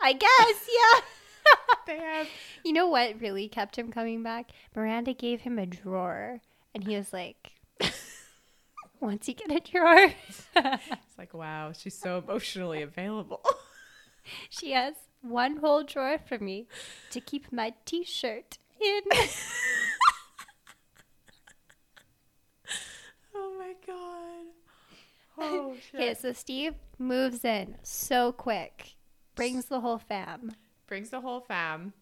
I 0.00 0.12
guess, 0.12 0.68
yeah. 0.68 1.00
They 1.86 1.98
have, 1.98 2.28
You 2.64 2.72
know 2.72 2.86
what 2.86 3.20
really 3.20 3.48
kept 3.48 3.76
him 3.76 3.90
coming 3.90 4.22
back? 4.22 4.50
Miranda 4.76 5.12
gave 5.14 5.40
him 5.40 5.58
a 5.58 5.66
drawer, 5.66 6.40
and 6.74 6.84
he 6.84 6.96
was 6.96 7.12
like, 7.12 7.52
"Once 9.00 9.26
you 9.26 9.34
get 9.34 9.50
a 9.50 9.58
drawer, 9.58 10.12
it's 10.54 11.18
like, 11.18 11.34
wow, 11.34 11.72
she's 11.72 11.98
so 11.98 12.18
emotionally 12.18 12.82
available. 12.82 13.42
she 14.48 14.70
has 14.72 14.94
one 15.22 15.56
whole 15.56 15.82
drawer 15.82 16.18
for 16.18 16.38
me 16.38 16.68
to 17.10 17.20
keep 17.20 17.50
my 17.52 17.74
T-shirt 17.84 18.58
in." 18.84 19.02
oh 23.34 23.54
my 23.58 23.74
God. 23.86 24.46
Oh, 25.38 25.74
shit. 25.90 25.98
okay, 26.00 26.14
so 26.14 26.32
Steve 26.34 26.74
moves 26.98 27.42
in 27.42 27.76
so 27.82 28.32
quick, 28.32 28.96
brings 29.34 29.64
the 29.64 29.80
whole 29.80 29.96
fam. 29.98 30.52
brings 30.86 31.08
the 31.08 31.22
whole 31.22 31.40
fam. 31.40 31.94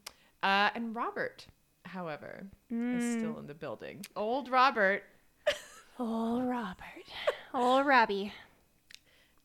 Uh, 0.43 0.71
and 0.75 0.97
Robert, 0.97 1.47
however, 1.85 2.49
is 2.71 3.13
still 3.13 3.39
in 3.39 3.47
the 3.47 3.55
building. 3.55 4.05
Old 4.17 4.49
Robert. 4.51 5.05
Old 6.01 6.43
Robert, 6.43 7.05
Old 7.55 7.87
Robbie. 7.87 8.33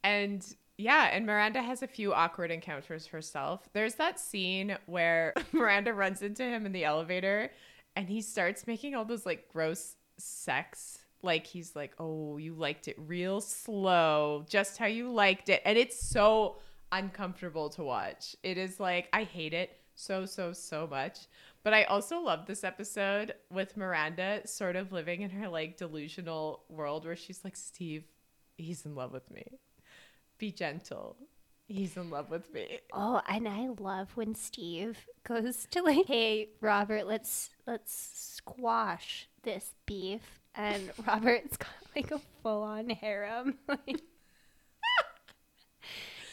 And 0.03 0.43
yeah, 0.77 1.09
and 1.11 1.25
Miranda 1.25 1.61
has 1.61 1.81
a 1.81 1.87
few 1.87 2.13
awkward 2.13 2.51
encounters 2.51 3.07
herself. 3.07 3.69
There's 3.73 3.95
that 3.95 4.19
scene 4.19 4.77
where 4.85 5.33
Miranda 5.51 5.93
runs 5.93 6.21
into 6.21 6.43
him 6.43 6.65
in 6.65 6.73
the 6.73 6.83
elevator 6.83 7.51
and 7.95 8.09
he 8.09 8.21
starts 8.21 8.67
making 8.67 8.93
all 8.93 9.05
those 9.05 9.25
like 9.25 9.47
gross 9.49 9.95
sex. 10.17 10.99
Like 11.21 11.47
he's 11.47 11.75
like, 11.75 11.93
oh, 11.97 12.37
you 12.37 12.53
liked 12.53 12.87
it 12.87 12.95
real 12.99 13.41
slow, 13.41 14.45
just 14.49 14.77
how 14.77 14.85
you 14.85 15.11
liked 15.11 15.49
it. 15.49 15.61
And 15.65 15.77
it's 15.77 15.99
so 15.99 16.57
uncomfortable 16.91 17.69
to 17.69 17.83
watch. 17.83 18.35
It 18.43 18.57
is 18.57 18.79
like, 18.79 19.07
I 19.13 19.23
hate 19.23 19.53
it 19.53 19.77
so, 19.95 20.25
so, 20.25 20.51
so 20.51 20.87
much. 20.87 21.19
But 21.63 21.73
I 21.73 21.85
also 21.85 22.19
love 22.19 22.45
this 22.45 22.63
episode 22.63 23.33
with 23.49 23.77
Miranda 23.77 24.41
sort 24.45 24.75
of 24.75 24.91
living 24.91 25.21
in 25.21 25.31
her 25.31 25.47
like 25.47 25.77
delusional 25.77 26.63
world 26.69 27.05
where 27.05 27.15
she's 27.15 27.43
like, 27.43 27.55
Steve, 27.55 28.03
he's 28.57 28.85
in 28.85 28.93
love 28.93 29.13
with 29.13 29.31
me. 29.31 29.45
Be 30.37 30.51
gentle. 30.51 31.15
He's 31.67 31.97
in 31.97 32.09
love 32.11 32.29
with 32.29 32.53
me. 32.53 32.79
Oh, 32.93 33.21
and 33.27 33.47
I 33.47 33.69
love 33.79 34.09
when 34.15 34.35
Steve 34.35 35.07
goes 35.27 35.65
to 35.71 35.81
like, 35.81 36.05
"Hey, 36.05 36.49
Robert, 36.61 37.07
let's 37.07 37.49
let's 37.65 37.93
squash 38.35 39.27
this 39.43 39.73
beef," 39.85 40.21
and 40.53 40.91
Robert's 41.07 41.57
got 41.57 41.69
like 41.95 42.11
a 42.11 42.19
full-on 42.43 42.89
harem. 42.89 43.57
Like, 43.67 44.01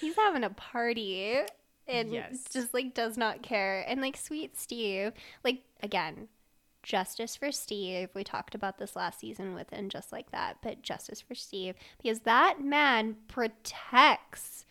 he's 0.00 0.16
having 0.16 0.44
a 0.44 0.50
party 0.50 1.38
and 1.88 2.12
Yes. 2.12 2.44
just 2.52 2.74
like 2.74 2.94
does 2.94 3.16
not 3.16 3.42
care. 3.42 3.84
And 3.88 4.00
like, 4.00 4.16
sweet 4.16 4.58
Steve, 4.58 5.12
like 5.44 5.62
again, 5.82 6.28
justice 6.82 7.36
for 7.36 7.52
Steve. 7.52 8.10
We 8.14 8.24
talked 8.24 8.54
about 8.54 8.78
this 8.78 8.96
last 8.96 9.20
season 9.20 9.54
with 9.54 9.68
and 9.72 9.90
just 9.90 10.12
like 10.12 10.30
that, 10.32 10.58
but 10.62 10.82
justice 10.82 11.20
for 11.20 11.34
Steve 11.34 11.74
because 12.02 12.20
that 12.20 12.62
man 12.62 13.16
protects 13.28 14.66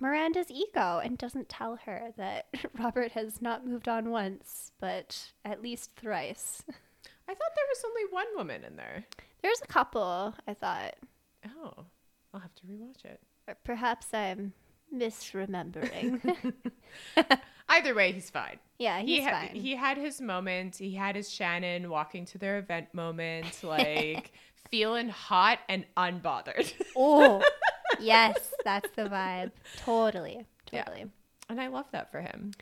Miranda's 0.00 0.50
ego 0.50 1.00
and 1.02 1.18
doesn't 1.18 1.48
tell 1.48 1.76
her 1.84 2.12
that 2.16 2.46
Robert 2.78 3.12
has 3.12 3.42
not 3.42 3.66
moved 3.66 3.88
on 3.88 4.10
once, 4.10 4.72
but 4.80 5.32
at 5.44 5.62
least 5.62 5.90
thrice. 5.96 6.62
I 6.68 7.34
thought 7.34 7.52
there 7.54 7.64
was 7.68 7.84
only 7.84 8.02
one 8.10 8.26
woman 8.36 8.64
in 8.64 8.76
there. 8.76 9.04
There's 9.42 9.60
a 9.62 9.66
couple, 9.66 10.34
I 10.46 10.54
thought. 10.54 10.94
Oh, 11.46 11.84
I'll 12.34 12.40
have 12.40 12.54
to 12.56 12.66
rewatch 12.66 13.04
it. 13.04 13.20
Or 13.46 13.56
perhaps 13.64 14.12
I'm 14.12 14.52
misremembering. 14.94 16.36
Either 17.70 17.94
way, 17.94 18.12
he's 18.12 18.28
fine. 18.28 18.58
yeah, 18.78 18.98
he's 19.00 19.20
he, 19.20 19.22
ha- 19.24 19.30
fine. 19.30 19.54
he 19.54 19.74
had 19.76 19.96
his 19.96 20.20
moment. 20.20 20.76
He 20.76 20.94
had 20.94 21.16
his 21.16 21.30
Shannon 21.30 21.88
walking 21.88 22.24
to 22.26 22.38
their 22.38 22.58
event 22.58 22.92
moment, 22.92 23.60
like 23.64 24.32
feeling 24.70 25.08
hot 25.08 25.60
and 25.68 25.84
unbothered. 25.96 26.72
oh, 26.96 27.42
yes, 28.00 28.52
that's 28.64 28.90
the 28.96 29.02
vibe. 29.04 29.52
Totally, 29.78 30.44
Yeah. 30.72 30.84
totally. 30.84 31.06
and 31.48 31.60
I 31.60 31.68
love 31.68 31.86
that 31.92 32.10
for 32.10 32.20
him. 32.20 32.52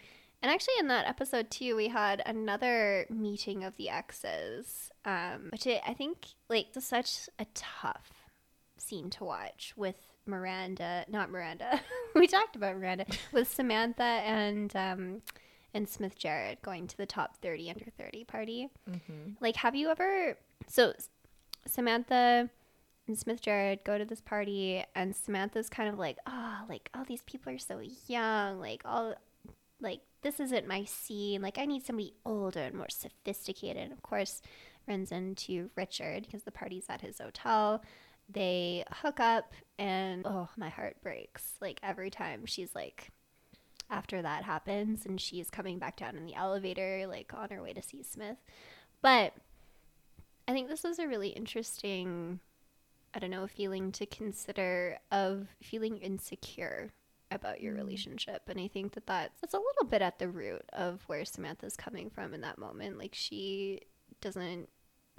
And 0.40 0.52
actually, 0.52 0.74
in 0.78 0.86
that 0.88 1.08
episode 1.08 1.50
too, 1.50 1.74
we 1.74 1.88
had 1.88 2.22
another 2.24 3.06
meeting 3.10 3.64
of 3.64 3.76
the 3.76 3.88
exes, 3.90 4.90
um, 5.04 5.48
which 5.50 5.66
I 5.66 5.80
I 5.86 5.94
think 5.94 6.26
like 6.48 6.68
was 6.74 6.84
such 6.84 7.28
a 7.40 7.46
tough 7.54 8.12
scene 8.78 9.10
to 9.10 9.24
watch 9.24 9.72
with 9.76 9.96
Miranda, 10.28 11.04
not 11.08 11.30
Miranda. 11.30 11.80
we 12.14 12.26
talked 12.26 12.54
about 12.56 12.76
Miranda 12.76 13.06
with 13.32 13.52
Samantha 13.52 14.02
and 14.02 14.74
um, 14.76 15.22
and 15.74 15.88
Smith 15.88 16.18
Jerrod 16.18 16.62
going 16.62 16.86
to 16.86 16.96
the 16.96 17.06
top 17.06 17.38
thirty 17.42 17.68
under 17.70 17.86
thirty 17.98 18.24
party. 18.24 18.68
Like, 19.40 19.56
have 19.56 19.74
you 19.74 19.88
ever? 19.90 20.36
So 20.68 20.92
Samantha 21.66 22.48
and 23.06 23.18
Smith 23.18 23.42
Jerrod 23.42 23.84
go 23.84 23.98
to 23.98 24.04
this 24.04 24.20
party, 24.20 24.84
and 24.94 25.16
Samantha's 25.16 25.68
kind 25.68 25.88
of 25.88 25.98
like, 25.98 26.18
oh, 26.26 26.60
like, 26.68 26.90
oh, 26.94 27.04
these 27.06 27.22
people 27.22 27.52
are 27.52 27.58
so 27.58 27.80
young, 28.06 28.60
like, 28.60 28.82
all, 28.84 29.14
like, 29.80 30.00
this 30.22 30.40
isn't 30.40 30.68
my 30.68 30.84
scene. 30.84 31.40
Like, 31.40 31.58
I 31.58 31.64
need 31.64 31.84
somebody 31.84 32.12
older 32.26 32.60
and 32.60 32.74
more 32.74 32.90
sophisticated. 32.90 33.82
And 33.82 33.92
of 33.92 34.02
course, 34.02 34.42
runs 34.86 35.12
into 35.12 35.70
Richard 35.76 36.24
because 36.24 36.42
the 36.42 36.50
party's 36.50 36.86
at 36.88 37.00
his 37.00 37.18
hotel. 37.18 37.82
They 38.28 38.84
hook 38.90 39.20
up, 39.20 39.52
and 39.78 40.26
oh, 40.26 40.48
my 40.56 40.68
heart 40.68 40.96
breaks. 41.02 41.54
Like, 41.60 41.80
every 41.82 42.10
time 42.10 42.44
she's 42.44 42.74
like, 42.74 43.10
after 43.90 44.20
that 44.20 44.44
happens, 44.44 45.06
and 45.06 45.20
she's 45.20 45.48
coming 45.48 45.78
back 45.78 45.96
down 45.96 46.16
in 46.16 46.26
the 46.26 46.34
elevator, 46.34 47.06
like, 47.08 47.32
on 47.34 47.48
her 47.50 47.62
way 47.62 47.72
to 47.72 47.82
see 47.82 48.02
Smith. 48.02 48.36
But 49.00 49.32
I 50.46 50.52
think 50.52 50.68
this 50.68 50.84
is 50.84 50.98
a 50.98 51.08
really 51.08 51.28
interesting, 51.28 52.40
I 53.14 53.18
don't 53.18 53.30
know, 53.30 53.46
feeling 53.46 53.92
to 53.92 54.06
consider 54.06 54.98
of 55.10 55.48
feeling 55.62 55.98
insecure 55.98 56.92
about 57.30 57.60
your 57.60 57.74
mm. 57.74 57.78
relationship. 57.78 58.42
And 58.48 58.58
I 58.58 58.68
think 58.68 58.94
that 58.94 59.06
that's, 59.06 59.40
that's 59.40 59.54
a 59.54 59.58
little 59.58 59.84
bit 59.88 60.02
at 60.02 60.18
the 60.18 60.28
root 60.28 60.64
of 60.72 61.02
where 61.06 61.24
Samantha's 61.24 61.76
coming 61.76 62.10
from 62.10 62.34
in 62.34 62.40
that 62.40 62.58
moment. 62.58 62.98
Like 62.98 63.14
she 63.14 63.82
doesn't 64.20 64.68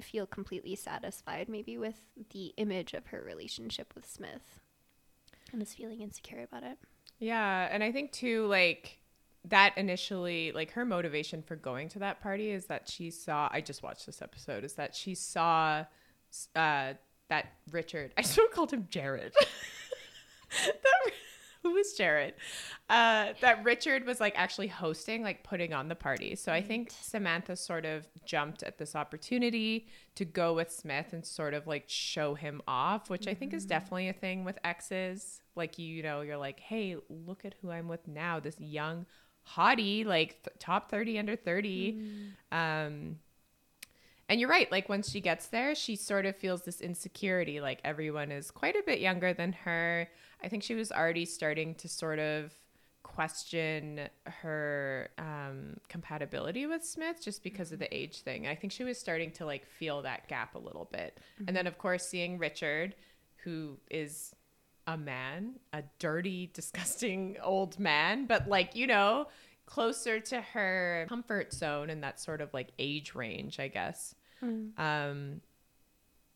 feel 0.03 0.25
completely 0.25 0.75
satisfied 0.75 1.49
maybe 1.49 1.77
with 1.77 2.01
the 2.31 2.53
image 2.57 2.93
of 2.93 3.07
her 3.07 3.21
relationship 3.21 3.93
with 3.95 4.05
Smith 4.05 4.59
and 5.51 5.61
is 5.61 5.73
feeling 5.73 6.01
insecure 6.01 6.43
about 6.43 6.63
it. 6.63 6.77
Yeah, 7.19 7.67
and 7.71 7.83
I 7.83 7.91
think 7.91 8.11
too, 8.11 8.45
like 8.47 8.99
that 9.45 9.77
initially, 9.77 10.51
like 10.51 10.71
her 10.71 10.85
motivation 10.85 11.41
for 11.41 11.55
going 11.55 11.89
to 11.89 11.99
that 11.99 12.21
party 12.21 12.51
is 12.51 12.65
that 12.65 12.89
she 12.89 13.11
saw. 13.11 13.49
I 13.51 13.61
just 13.61 13.83
watched 13.83 14.05
this 14.05 14.21
episode. 14.21 14.63
Is 14.63 14.73
that 14.73 14.95
she 14.95 15.15
saw 15.15 15.85
uh, 16.55 16.93
that 17.29 17.45
Richard? 17.71 18.13
I 18.17 18.21
still 18.21 18.47
called 18.47 18.71
him 18.71 18.87
Jared. 18.89 19.33
that, 20.65 21.11
who 21.63 21.71
was 21.73 21.93
Jared? 21.93 22.33
Uh, 22.89 23.33
that 23.41 23.63
Richard 23.63 24.05
was 24.05 24.19
like 24.19 24.33
actually 24.35 24.67
hosting, 24.67 25.23
like 25.23 25.43
putting 25.43 25.73
on 25.73 25.89
the 25.89 25.95
party. 25.95 26.35
So 26.35 26.51
I 26.51 26.61
think 26.61 26.91
Samantha 26.91 27.55
sort 27.55 27.85
of 27.85 28.07
jumped 28.25 28.63
at 28.63 28.77
this 28.77 28.95
opportunity 28.95 29.87
to 30.15 30.25
go 30.25 30.53
with 30.53 30.71
Smith 30.71 31.13
and 31.13 31.25
sort 31.25 31.53
of 31.53 31.67
like 31.67 31.83
show 31.87 32.35
him 32.35 32.61
off, 32.67 33.09
which 33.09 33.27
I 33.27 33.33
think 33.33 33.53
is 33.53 33.65
definitely 33.65 34.09
a 34.09 34.13
thing 34.13 34.43
with 34.43 34.57
exes. 34.63 35.41
Like 35.55 35.77
you 35.77 36.01
know, 36.03 36.21
you're 36.21 36.37
like, 36.37 36.59
hey, 36.59 36.95
look 37.09 37.45
at 37.45 37.55
who 37.61 37.71
I'm 37.71 37.87
with 37.87 38.07
now. 38.07 38.39
This 38.39 38.59
young 38.59 39.05
hottie, 39.55 40.05
like 40.05 40.43
th- 40.43 40.55
top 40.59 40.89
thirty 40.89 41.17
under 41.19 41.35
30 41.35 41.99
Um, 42.51 43.17
and 44.29 44.39
you're 44.39 44.49
right. 44.49 44.71
Like 44.71 44.87
once 44.87 45.09
she 45.09 45.19
gets 45.19 45.47
there, 45.47 45.73
she 45.73 45.95
sort 45.95 46.25
of 46.25 46.35
feels 46.35 46.61
this 46.61 46.81
insecurity. 46.81 47.59
Like 47.59 47.81
everyone 47.83 48.31
is 48.31 48.51
quite 48.51 48.75
a 48.75 48.83
bit 48.85 48.99
younger 48.99 49.33
than 49.33 49.51
her. 49.53 50.07
I 50.43 50.47
think 50.47 50.63
she 50.63 50.75
was 50.75 50.91
already 50.91 51.25
starting 51.25 51.75
to 51.75 51.89
sort 51.89 52.19
of 52.19 52.53
question 53.01 54.01
her 54.25 55.09
um, 55.17 55.77
compatibility 55.89 56.67
with 56.67 56.85
Smith 56.85 57.23
just 57.23 57.43
because 57.43 57.71
of 57.71 57.79
the 57.79 57.93
age 57.93 58.21
thing. 58.21 58.45
I 58.45 58.53
think 58.53 58.71
she 58.71 58.83
was 58.83 58.99
starting 58.99 59.31
to 59.31 59.45
like 59.45 59.65
feel 59.65 60.03
that 60.03 60.27
gap 60.27 60.53
a 60.53 60.59
little 60.59 60.87
bit. 60.91 61.19
And 61.47 61.57
then, 61.57 61.65
of 61.65 61.79
course, 61.79 62.05
seeing 62.05 62.37
Richard, 62.37 62.95
who 63.43 63.77
is 63.89 64.35
a 64.85 64.95
man, 64.95 65.55
a 65.73 65.83
dirty, 65.97 66.51
disgusting 66.53 67.37
old 67.41 67.79
man, 67.79 68.27
but 68.27 68.47
like, 68.47 68.75
you 68.75 68.85
know, 68.85 69.27
closer 69.65 70.19
to 70.19 70.41
her 70.41 71.05
comfort 71.09 71.53
zone 71.53 71.89
in 71.89 72.01
that 72.01 72.19
sort 72.19 72.41
of 72.41 72.53
like 72.53 72.69
age 72.79 73.15
range, 73.15 73.59
I 73.59 73.67
guess. 73.67 74.15
Um, 74.77 75.41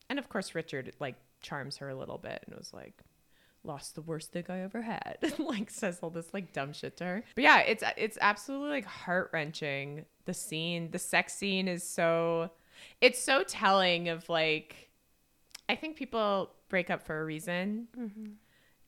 and 0.10 0.20
of 0.20 0.30
course, 0.30 0.56
Richard 0.56 0.94
like 1.00 1.16
charms 1.42 1.78
her 1.78 1.90
a 1.90 1.96
little 1.96 2.18
bit 2.18 2.44
and 2.46 2.56
was 2.56 2.74
like, 2.74 3.02
lost 3.64 3.96
the 3.96 4.02
worst 4.02 4.32
thing 4.32 4.46
I 4.50 4.62
ever 4.62 4.82
had. 4.82 5.18
like 5.40 5.70
says 5.70 6.00
all 6.02 6.10
this 6.10 6.34
like 6.34 6.54
dumb 6.54 6.74
shit 6.74 6.98
to 6.98 7.06
her. 7.06 7.24
But 7.36 7.44
yeah, 7.44 7.60
it's 7.60 7.84
it's 7.98 8.18
absolutely 8.22 8.70
like 8.70 8.86
heart 8.86 9.30
wrenching. 9.34 10.06
The 10.26 10.34
scene, 10.34 10.92
the 10.92 11.00
sex 11.00 11.34
scene 11.34 11.68
is 11.68 11.84
so 11.84 12.52
it's 13.02 13.22
so 13.22 13.44
telling 13.44 14.10
of 14.10 14.28
like 14.30 14.90
I 15.70 15.76
think 15.76 15.96
people 15.96 16.52
break 16.70 16.90
up 16.90 17.04
for 17.04 17.22
a 17.22 17.26
reason. 17.26 17.88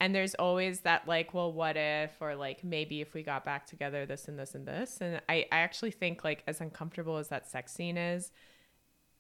And 0.02 0.14
there's 0.14 0.36
always 0.36 0.82
that 0.82 1.08
like, 1.08 1.34
well, 1.34 1.54
what 1.54 1.78
if, 1.78 2.12
or 2.20 2.36
like 2.36 2.64
maybe 2.64 3.00
if 3.00 3.14
we 3.14 3.24
got 3.24 3.46
back 3.46 3.66
together, 3.66 4.06
this 4.06 4.28
and 4.28 4.38
this 4.38 4.54
and 4.54 4.68
this. 4.68 5.00
And 5.00 5.22
I, 5.30 5.46
I 5.52 5.60
actually 5.60 5.92
think 5.92 6.24
like 6.24 6.44
as 6.48 6.60
uncomfortable 6.60 7.18
as 7.18 7.30
that 7.30 7.48
sex 7.48 7.72
scene 7.72 7.98
is, 7.98 8.32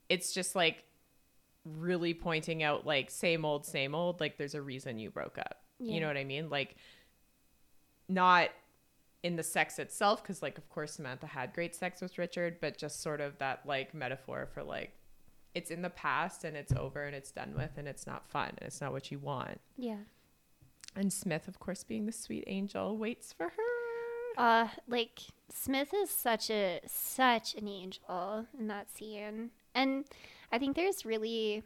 it's 0.09 0.33
just 0.33 0.55
like 0.55 0.83
really 1.63 2.13
pointing 2.13 2.63
out 2.63 2.85
like 2.85 3.09
same 3.09 3.45
old, 3.45 3.65
same 3.65 3.95
old. 3.95 4.19
Like 4.19 4.37
there's 4.37 4.55
a 4.55 4.61
reason 4.61 4.99
you 4.99 5.09
broke 5.09 5.37
up. 5.37 5.61
You 5.79 5.99
know 5.99 6.07
what 6.07 6.17
I 6.17 6.23
mean? 6.23 6.49
Like 6.49 6.77
not 8.07 8.49
in 9.23 9.35
the 9.35 9.43
sex 9.43 9.79
itself, 9.79 10.23
because 10.23 10.41
like 10.41 10.57
of 10.57 10.69
course 10.69 10.93
Samantha 10.93 11.27
had 11.27 11.53
great 11.53 11.75
sex 11.75 12.01
with 12.01 12.17
Richard, 12.17 12.57
but 12.61 12.77
just 12.77 13.01
sort 13.01 13.19
of 13.21 13.37
that 13.39 13.61
like 13.65 13.93
metaphor 13.93 14.47
for 14.53 14.63
like 14.63 14.93
it's 15.53 15.71
in 15.71 15.81
the 15.81 15.89
past 15.89 16.43
and 16.43 16.55
it's 16.55 16.73
over 16.73 17.03
and 17.03 17.15
it's 17.15 17.31
done 17.31 17.53
with 17.55 17.71
and 17.77 17.87
it's 17.87 18.05
not 18.05 18.27
fun 18.27 18.49
and 18.49 18.61
it's 18.61 18.81
not 18.81 18.91
what 18.91 19.11
you 19.11 19.19
want. 19.19 19.59
Yeah. 19.77 20.03
And 20.95 21.11
Smith, 21.11 21.47
of 21.47 21.59
course, 21.59 21.83
being 21.83 22.05
the 22.05 22.11
sweet 22.11 22.43
angel, 22.47 22.97
waits 22.97 23.33
for 23.33 23.49
her. 23.49 24.37
Uh, 24.37 24.67
like 24.87 25.21
Smith 25.53 25.93
is 25.93 26.09
such 26.09 26.49
a 26.49 26.81
such 26.85 27.55
an 27.55 27.67
angel 27.67 28.45
in 28.57 28.67
that 28.67 28.89
scene, 28.95 29.51
and 29.75 30.05
I 30.51 30.57
think 30.57 30.75
there's 30.75 31.05
really 31.05 31.61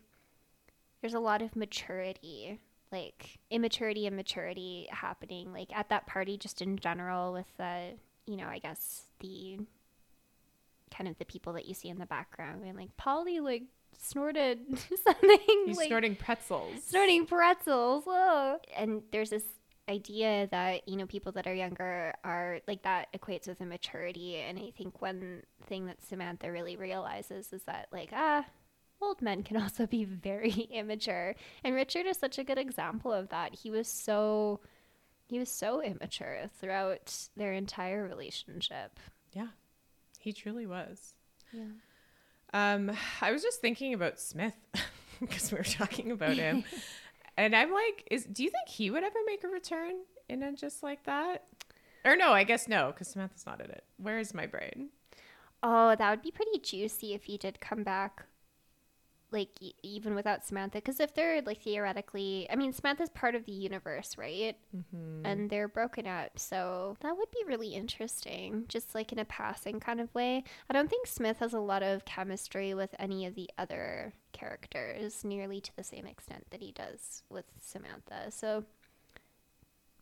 there's 1.02 1.13
a 1.13 1.19
lot 1.19 1.41
of 1.41 1.56
maturity, 1.56 2.60
like 2.91 3.39
immaturity 3.50 4.06
and 4.08 4.15
maturity 4.15 4.88
happening, 4.91 5.54
like 5.54 5.69
at 5.74 5.88
that 5.89 6.08
party, 6.08 6.38
just 6.38 6.62
in 6.62 6.78
general, 6.78 7.32
with 7.32 7.48
the 7.58 7.93
you 8.26 8.36
know, 8.36 8.48
I 8.48 8.60
guess 8.60 9.04
the 9.19 9.60
kind 10.95 11.08
of 11.08 11.17
the 11.17 11.26
people 11.26 11.54
that 11.54 11.65
you 11.67 11.74
see 11.74 11.89
in 11.89 12.00
the 12.00 12.06
background, 12.06 12.63
and 12.65 12.78
like 12.78 12.95
Polly 12.98 13.39
like 13.39 13.63
snorted 13.98 14.60
something, 15.04 15.63
He's 15.65 15.78
like, 15.78 15.88
snorting 15.88 16.15
pretzels. 16.15 16.84
snorting 16.84 17.26
pretzels. 17.26 18.04
Whoa. 18.06 18.58
And 18.76 19.04
there's 19.12 19.30
this 19.30 19.43
idea 19.89 20.47
that, 20.52 20.88
you 20.88 20.95
know, 20.95 21.06
people 21.06 21.32
that 21.34 21.47
are 21.47 21.54
younger 21.54 22.13
are 22.23 22.60
like 22.67 22.84
that 22.84 23.12
equates 23.13 23.47
with 23.47 23.62
immaturity. 23.62 24.38
And 24.38 24.58
I 24.60 24.71
think 24.78 25.02
one 25.02 25.43
thing 25.67 25.88
that 25.88 26.04
Samantha 26.04 26.52
really 26.52 26.78
realizes 26.78 27.52
is 27.52 27.63
that, 27.63 27.88
like, 27.91 28.10
ah, 28.13 28.45
old 29.02 29.21
men 29.21 29.43
can 29.43 29.58
also 29.62 29.88
be 29.88 30.06
very 30.06 30.52
immature. 30.71 31.36
And 31.63 31.75
Richard 31.75 32.06
is 32.06 32.17
such 32.17 32.38
a 32.38 32.43
good 32.43 32.58
example 32.58 33.12
of 33.12 33.30
that. 33.30 33.56
He 33.56 33.71
was 33.71 33.88
so. 33.88 34.60
He 35.28 35.38
was 35.38 35.52
so 35.52 35.80
immature 35.80 36.49
throughout 36.60 37.28
their 37.38 37.54
entire 37.54 38.04
relationship. 38.04 38.99
Yeah, 39.32 39.49
he 40.17 40.34
truly 40.34 40.65
was. 40.65 41.13
Yeah. 41.52 41.65
Um, 42.52 42.91
I 43.21 43.32
was 43.32 43.43
just 43.43 43.62
thinking 43.62 43.93
about 43.93 44.19
Smith 44.19 44.56
because 45.19 45.52
we 45.52 45.60
were 45.60 45.63
talking 45.63 46.12
about 46.12 46.36
him, 46.36 46.63
and 47.39 47.56
I'm 47.56 47.71
like, 47.71 48.06
is 48.12 48.25
do 48.25 48.43
you 48.43 48.49
think 48.49 48.67
he 48.67 48.91
would 48.91 49.04
ever 49.04 49.19
make 49.25 49.45
a 49.45 49.47
return 49.47 49.93
in 50.28 50.43
a 50.43 50.52
just 50.52 50.84
like 50.84 51.06
that? 51.06 51.45
Or 52.04 52.17
no, 52.17 52.34
I 52.34 52.43
guess 52.43 52.67
no, 52.67 52.88
because 52.88 53.08
Samantha's 53.08 53.45
not 53.45 53.62
in 53.62 53.71
it. 53.71 53.86
Where 53.97 54.19
is 54.19 54.34
my 54.34 54.45
brain? 54.45 54.89
Oh, 55.63 55.95
that 55.95 56.10
would 56.10 56.21
be 56.21 56.32
pretty 56.32 56.60
juicy 56.60 57.13
if 57.13 57.23
he 57.23 57.38
did 57.38 57.62
come 57.62 57.84
back, 57.84 58.25
like 59.32 59.49
e- 59.62 59.73
even 59.84 60.15
without 60.15 60.45
Samantha. 60.45 60.80
Because 60.80 60.99
if 60.99 61.13
they're 61.13 61.41
like 61.41 61.62
theoretically, 61.62 62.45
I 62.49 62.58
mean, 62.58 62.73
Samantha's 62.73 63.10
part 63.10 63.36
of 63.36 63.45
the 63.45 63.54
universe, 63.54 64.17
right? 64.17 64.58
Mm-hmm. 64.75 65.25
And 65.25 65.49
they're 65.49 65.69
broken 65.69 66.08
up, 66.08 66.39
so 66.39 66.97
that 66.99 67.15
would 67.15 67.32
be 67.32 67.43
really 67.47 67.69
interesting, 67.69 68.65
just 68.67 68.93
like 68.93 69.13
in 69.13 69.19
a 69.19 69.25
passing 69.25 69.80
kind 69.80 70.02
of 70.02 70.13
way. 70.13 70.43
I 70.69 70.73
don't 70.73 70.89
think 70.89 71.08
Smith 71.08 71.39
has 71.39 71.54
a 71.54 71.60
lot 71.60 71.84
of 71.84 72.04
chemistry 72.04 72.73
with 72.73 72.93
any 72.99 73.25
of 73.25 73.36
the 73.36 73.49
other 73.58 74.13
characters, 74.32 75.24
nearly 75.24 75.62
to 75.62 75.76
the 75.76 75.84
same 75.84 76.06
extent 76.06 76.46
that 76.52 76.62
he 76.62 76.72
does 76.72 77.24
with 77.30 77.46
Samantha. 77.62 78.32
So 78.32 78.65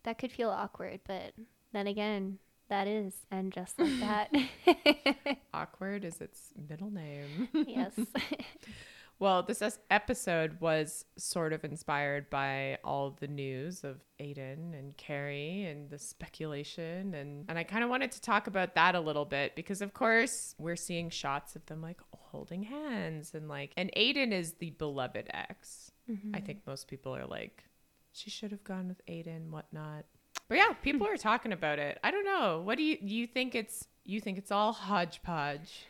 that 0.04 0.18
could 0.18 0.32
feel 0.32 0.50
awkward, 0.50 1.02
but 1.08 1.34
then 1.74 1.88
again. 1.88 2.40
That 2.70 2.88
is, 2.88 3.14
and 3.32 3.54
just 3.54 3.80
like 3.80 3.98
that. 4.02 4.30
Awkward 5.54 6.04
is 6.04 6.20
its 6.20 6.54
middle 6.70 6.92
name. 6.92 7.48
yes. 7.66 7.94
Well, 9.20 9.42
this 9.42 9.64
episode 9.90 10.62
was 10.62 11.06
sort 11.18 11.52
of 11.52 11.64
inspired 11.64 12.30
by 12.30 12.78
all 12.84 13.18
the 13.20 13.28
news 13.28 13.84
of 13.84 14.04
Aiden 14.20 14.78
and 14.78 14.96
Carrie 14.96 15.64
and 15.64 15.90
the 15.90 15.98
speculation 15.98 17.16
and 17.16 17.46
and 17.50 17.58
I 17.58 17.64
kind 17.64 17.84
of 17.84 17.90
wanted 17.90 18.12
to 18.12 18.22
talk 18.22 18.46
about 18.46 18.76
that 18.76 18.94
a 18.94 19.00
little 19.00 19.26
bit 19.26 19.56
because 19.56 19.82
of 19.82 19.94
course 19.94 20.54
we're 20.60 20.76
seeing 20.76 21.10
shots 21.10 21.56
of 21.56 21.66
them 21.66 21.82
like 21.82 22.00
holding 22.12 22.64
hands 22.64 23.34
and 23.34 23.48
like 23.48 23.72
and 23.76 23.92
Aiden 23.98 24.32
is 24.32 24.54
the 24.54 24.70
beloved 24.72 25.28
ex. 25.34 25.92
Mm-hmm. 26.10 26.36
I 26.36 26.40
think 26.40 26.62
most 26.68 26.88
people 26.88 27.16
are 27.16 27.26
like 27.26 27.64
she 28.12 28.30
should 28.30 28.52
have 28.52 28.64
gone 28.64 28.88
with 28.88 29.06
Aiden, 29.06 29.50
whatnot. 29.50 30.06
But 30.48 30.58
yeah, 30.58 30.74
people 30.82 31.08
hmm. 31.08 31.14
are 31.14 31.18
talking 31.18 31.54
about 31.54 31.78
it. 31.80 32.00
I 32.04 32.12
don't 32.12 32.26
know. 32.26 32.62
What 32.64 32.78
do 32.78 32.84
you 32.84 32.98
you 33.02 33.28
think 33.28 33.56
it's 33.56 33.88
you 34.06 34.20
think 34.22 34.38
it's 34.38 34.52
all 34.52 34.74
hodgepodge? 34.74 35.86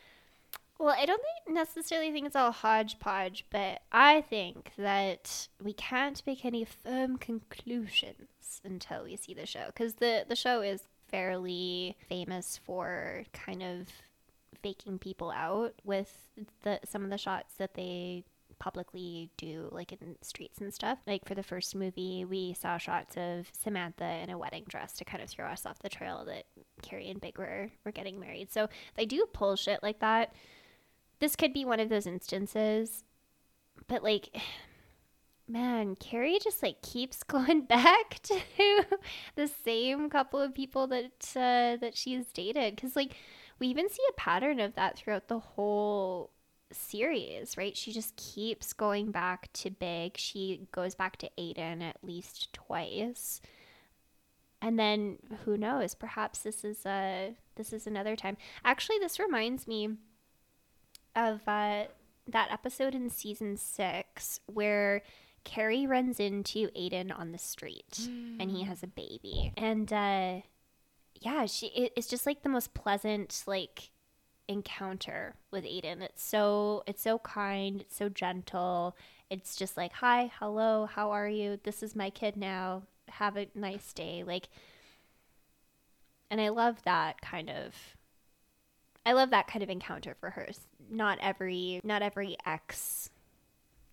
Well, 0.79 0.95
I 0.97 1.05
don't 1.05 1.21
think 1.21 1.55
necessarily 1.55 2.11
think 2.11 2.27
it's 2.27 2.35
all 2.35 2.51
hodgepodge, 2.51 3.45
but 3.49 3.81
I 3.91 4.21
think 4.21 4.71
that 4.77 5.47
we 5.61 5.73
can't 5.73 6.21
make 6.25 6.45
any 6.45 6.65
firm 6.65 7.17
conclusions 7.17 8.61
until 8.63 9.03
we 9.03 9.15
see 9.15 9.33
the 9.33 9.45
show 9.45 9.65
because 9.67 9.95
the 9.95 10.25
the 10.27 10.35
show 10.35 10.61
is 10.61 10.83
fairly 11.09 11.95
famous 12.07 12.59
for 12.63 13.23
kind 13.33 13.63
of 13.63 13.87
faking 14.61 14.99
people 14.99 15.31
out 15.31 15.73
with 15.83 16.29
the 16.63 16.79
some 16.85 17.03
of 17.03 17.09
the 17.09 17.17
shots 17.17 17.55
that 17.57 17.73
they 17.73 18.23
publicly 18.59 19.29
do 19.37 19.69
like 19.71 19.91
in 19.91 20.15
streets 20.21 20.59
and 20.59 20.73
stuff. 20.73 20.99
Like 21.07 21.27
for 21.27 21.35
the 21.35 21.43
first 21.43 21.75
movie 21.75 22.25
we 22.25 22.53
saw 22.53 22.77
shots 22.77 23.15
of 23.17 23.49
samantha 23.51 24.19
in 24.23 24.29
a 24.29 24.37
wedding 24.37 24.65
dress 24.67 24.93
to 24.93 25.05
kind 25.05 25.23
of 25.23 25.29
throw 25.29 25.45
us 25.45 25.65
off 25.65 25.79
the 25.79 25.89
trail 25.89 26.23
that 26.25 26.45
carrie 26.81 27.09
and 27.09 27.21
big 27.21 27.37
were, 27.37 27.71
were 27.85 27.91
getting 27.91 28.19
married. 28.19 28.51
So 28.51 28.67
they 28.95 29.05
do 29.05 29.27
pull 29.31 29.55
shit 29.55 29.81
like 29.83 29.99
that 29.99 30.33
this 31.19 31.35
could 31.35 31.53
be 31.53 31.65
one 31.65 31.79
of 31.79 31.89
those 31.89 32.07
instances, 32.07 33.03
but 33.87 34.03
like, 34.03 34.35
man, 35.47 35.95
Carrie 35.95 36.39
just 36.43 36.61
like 36.61 36.81
keeps 36.81 37.23
going 37.23 37.61
back 37.61 38.19
to 38.23 38.39
the 39.35 39.47
same 39.47 40.09
couple 40.09 40.41
of 40.41 40.53
people 40.53 40.87
that 40.87 41.33
uh, 41.35 41.77
that 41.79 41.95
she's 41.95 42.27
dated 42.31 42.75
because 42.75 42.95
like 42.95 43.15
we 43.59 43.67
even 43.67 43.89
see 43.89 44.03
a 44.09 44.13
pattern 44.13 44.59
of 44.59 44.75
that 44.75 44.97
throughout 44.97 45.27
the 45.27 45.39
whole 45.39 46.31
series, 46.71 47.57
right? 47.57 47.75
She 47.75 47.91
just 47.91 48.15
keeps 48.15 48.73
going 48.73 49.11
back 49.11 49.51
to 49.53 49.69
Big. 49.69 50.17
She 50.17 50.67
goes 50.71 50.95
back 50.95 51.17
to 51.17 51.29
Aiden 51.37 51.81
at 51.81 51.97
least 52.03 52.53
twice. 52.53 53.41
And 54.61 54.79
then 54.79 55.17
who 55.45 55.57
knows, 55.57 55.93
perhaps 55.93 56.39
this 56.39 56.63
is 56.63 56.85
a 56.85 57.35
this 57.55 57.73
is 57.73 57.87
another 57.87 58.15
time. 58.15 58.37
Actually, 58.63 58.99
this 58.99 59.19
reminds 59.19 59.67
me 59.67 59.89
of 61.17 61.41
uh, 61.47 61.85
that 62.27 62.51
episode 62.51 62.95
in 62.95 63.09
season 63.09 63.57
6 63.57 64.39
where 64.45 65.01
Carrie 65.43 65.87
runs 65.87 66.19
into 66.19 66.67
Aiden 66.69 67.17
on 67.17 67.31
the 67.31 67.37
street 67.37 68.09
and 68.39 68.51
he 68.51 68.63
has 68.63 68.83
a 68.83 68.87
baby. 68.87 69.53
And 69.55 69.91
uh 69.91 70.41
yeah, 71.19 71.45
she 71.45 71.67
it, 71.67 71.93
it's 71.95 72.07
just 72.07 72.25
like 72.25 72.43
the 72.43 72.49
most 72.49 72.73
pleasant 72.73 73.43
like 73.47 73.91
encounter 74.47 75.35
with 75.49 75.63
Aiden. 75.63 76.01
It's 76.01 76.23
so 76.23 76.83
it's 76.85 77.01
so 77.01 77.19
kind, 77.19 77.81
it's 77.81 77.95
so 77.95 78.09
gentle. 78.09 78.95
It's 79.29 79.55
just 79.55 79.77
like, 79.77 79.93
"Hi, 79.93 80.31
hello, 80.39 80.85
how 80.85 81.11
are 81.11 81.29
you? 81.29 81.59
This 81.63 81.81
is 81.81 81.95
my 81.95 82.09
kid 82.09 82.37
now. 82.37 82.83
Have 83.09 83.37
a 83.37 83.47
nice 83.55 83.93
day." 83.93 84.23
Like 84.25 84.49
and 86.29 86.41
I 86.41 86.49
love 86.49 86.83
that 86.83 87.21
kind 87.21 87.49
of 87.49 87.96
I 89.07 89.13
love 89.13 89.29
that 89.29 89.47
kind 89.47 89.63
of 89.63 89.69
encounter 89.69 90.15
for 90.19 90.31
her. 90.31 90.49
Not 90.89 91.17
every 91.21 91.79
not 91.83 92.01
every 92.01 92.35
ex 92.45 93.09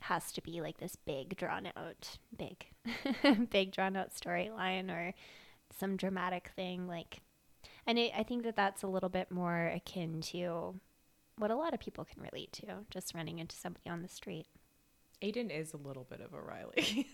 has 0.00 0.32
to 0.32 0.42
be 0.42 0.60
like 0.60 0.78
this 0.78 0.96
big 0.96 1.34
drawn 1.36 1.66
out 1.76 2.18
big 2.36 2.66
big 3.50 3.72
drawn 3.72 3.96
out 3.96 4.10
storyline 4.14 4.90
or 4.90 5.14
some 5.78 5.96
dramatic 5.96 6.50
thing 6.54 6.86
like 6.86 7.22
and 7.86 7.98
it, 7.98 8.12
i 8.14 8.22
think 8.22 8.42
that 8.42 8.54
that's 8.54 8.82
a 8.82 8.86
little 8.86 9.08
bit 9.08 9.30
more 9.30 9.72
akin 9.74 10.20
to 10.20 10.74
what 11.38 11.50
a 11.50 11.56
lot 11.56 11.72
of 11.72 11.80
people 11.80 12.04
can 12.04 12.22
relate 12.22 12.52
to 12.52 12.66
just 12.90 13.14
running 13.14 13.38
into 13.38 13.56
somebody 13.56 13.88
on 13.88 14.02
the 14.02 14.08
street 14.08 14.46
Aiden 15.22 15.50
is 15.50 15.72
a 15.72 15.78
little 15.78 16.04
bit 16.04 16.20
of 16.20 16.34
a 16.34 16.40
Riley. 16.40 16.74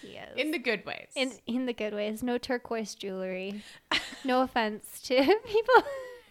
he 0.00 0.08
is 0.08 0.36
in 0.36 0.52
the 0.52 0.60
good 0.60 0.86
ways. 0.86 1.08
in, 1.16 1.32
in 1.48 1.66
the 1.66 1.72
good 1.72 1.92
ways 1.92 2.22
no 2.22 2.38
turquoise 2.38 2.94
jewelry 2.94 3.64
no 4.24 4.42
offense 4.42 5.00
to 5.00 5.16
people 5.44 5.82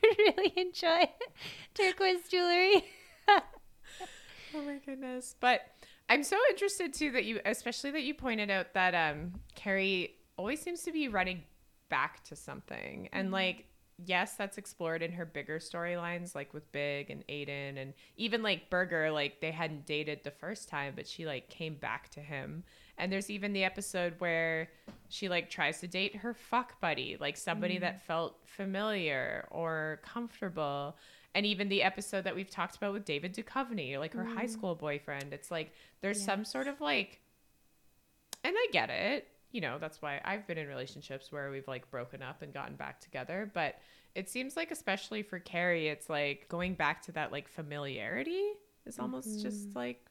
really 0.17 0.53
enjoy 0.55 1.09
turquoise 1.73 2.27
jewelry 2.29 2.83
Oh 4.55 4.61
my 4.61 4.77
goodness. 4.85 5.35
But 5.39 5.61
I'm 6.09 6.23
so 6.23 6.37
interested 6.49 6.93
too 6.93 7.11
that 7.11 7.25
you 7.25 7.41
especially 7.45 7.91
that 7.91 8.03
you 8.03 8.13
pointed 8.13 8.49
out 8.49 8.73
that 8.73 8.95
um 8.95 9.33
Carrie 9.55 10.15
always 10.37 10.61
seems 10.61 10.83
to 10.83 10.91
be 10.91 11.07
running 11.07 11.43
back 11.89 12.23
to 12.25 12.35
something. 12.35 13.09
And 13.11 13.31
like 13.31 13.65
yes, 14.03 14.35
that's 14.35 14.57
explored 14.57 15.01
in 15.01 15.13
her 15.13 15.25
bigger 15.25 15.59
storylines 15.59 16.35
like 16.35 16.53
with 16.53 16.69
Big 16.71 17.09
and 17.09 17.25
Aiden 17.27 17.81
and 17.81 17.93
even 18.17 18.43
like 18.43 18.69
Berger 18.69 19.11
like 19.11 19.41
they 19.41 19.51
hadn't 19.51 19.85
dated 19.85 20.21
the 20.23 20.31
first 20.31 20.67
time 20.69 20.93
but 20.95 21.07
she 21.07 21.25
like 21.25 21.49
came 21.49 21.75
back 21.75 22.09
to 22.11 22.19
him. 22.21 22.63
And 22.97 23.11
there's 23.11 23.29
even 23.29 23.53
the 23.53 23.63
episode 23.63 24.13
where 24.19 24.69
she 25.09 25.27
like 25.27 25.49
tries 25.49 25.79
to 25.81 25.87
date 25.87 26.15
her 26.17 26.33
fuck 26.33 26.79
buddy, 26.79 27.17
like 27.19 27.37
somebody 27.37 27.77
that 27.79 27.97
mm. 27.97 28.01
felt 28.01 28.37
familiar 28.45 29.47
or 29.51 29.99
comfortable. 30.03 30.95
And 31.33 31.45
even 31.45 31.67
the 31.67 31.83
episode 31.83 32.23
that 32.23 32.35
we've 32.35 32.49
talked 32.49 32.77
about 32.77 32.93
with 32.93 33.03
David 33.03 33.35
Duchovny, 33.35 33.99
like 33.99 34.13
her 34.13 34.23
high 34.23 34.45
mm. 34.45 34.49
school 34.49 34.75
boyfriend. 34.75 35.33
It's 35.33 35.51
like 35.51 35.73
there's 36.01 36.23
some 36.23 36.45
sort 36.45 36.67
of 36.67 36.79
like 36.79 37.19
and 38.45 38.55
I 38.55 38.67
get 38.71 38.89
it. 38.89 39.27
You 39.51 39.61
know, 39.61 39.77
that's 39.79 40.01
why 40.01 40.21
I've 40.23 40.45
been 40.45 40.57
in 40.57 40.67
relationships 40.67 41.31
where 41.31 41.49
we've 41.49 41.67
like 41.67 41.89
broken 41.89 42.21
up 42.21 42.41
and 42.41 42.53
gotten 42.53 42.75
back 42.75 42.99
together. 43.01 43.49
But 43.53 43.75
it 44.13 44.29
seems 44.29 44.55
like, 44.55 44.71
especially 44.71 45.23
for 45.23 45.39
Carrie, 45.39 45.87
it's 45.87 46.09
like 46.09 46.47
going 46.47 46.75
back 46.75 47.01
to 47.03 47.11
that 47.13 47.31
like 47.31 47.47
familiarity 47.47 48.43
is 48.85 48.99
almost 48.99 49.41
just 49.41 49.69
mm-hmm. 49.69 49.79
like 49.79 50.05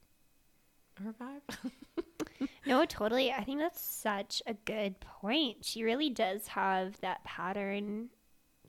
her 1.03 1.15
vibe. 1.21 1.57
No, 2.67 2.85
totally. 2.87 3.31
I 3.31 3.45
think 3.45 3.59
that's 3.59 3.81
such 3.81 4.43
a 4.47 4.55
good 4.55 4.99
point. 5.01 5.65
She 5.65 5.85
really 5.85 6.11
does 6.11 6.49
have 6.49 7.01
that 7.01 7.23
pattern 7.25 8.09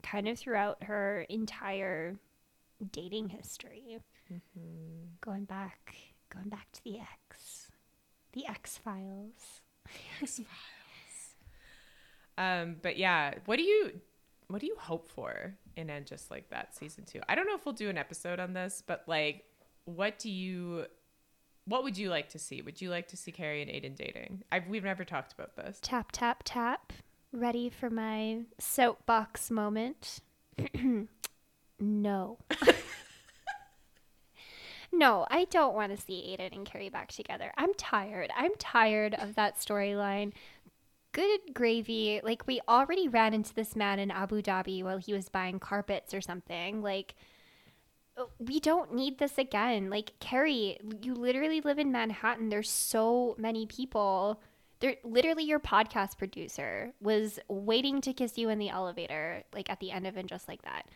kind 0.03 0.27
of 0.27 0.37
throughout 0.37 0.83
her 0.83 1.25
entire 1.29 2.15
dating 2.91 3.29
history. 3.29 3.99
Going 5.21 5.45
back, 5.45 5.95
going 6.33 6.49
back 6.49 6.71
to 6.73 6.83
the 6.83 6.99
X, 6.99 7.71
the 8.33 8.45
X 8.47 8.77
Files. 8.77 9.61
X 10.21 10.37
Files. 10.37 10.47
um, 12.37 12.75
but 12.81 12.97
yeah, 12.97 13.35
what 13.45 13.57
do 13.57 13.63
you 13.63 14.01
what 14.47 14.61
do 14.61 14.67
you 14.67 14.75
hope 14.77 15.07
for 15.07 15.55
in 15.75 15.89
and 15.89 16.05
just 16.05 16.29
like 16.29 16.49
that 16.49 16.75
season 16.75 17.05
two? 17.05 17.21
I 17.27 17.35
don't 17.35 17.47
know 17.47 17.55
if 17.55 17.65
we'll 17.65 17.73
do 17.73 17.89
an 17.89 17.97
episode 17.97 18.39
on 18.39 18.53
this, 18.53 18.83
but 18.85 19.03
like, 19.07 19.45
what 19.85 20.19
do 20.19 20.29
you 20.29 20.85
what 21.65 21.83
would 21.83 21.97
you 21.97 22.09
like 22.09 22.29
to 22.29 22.39
see? 22.39 22.61
Would 22.61 22.81
you 22.81 22.89
like 22.89 23.07
to 23.09 23.17
see 23.17 23.31
Carrie 23.31 23.61
and 23.61 23.71
Aiden 23.71 23.95
dating? 23.95 24.43
I've 24.51 24.67
we've 24.67 24.83
never 24.83 25.03
talked 25.03 25.33
about 25.33 25.55
this. 25.55 25.79
Tap, 25.81 26.11
tap, 26.11 26.43
tap. 26.45 26.93
Ready 27.31 27.69
for 27.69 27.89
my 27.89 28.41
soapbox 28.59 29.51
moment? 29.51 30.19
no. 31.79 32.37
no, 34.91 35.25
I 35.29 35.45
don't 35.45 35.75
want 35.75 35.95
to 35.95 36.01
see 36.01 36.37
Aiden 36.39 36.55
and 36.55 36.65
Carrie 36.65 36.89
back 36.89 37.11
together. 37.11 37.51
I'm 37.57 37.73
tired. 37.73 38.31
I'm 38.37 38.55
tired 38.57 39.15
of 39.15 39.35
that 39.35 39.57
storyline. 39.57 40.33
Good 41.11 41.53
gravy. 41.53 42.21
Like, 42.23 42.45
we 42.45 42.61
already 42.69 43.07
ran 43.07 43.33
into 43.33 43.53
this 43.53 43.75
man 43.75 43.99
in 43.99 44.11
Abu 44.11 44.41
Dhabi 44.41 44.83
while 44.83 44.97
he 44.97 45.13
was 45.13 45.29
buying 45.29 45.59
carpets 45.59 46.13
or 46.13 46.21
something. 46.21 46.81
Like, 46.81 47.15
we 48.39 48.59
don't 48.59 48.93
need 48.93 49.17
this 49.17 49.37
again. 49.37 49.89
Like, 49.89 50.13
Carrie, 50.19 50.77
you 51.01 51.13
literally 51.13 51.61
live 51.61 51.79
in 51.79 51.91
Manhattan. 51.91 52.49
There's 52.49 52.69
so 52.69 53.35
many 53.37 53.65
people. 53.65 54.41
There, 54.79 54.95
literally, 55.03 55.43
your 55.43 55.59
podcast 55.59 56.17
producer 56.17 56.93
was 57.01 57.39
waiting 57.47 58.01
to 58.01 58.13
kiss 58.13 58.37
you 58.37 58.49
in 58.49 58.59
the 58.59 58.69
elevator, 58.69 59.43
like 59.53 59.69
at 59.69 59.79
the 59.79 59.91
end 59.91 60.07
of 60.07 60.17
it, 60.17 60.27
just 60.27 60.47
like 60.47 60.61
that. 60.63 60.87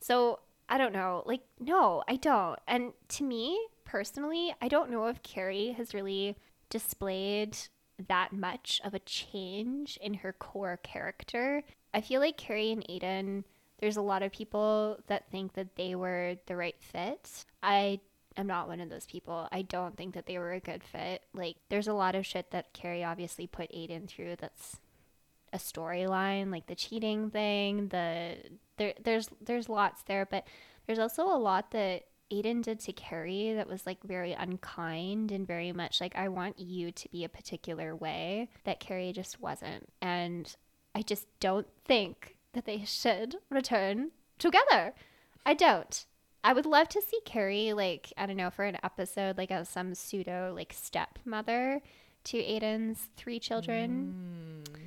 So, 0.00 0.40
I 0.68 0.78
don't 0.78 0.92
know. 0.92 1.22
Like, 1.26 1.40
no, 1.58 2.02
I 2.08 2.16
don't. 2.16 2.58
And 2.66 2.92
to 3.08 3.24
me, 3.24 3.58
personally, 3.84 4.54
I 4.60 4.68
don't 4.68 4.90
know 4.90 5.06
if 5.06 5.22
Carrie 5.22 5.72
has 5.72 5.94
really 5.94 6.36
displayed 6.70 7.56
that 8.06 8.32
much 8.32 8.80
of 8.84 8.94
a 8.94 9.00
change 9.00 9.98
in 10.00 10.14
her 10.14 10.32
core 10.32 10.78
character. 10.82 11.62
I 11.92 12.00
feel 12.00 12.20
like 12.20 12.36
Carrie 12.36 12.70
and 12.70 12.86
Aiden 12.86 13.44
there's 13.78 13.96
a 13.96 14.02
lot 14.02 14.22
of 14.22 14.32
people 14.32 14.98
that 15.06 15.30
think 15.30 15.54
that 15.54 15.76
they 15.76 15.94
were 15.94 16.36
the 16.46 16.56
right 16.56 16.76
fit. 16.80 17.44
I 17.62 18.00
am 18.36 18.46
not 18.46 18.68
one 18.68 18.80
of 18.80 18.90
those 18.90 19.06
people. 19.06 19.48
I 19.52 19.62
don't 19.62 19.96
think 19.96 20.14
that 20.14 20.26
they 20.26 20.38
were 20.38 20.52
a 20.52 20.60
good 20.60 20.82
fit. 20.82 21.22
Like, 21.32 21.56
there's 21.68 21.88
a 21.88 21.92
lot 21.92 22.14
of 22.14 22.26
shit 22.26 22.50
that 22.50 22.72
Carrie 22.72 23.04
obviously 23.04 23.46
put 23.46 23.72
Aiden 23.72 24.08
through 24.08 24.36
that's 24.36 24.80
a 25.52 25.58
storyline, 25.58 26.50
like 26.50 26.66
the 26.66 26.74
cheating 26.74 27.30
thing, 27.30 27.88
the 27.88 28.36
there 28.76 28.94
there's 29.02 29.28
there's 29.40 29.68
lots 29.68 30.02
there, 30.02 30.26
but 30.26 30.46
there's 30.86 30.98
also 30.98 31.26
a 31.26 31.38
lot 31.38 31.70
that 31.70 32.04
Aiden 32.30 32.62
did 32.62 32.80
to 32.80 32.92
Carrie 32.92 33.54
that 33.54 33.68
was 33.68 33.86
like 33.86 34.02
very 34.02 34.32
unkind 34.32 35.32
and 35.32 35.46
very 35.46 35.72
much 35.72 36.00
like 36.00 36.14
I 36.16 36.28
want 36.28 36.58
you 36.58 36.92
to 36.92 37.08
be 37.08 37.24
a 37.24 37.28
particular 37.28 37.96
way 37.96 38.50
that 38.64 38.80
Carrie 38.80 39.12
just 39.12 39.40
wasn't. 39.40 39.88
And 40.02 40.54
I 40.94 41.02
just 41.02 41.26
don't 41.40 41.66
think 41.84 42.36
that 42.52 42.64
they 42.64 42.84
should 42.84 43.36
return 43.50 44.10
together. 44.38 44.94
I 45.44 45.54
don't. 45.54 46.04
I 46.44 46.52
would 46.52 46.66
love 46.66 46.88
to 46.90 47.02
see 47.02 47.20
Carrie, 47.24 47.72
like, 47.72 48.12
I 48.16 48.26
don't 48.26 48.36
know, 48.36 48.50
for 48.50 48.64
an 48.64 48.78
episode, 48.82 49.36
like, 49.36 49.50
as 49.50 49.68
some 49.68 49.94
pseudo, 49.94 50.52
like, 50.54 50.72
stepmother 50.72 51.80
to 52.24 52.36
Aiden's 52.38 53.08
three 53.16 53.38
children. 53.40 54.64
Hmm. 54.74 54.82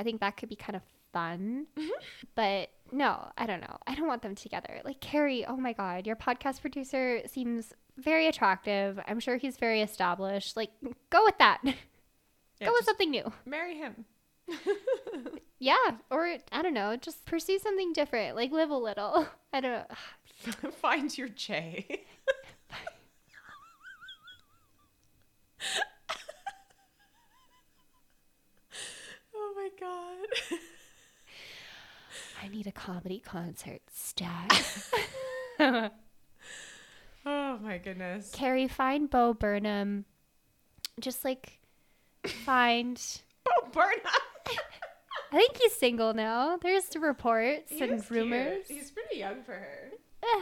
I 0.00 0.02
think 0.02 0.20
that 0.20 0.36
could 0.36 0.48
be 0.48 0.56
kind 0.56 0.76
of 0.76 0.82
fun. 1.12 1.66
Mm-hmm. 1.78 1.90
But 2.34 2.70
no, 2.92 3.30
I 3.38 3.46
don't 3.46 3.60
know. 3.60 3.78
I 3.86 3.94
don't 3.94 4.06
want 4.06 4.22
them 4.22 4.34
together. 4.34 4.80
Like, 4.84 5.00
Carrie, 5.00 5.46
oh 5.46 5.56
my 5.56 5.72
God, 5.72 6.06
your 6.06 6.16
podcast 6.16 6.60
producer 6.60 7.22
seems 7.26 7.72
very 7.96 8.26
attractive. 8.26 9.00
I'm 9.06 9.20
sure 9.20 9.36
he's 9.36 9.56
very 9.56 9.80
established. 9.80 10.56
Like, 10.56 10.70
go 11.10 11.24
with 11.24 11.38
that. 11.38 11.60
Yeah, 12.58 12.68
go 12.68 12.72
with 12.72 12.86
something 12.86 13.10
new. 13.10 13.30
marry 13.44 13.76
him. 13.76 14.06
Yeah, 15.58 15.92
or 16.10 16.36
I 16.52 16.60
don't 16.60 16.74
know, 16.74 16.96
just 16.96 17.24
pursue 17.24 17.58
something 17.58 17.92
different. 17.94 18.36
Like 18.36 18.52
live 18.52 18.68
a 18.70 18.76
little. 18.76 19.26
I 19.52 19.60
don't 19.60 19.72
know. 19.72 20.70
Find 20.82 21.16
your 21.16 21.28
J. 21.28 22.04
oh 29.34 29.52
my 29.56 29.70
god. 29.80 30.58
I 32.42 32.48
need 32.48 32.66
a 32.66 32.72
comedy 32.72 33.18
concert 33.18 33.80
stat. 33.90 34.52
Oh 37.28 37.58
my 37.60 37.78
goodness. 37.78 38.30
Carrie, 38.32 38.68
find 38.68 39.10
Bo 39.10 39.34
Burnham. 39.34 40.04
Just 41.00 41.24
like 41.24 41.58
find. 42.44 43.02
Bo 43.44 43.68
Burnham. 43.72 44.25
I 45.36 45.38
think 45.38 45.58
he's 45.58 45.74
single 45.74 46.14
now. 46.14 46.56
There's 46.56 46.84
reports 46.98 47.70
He 47.70 47.82
and 47.82 47.92
is 47.92 48.06
cute. 48.06 48.10
rumors. 48.10 48.68
He's 48.68 48.90
pretty 48.90 49.18
young 49.18 49.42
for 49.42 49.52
her. 49.52 49.90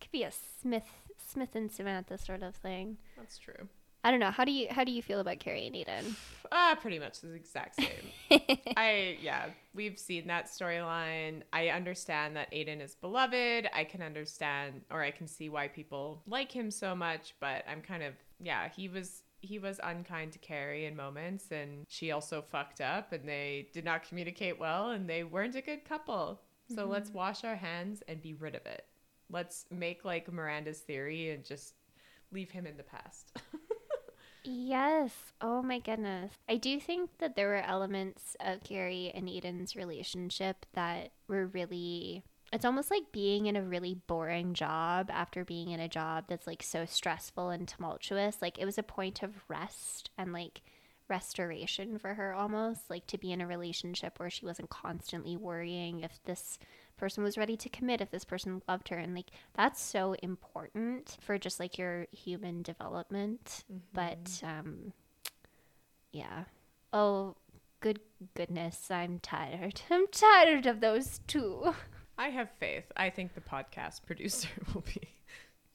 Could 0.00 0.12
be 0.12 0.22
a 0.22 0.30
Smith, 0.60 0.84
Smith 1.16 1.54
and 1.54 1.72
Samantha 1.72 2.18
sort 2.18 2.42
of 2.42 2.54
thing. 2.56 2.98
That's 3.16 3.38
true. 3.38 3.68
I 4.04 4.10
don't 4.10 4.20
know. 4.20 4.30
How 4.30 4.44
do 4.44 4.52
you 4.52 4.68
how 4.70 4.84
do 4.84 4.92
you 4.92 5.02
feel 5.02 5.18
about 5.18 5.38
Carrie 5.40 5.66
and 5.66 5.74
Aiden? 5.74 6.14
Uh, 6.52 6.74
pretty 6.76 6.98
much 6.98 7.22
the 7.22 7.32
exact 7.32 7.76
same. 7.76 8.28
I 8.76 9.16
yeah, 9.20 9.46
we've 9.74 9.98
seen 9.98 10.26
that 10.26 10.46
storyline. 10.46 11.42
I 11.52 11.68
understand 11.70 12.36
that 12.36 12.52
Aiden 12.52 12.80
is 12.82 12.94
beloved. 12.94 13.68
I 13.74 13.82
can 13.84 14.02
understand 14.02 14.82
or 14.90 15.02
I 15.02 15.10
can 15.10 15.26
see 15.26 15.48
why 15.48 15.68
people 15.68 16.22
like 16.28 16.52
him 16.52 16.70
so 16.70 16.94
much, 16.94 17.34
but 17.40 17.64
I'm 17.68 17.80
kind 17.80 18.02
of 18.02 18.12
yeah, 18.38 18.68
he 18.68 18.88
was 18.88 19.22
he 19.46 19.58
was 19.58 19.80
unkind 19.82 20.32
to 20.32 20.38
Carrie 20.38 20.86
in 20.86 20.96
moments 20.96 21.50
and 21.50 21.84
she 21.88 22.10
also 22.10 22.42
fucked 22.42 22.80
up 22.80 23.12
and 23.12 23.28
they 23.28 23.68
did 23.72 23.84
not 23.84 24.06
communicate 24.08 24.58
well 24.58 24.90
and 24.90 25.08
they 25.08 25.24
weren't 25.24 25.56
a 25.56 25.62
good 25.62 25.84
couple. 25.84 26.40
So 26.68 26.82
mm-hmm. 26.82 26.90
let's 26.90 27.10
wash 27.10 27.44
our 27.44 27.56
hands 27.56 28.02
and 28.08 28.20
be 28.20 28.34
rid 28.34 28.54
of 28.54 28.66
it. 28.66 28.84
Let's 29.30 29.66
make 29.70 30.04
like 30.04 30.32
Miranda's 30.32 30.80
theory 30.80 31.30
and 31.30 31.44
just 31.44 31.74
leave 32.32 32.50
him 32.50 32.66
in 32.66 32.76
the 32.76 32.82
past. 32.82 33.36
Yes. 34.46 35.12
Oh 35.40 35.60
my 35.60 35.80
goodness. 35.80 36.32
I 36.48 36.56
do 36.56 36.78
think 36.78 37.10
that 37.18 37.34
there 37.34 37.48
were 37.48 37.56
elements 37.56 38.36
of 38.40 38.62
Carrie 38.62 39.10
and 39.14 39.28
Aiden's 39.28 39.74
relationship 39.74 40.64
that 40.74 41.10
were 41.26 41.46
really. 41.46 42.22
It's 42.56 42.64
almost 42.64 42.90
like 42.90 43.12
being 43.12 43.44
in 43.44 43.54
a 43.54 43.62
really 43.62 43.92
boring 44.06 44.54
job 44.54 45.10
after 45.12 45.44
being 45.44 45.72
in 45.72 45.78
a 45.78 45.90
job 45.90 46.24
that's 46.26 46.46
like 46.46 46.62
so 46.62 46.86
stressful 46.86 47.50
and 47.50 47.68
tumultuous. 47.68 48.38
Like 48.40 48.58
it 48.58 48.64
was 48.64 48.78
a 48.78 48.82
point 48.82 49.22
of 49.22 49.44
rest 49.46 50.08
and 50.16 50.32
like 50.32 50.62
restoration 51.06 51.98
for 51.98 52.14
her 52.14 52.32
almost. 52.32 52.88
Like 52.88 53.06
to 53.08 53.18
be 53.18 53.30
in 53.30 53.42
a 53.42 53.46
relationship 53.46 54.18
where 54.18 54.30
she 54.30 54.46
wasn't 54.46 54.70
constantly 54.70 55.36
worrying 55.36 56.00
if 56.00 56.18
this 56.24 56.58
person 56.96 57.22
was 57.22 57.36
ready 57.36 57.58
to 57.58 57.68
commit, 57.68 58.00
if 58.00 58.10
this 58.10 58.24
person 58.24 58.62
loved 58.66 58.88
her. 58.88 58.96
And 58.96 59.14
like 59.14 59.32
that's 59.52 59.82
so 59.82 60.14
important 60.22 61.18
for 61.20 61.36
just 61.36 61.60
like 61.60 61.76
your 61.76 62.06
human 62.10 62.62
development. 62.62 63.64
But 63.92 64.40
um 64.42 64.94
yeah. 66.10 66.44
Oh 66.90 67.36
good 67.80 68.00
goodness, 68.34 68.90
I'm 68.90 69.18
tired. 69.18 69.82
I'm 69.90 70.06
tired 70.06 70.64
of 70.64 70.80
those 70.80 71.20
two. 71.26 71.74
I 72.18 72.28
have 72.28 72.50
faith. 72.58 72.84
I 72.96 73.10
think 73.10 73.34
the 73.34 73.40
podcast 73.40 74.02
producer 74.06 74.48
will 74.74 74.84
be 74.94 75.08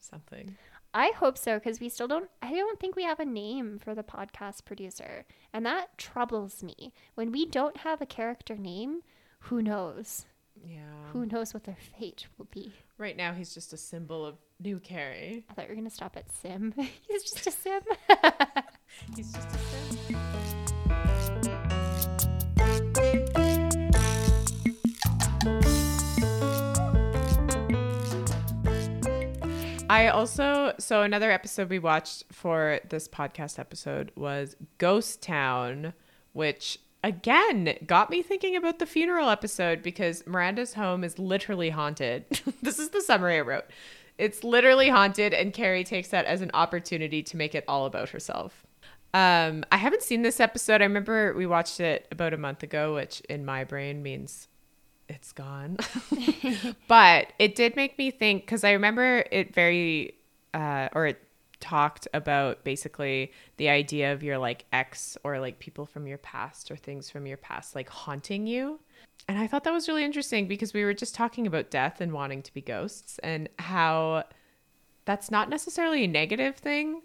something. 0.00 0.56
I 0.94 1.12
hope 1.16 1.38
so 1.38 1.58
because 1.58 1.80
we 1.80 1.88
still 1.88 2.08
don't. 2.08 2.28
I 2.42 2.52
don't 2.52 2.78
think 2.78 2.96
we 2.96 3.04
have 3.04 3.20
a 3.20 3.24
name 3.24 3.78
for 3.78 3.94
the 3.94 4.02
podcast 4.02 4.64
producer, 4.66 5.24
and 5.52 5.64
that 5.64 5.96
troubles 5.96 6.62
me. 6.62 6.92
When 7.14 7.32
we 7.32 7.46
don't 7.46 7.78
have 7.78 8.02
a 8.02 8.06
character 8.06 8.56
name, 8.56 9.00
who 9.40 9.62
knows? 9.62 10.26
Yeah. 10.62 10.80
Who 11.12 11.24
knows 11.24 11.54
what 11.54 11.64
their 11.64 11.78
fate 11.98 12.26
will 12.36 12.48
be? 12.50 12.74
Right 12.98 13.16
now, 13.16 13.32
he's 13.32 13.54
just 13.54 13.72
a 13.72 13.78
symbol 13.78 14.26
of 14.26 14.36
new 14.60 14.78
Carrie. 14.78 15.44
I 15.48 15.54
thought 15.54 15.64
you 15.64 15.70
were 15.70 15.76
gonna 15.76 15.90
stop 15.90 16.16
at 16.16 16.30
Sim. 16.30 16.74
He's 17.08 17.22
just 17.22 17.46
a 17.46 17.50
Sim. 17.50 17.80
He's 19.16 19.32
just 19.32 19.48
a 19.48 19.58
sim. 19.58 20.61
I 30.02 30.08
also 30.08 30.74
so 30.80 31.02
another 31.02 31.30
episode 31.30 31.70
we 31.70 31.78
watched 31.78 32.24
for 32.32 32.80
this 32.88 33.06
podcast 33.06 33.60
episode 33.60 34.10
was 34.16 34.56
Ghost 34.78 35.22
Town, 35.22 35.92
which 36.32 36.80
again 37.04 37.78
got 37.86 38.10
me 38.10 38.20
thinking 38.20 38.56
about 38.56 38.80
the 38.80 38.86
funeral 38.86 39.30
episode 39.30 39.80
because 39.80 40.26
Miranda's 40.26 40.74
home 40.74 41.04
is 41.04 41.20
literally 41.20 41.70
haunted. 41.70 42.24
this 42.62 42.80
is 42.80 42.90
the 42.90 43.00
summary 43.00 43.36
I 43.36 43.42
wrote. 43.42 43.66
It's 44.18 44.42
literally 44.42 44.88
haunted, 44.88 45.32
and 45.34 45.52
Carrie 45.52 45.84
takes 45.84 46.08
that 46.08 46.24
as 46.24 46.42
an 46.42 46.50
opportunity 46.52 47.22
to 47.22 47.36
make 47.36 47.54
it 47.54 47.64
all 47.68 47.86
about 47.86 48.08
herself. 48.08 48.66
Um, 49.14 49.64
I 49.70 49.76
haven't 49.76 50.02
seen 50.02 50.22
this 50.22 50.40
episode. 50.40 50.80
I 50.80 50.84
remember 50.86 51.32
we 51.32 51.46
watched 51.46 51.78
it 51.78 52.08
about 52.10 52.34
a 52.34 52.38
month 52.38 52.64
ago, 52.64 52.96
which 52.96 53.20
in 53.28 53.44
my 53.44 53.62
brain 53.62 54.02
means 54.02 54.48
it's 55.08 55.32
gone. 55.32 55.76
but 56.88 57.32
it 57.38 57.54
did 57.54 57.76
make 57.76 57.98
me 57.98 58.10
think 58.10 58.44
because 58.44 58.64
I 58.64 58.72
remember 58.72 59.24
it 59.30 59.54
very, 59.54 60.14
uh, 60.54 60.88
or 60.94 61.06
it 61.06 61.22
talked 61.60 62.08
about 62.12 62.64
basically 62.64 63.32
the 63.56 63.68
idea 63.68 64.12
of 64.12 64.22
your 64.22 64.36
like 64.36 64.64
ex 64.72 65.16
or 65.22 65.38
like 65.38 65.60
people 65.60 65.86
from 65.86 66.06
your 66.06 66.18
past 66.18 66.70
or 66.70 66.76
things 66.76 67.08
from 67.08 67.26
your 67.26 67.36
past 67.36 67.74
like 67.74 67.88
haunting 67.88 68.46
you. 68.46 68.80
And 69.28 69.38
I 69.38 69.46
thought 69.46 69.62
that 69.64 69.72
was 69.72 69.88
really 69.88 70.04
interesting 70.04 70.48
because 70.48 70.74
we 70.74 70.84
were 70.84 70.92
just 70.92 71.14
talking 71.14 71.46
about 71.46 71.70
death 71.70 72.00
and 72.00 72.12
wanting 72.12 72.42
to 72.42 72.52
be 72.52 72.60
ghosts 72.60 73.20
and 73.20 73.48
how 73.60 74.24
that's 75.04 75.30
not 75.30 75.48
necessarily 75.48 76.04
a 76.04 76.08
negative 76.08 76.56
thing. 76.56 77.00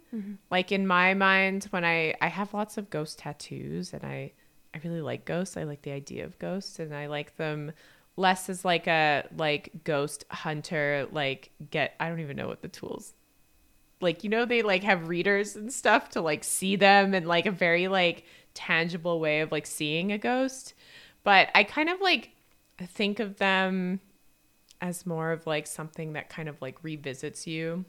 Like 0.50 0.72
in 0.72 0.88
my 0.88 1.14
mind, 1.14 1.66
when 1.70 1.86
I 1.86 2.16
I 2.20 2.28
have 2.28 2.54
lots 2.54 2.78
of 2.78 2.90
ghost 2.90 3.20
tattoos 3.20 3.94
and 3.94 4.04
I 4.04 4.34
I 4.78 4.88
really 4.88 5.02
like 5.02 5.26
ghosts. 5.26 5.58
I 5.58 5.64
like 5.64 5.82
the 5.82 5.92
idea 5.92 6.26
of 6.26 6.38
ghosts 6.38 6.80
and 6.80 6.94
I 6.94 7.08
like 7.08 7.36
them 7.38 7.72
less 8.16 8.50
as 8.50 8.64
like 8.64 8.88
a 8.88 9.26
like 9.38 9.72
ghost 9.84 10.26
hunter 10.32 11.08
like 11.12 11.52
get 11.70 11.96
I 12.00 12.10
don't 12.10 12.20
even 12.20 12.36
know 12.36 12.48
what 12.48 12.64
the 12.64 12.68
tools 12.68 13.14
like 14.02 14.24
you 14.24 14.30
know 14.32 14.44
they 14.44 14.64
like 14.64 14.84
have 14.84 15.08
readers 15.08 15.56
and 15.56 15.72
stuff 15.72 16.10
to 16.10 16.22
like 16.22 16.44
see 16.44 16.76
them 16.76 17.14
and 17.14 17.28
like 17.28 17.46
a 17.46 17.52
very 17.52 17.88
like 17.88 18.26
tangible 18.54 19.20
way 19.20 19.42
of 19.42 19.52
like 19.52 19.66
seeing 19.66 20.12
a 20.12 20.18
ghost. 20.18 20.74
But 21.24 21.50
I 21.54 21.64
kind 21.64 21.90
of 21.90 22.02
like 22.02 22.32
think 22.80 23.20
of 23.20 23.38
them 23.38 24.00
as 24.82 25.06
more 25.06 25.32
of 25.32 25.46
like 25.48 25.68
something 25.68 26.14
that 26.14 26.30
kind 26.30 26.50
of 26.50 26.62
like 26.62 26.84
revisits 26.84 27.46
you. 27.46 27.86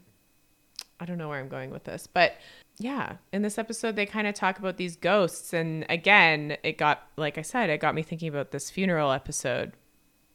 I 0.99 1.05
don't 1.05 1.17
know 1.17 1.29
where 1.29 1.39
I'm 1.39 1.49
going 1.49 1.71
with 1.71 1.85
this, 1.85 2.07
but 2.07 2.33
yeah, 2.79 3.17
in 3.33 3.41
this 3.41 3.57
episode 3.57 3.95
they 3.95 4.05
kind 4.05 4.25
of 4.25 4.33
talk 4.33 4.57
about 4.57 4.77
these 4.77 4.95
ghosts 4.95 5.53
and 5.53 5.85
again, 5.89 6.57
it 6.63 6.77
got 6.77 7.03
like 7.17 7.37
I 7.37 7.41
said, 7.41 7.69
it 7.69 7.79
got 7.79 7.93
me 7.93 8.01
thinking 8.01 8.29
about 8.29 8.51
this 8.51 8.69
funeral 8.71 9.11
episode. 9.11 9.73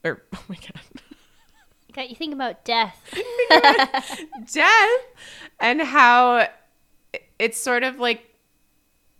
Or 0.05 0.13
er, 0.13 0.23
oh 0.35 0.45
my 0.49 0.57
god. 0.57 1.03
Got 1.93 2.11
you 2.11 2.17
thinking 2.17 2.35
about 2.35 2.65
death. 2.65 3.01
death 4.53 5.01
and 5.61 5.81
how 5.81 6.49
it's 7.39 7.61
sort 7.61 7.83
of 7.83 7.99
like 7.99 8.35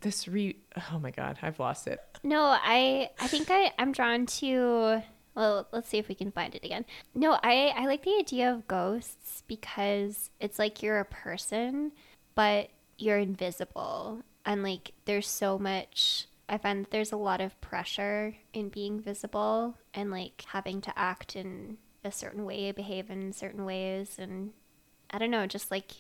this 0.01 0.29
re 0.29 0.57
oh 0.93 0.99
my 0.99 1.11
god 1.11 1.39
i've 1.41 1.59
lost 1.59 1.87
it 1.87 1.99
No, 2.23 2.43
I 2.43 3.09
I 3.19 3.27
think 3.27 3.49
I 3.51 3.73
I'm 3.79 3.93
drawn 3.93 4.27
to 4.27 5.03
well, 5.35 5.67
let's 5.73 5.89
see 5.89 5.99
if 5.99 6.09
we 6.09 6.15
can 6.15 6.31
find 6.31 6.55
it 6.55 6.65
again. 6.65 6.85
No, 7.15 7.39
I 7.43 7.73
I 7.77 7.87
like 7.87 8.05
the 8.05 8.17
idea 8.19 8.53
of 8.53 8.69
ghosts 8.69 9.43
because 9.49 10.31
it's 10.41 10.59
like 10.59 10.83
you're 10.83 11.01
a 11.01 11.05
person, 11.05 11.93
but 12.35 12.71
you're 12.99 13.19
invisible. 13.19 14.23
And 14.45 14.63
like 14.63 14.93
there's 15.05 15.29
so 15.29 15.59
much 15.59 16.27
I 16.49 16.59
find 16.59 16.85
that 16.85 16.91
there's 16.91 17.13
a 17.13 17.17
lot 17.17 17.41
of 17.41 17.59
pressure 17.61 18.37
in 18.53 18.69
being 18.69 19.01
visible 19.01 19.77
and 19.95 20.11
like 20.11 20.45
having 20.49 20.81
to 20.83 20.99
act 20.99 21.37
in 21.37 21.79
a 22.05 22.13
certain 22.13 22.45
way, 22.45 22.71
behave 22.71 23.11
in 23.11 23.33
certain 23.33 23.65
ways 23.65 24.17
and 24.19 24.53
I 25.11 25.19
don't 25.19 25.31
know, 25.31 25.47
just 25.47 25.71
like 25.71 25.93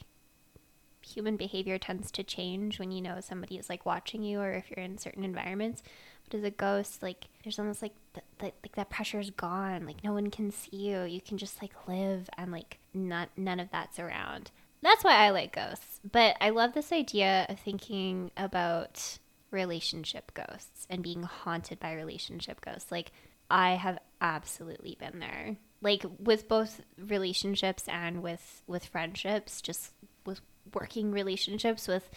human 1.00 1.36
behavior 1.36 1.78
tends 1.78 2.10
to 2.10 2.22
change 2.22 2.78
when 2.78 2.90
you 2.90 3.00
know 3.00 3.20
somebody 3.20 3.56
is 3.56 3.68
like 3.68 3.86
watching 3.86 4.22
you 4.22 4.40
or 4.40 4.52
if 4.52 4.70
you're 4.70 4.84
in 4.84 4.98
certain 4.98 5.24
environments. 5.24 5.82
But 6.28 6.38
as 6.38 6.44
a 6.44 6.50
ghost, 6.50 7.02
like 7.02 7.28
there's 7.42 7.58
almost 7.58 7.82
like 7.82 7.94
th- 8.14 8.24
th- 8.38 8.54
like 8.62 8.74
that 8.76 8.90
pressure 8.90 9.20
is 9.20 9.30
gone. 9.30 9.86
Like 9.86 10.02
no 10.02 10.12
one 10.12 10.30
can 10.30 10.50
see 10.50 10.76
you. 10.76 11.02
You 11.02 11.20
can 11.20 11.38
just 11.38 11.60
like 11.62 11.72
live 11.86 12.28
and 12.36 12.50
like 12.50 12.78
not 12.92 13.28
none 13.36 13.60
of 13.60 13.70
that's 13.70 13.98
around. 13.98 14.50
That's 14.84 15.02
why 15.02 15.16
I 15.16 15.30
like 15.30 15.54
ghosts. 15.54 15.98
But 16.12 16.36
I 16.42 16.50
love 16.50 16.74
this 16.74 16.92
idea 16.92 17.46
of 17.48 17.58
thinking 17.58 18.30
about 18.36 19.18
relationship 19.50 20.34
ghosts 20.34 20.86
and 20.90 21.02
being 21.02 21.22
haunted 21.22 21.80
by 21.80 21.94
relationship 21.94 22.60
ghosts. 22.60 22.92
Like 22.92 23.10
I 23.50 23.76
have 23.76 23.98
absolutely 24.20 24.96
been 25.00 25.20
there. 25.20 25.56
Like 25.80 26.04
with 26.18 26.48
both 26.48 26.82
relationships 26.98 27.88
and 27.88 28.22
with 28.22 28.62
with 28.66 28.84
friendships, 28.84 29.62
just 29.62 29.92
with 30.26 30.42
working 30.74 31.12
relationships 31.12 31.88
with 31.88 32.10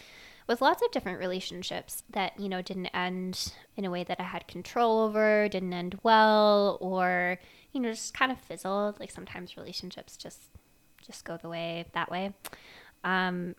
with 0.45 0.61
lots 0.61 0.82
of 0.82 0.91
different 0.91 1.20
relationships 1.20 2.03
that 2.09 2.38
you 2.38 2.49
know 2.49 2.61
didn't 2.61 2.88
end 2.88 3.53
in 3.78 3.86
a 3.86 3.91
way 3.91 4.03
that 4.03 4.20
I 4.20 4.24
had 4.24 4.45
control 4.45 4.99
over, 4.99 5.47
didn't 5.47 5.74
end 5.74 5.99
well, 6.03 6.78
or 6.82 7.39
you 7.72 7.80
know 7.80 7.91
just 7.91 8.13
kind 8.13 8.30
of 8.30 8.41
fizzled. 8.41 8.99
Like 8.99 9.11
sometimes 9.11 9.55
relationships 9.55 10.18
just 10.18 10.49
just 11.05 11.25
go 11.25 11.37
the 11.37 11.49
way 11.49 11.85
that 11.93 12.11
way. 12.11 12.33
Um, 13.03 13.55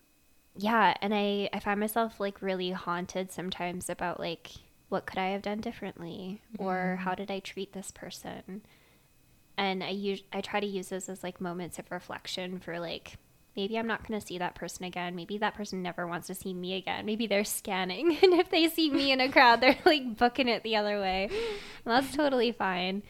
yeah, 0.57 0.93
and 1.01 1.13
I 1.13 1.49
I 1.53 1.59
find 1.59 1.79
myself 1.79 2.19
like 2.19 2.41
really 2.41 2.71
haunted 2.71 3.31
sometimes 3.31 3.89
about 3.89 4.19
like 4.19 4.51
what 4.89 5.05
could 5.05 5.19
I 5.19 5.29
have 5.29 5.41
done 5.41 5.61
differently, 5.61 6.41
or 6.57 6.99
how 7.01 7.15
did 7.15 7.31
I 7.31 7.39
treat 7.39 7.73
this 7.73 7.91
person, 7.91 8.63
and 9.57 9.83
I 9.83 9.89
use 9.89 10.23
I 10.33 10.41
try 10.41 10.59
to 10.59 10.67
use 10.67 10.89
those 10.89 11.09
as 11.09 11.23
like 11.23 11.39
moments 11.41 11.79
of 11.79 11.91
reflection 11.91 12.59
for 12.59 12.79
like 12.79 13.17
maybe 13.55 13.77
I'm 13.77 13.87
not 13.87 14.07
going 14.07 14.19
to 14.19 14.25
see 14.25 14.37
that 14.37 14.55
person 14.55 14.85
again. 14.85 15.15
Maybe 15.15 15.37
that 15.39 15.55
person 15.55 15.81
never 15.81 16.07
wants 16.07 16.27
to 16.27 16.35
see 16.35 16.53
me 16.53 16.75
again. 16.75 17.05
Maybe 17.05 17.27
they're 17.27 17.43
scanning. 17.43 18.17
And 18.23 18.33
if 18.33 18.49
they 18.49 18.69
see 18.69 18.89
me 18.89 19.11
in 19.11 19.19
a 19.19 19.29
crowd, 19.29 19.59
they're 19.59 19.77
like 19.85 20.17
booking 20.17 20.47
it 20.47 20.63
the 20.63 20.75
other 20.77 20.99
way. 20.99 21.25
And 21.25 21.33
that's 21.85 22.15
totally 22.15 22.51
fine. 22.51 23.03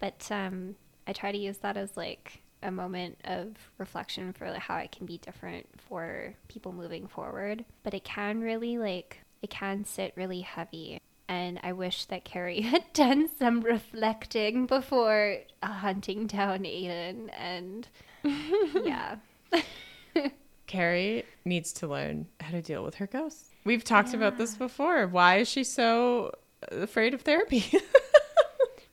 But 0.00 0.26
um, 0.30 0.76
I 1.06 1.12
try 1.12 1.30
to 1.30 1.38
use 1.38 1.58
that 1.58 1.76
as 1.76 1.96
like 1.96 2.42
a 2.62 2.70
moment 2.70 3.18
of 3.24 3.56
reflection 3.78 4.32
for 4.32 4.50
like, 4.50 4.60
how 4.60 4.76
it 4.76 4.92
can 4.92 5.06
be 5.06 5.18
different 5.18 5.66
for 5.88 6.34
people 6.48 6.72
moving 6.72 7.06
forward. 7.06 7.64
But 7.82 7.94
it 7.94 8.04
can 8.04 8.40
really 8.40 8.78
like, 8.78 9.20
it 9.42 9.50
can 9.50 9.84
sit 9.84 10.12
really 10.16 10.40
heavy. 10.40 11.00
And 11.28 11.58
I 11.62 11.72
wish 11.72 12.04
that 12.06 12.24
Carrie 12.24 12.60
had 12.62 12.92
done 12.92 13.28
some 13.38 13.60
reflecting 13.60 14.66
before 14.66 15.38
hunting 15.62 16.26
down 16.26 16.60
Aiden. 16.60 17.30
And 17.36 17.88
yeah. 18.84 19.16
Carrie 20.66 21.24
needs 21.44 21.72
to 21.74 21.86
learn 21.86 22.26
how 22.40 22.50
to 22.50 22.62
deal 22.62 22.82
with 22.82 22.96
her 22.96 23.06
ghosts. 23.06 23.50
We've 23.64 23.84
talked 23.84 24.14
about 24.14 24.38
this 24.38 24.54
before. 24.54 25.06
Why 25.06 25.38
is 25.38 25.48
she 25.48 25.64
so 25.64 26.32
afraid 26.70 27.14
of 27.14 27.22
therapy? 27.22 27.64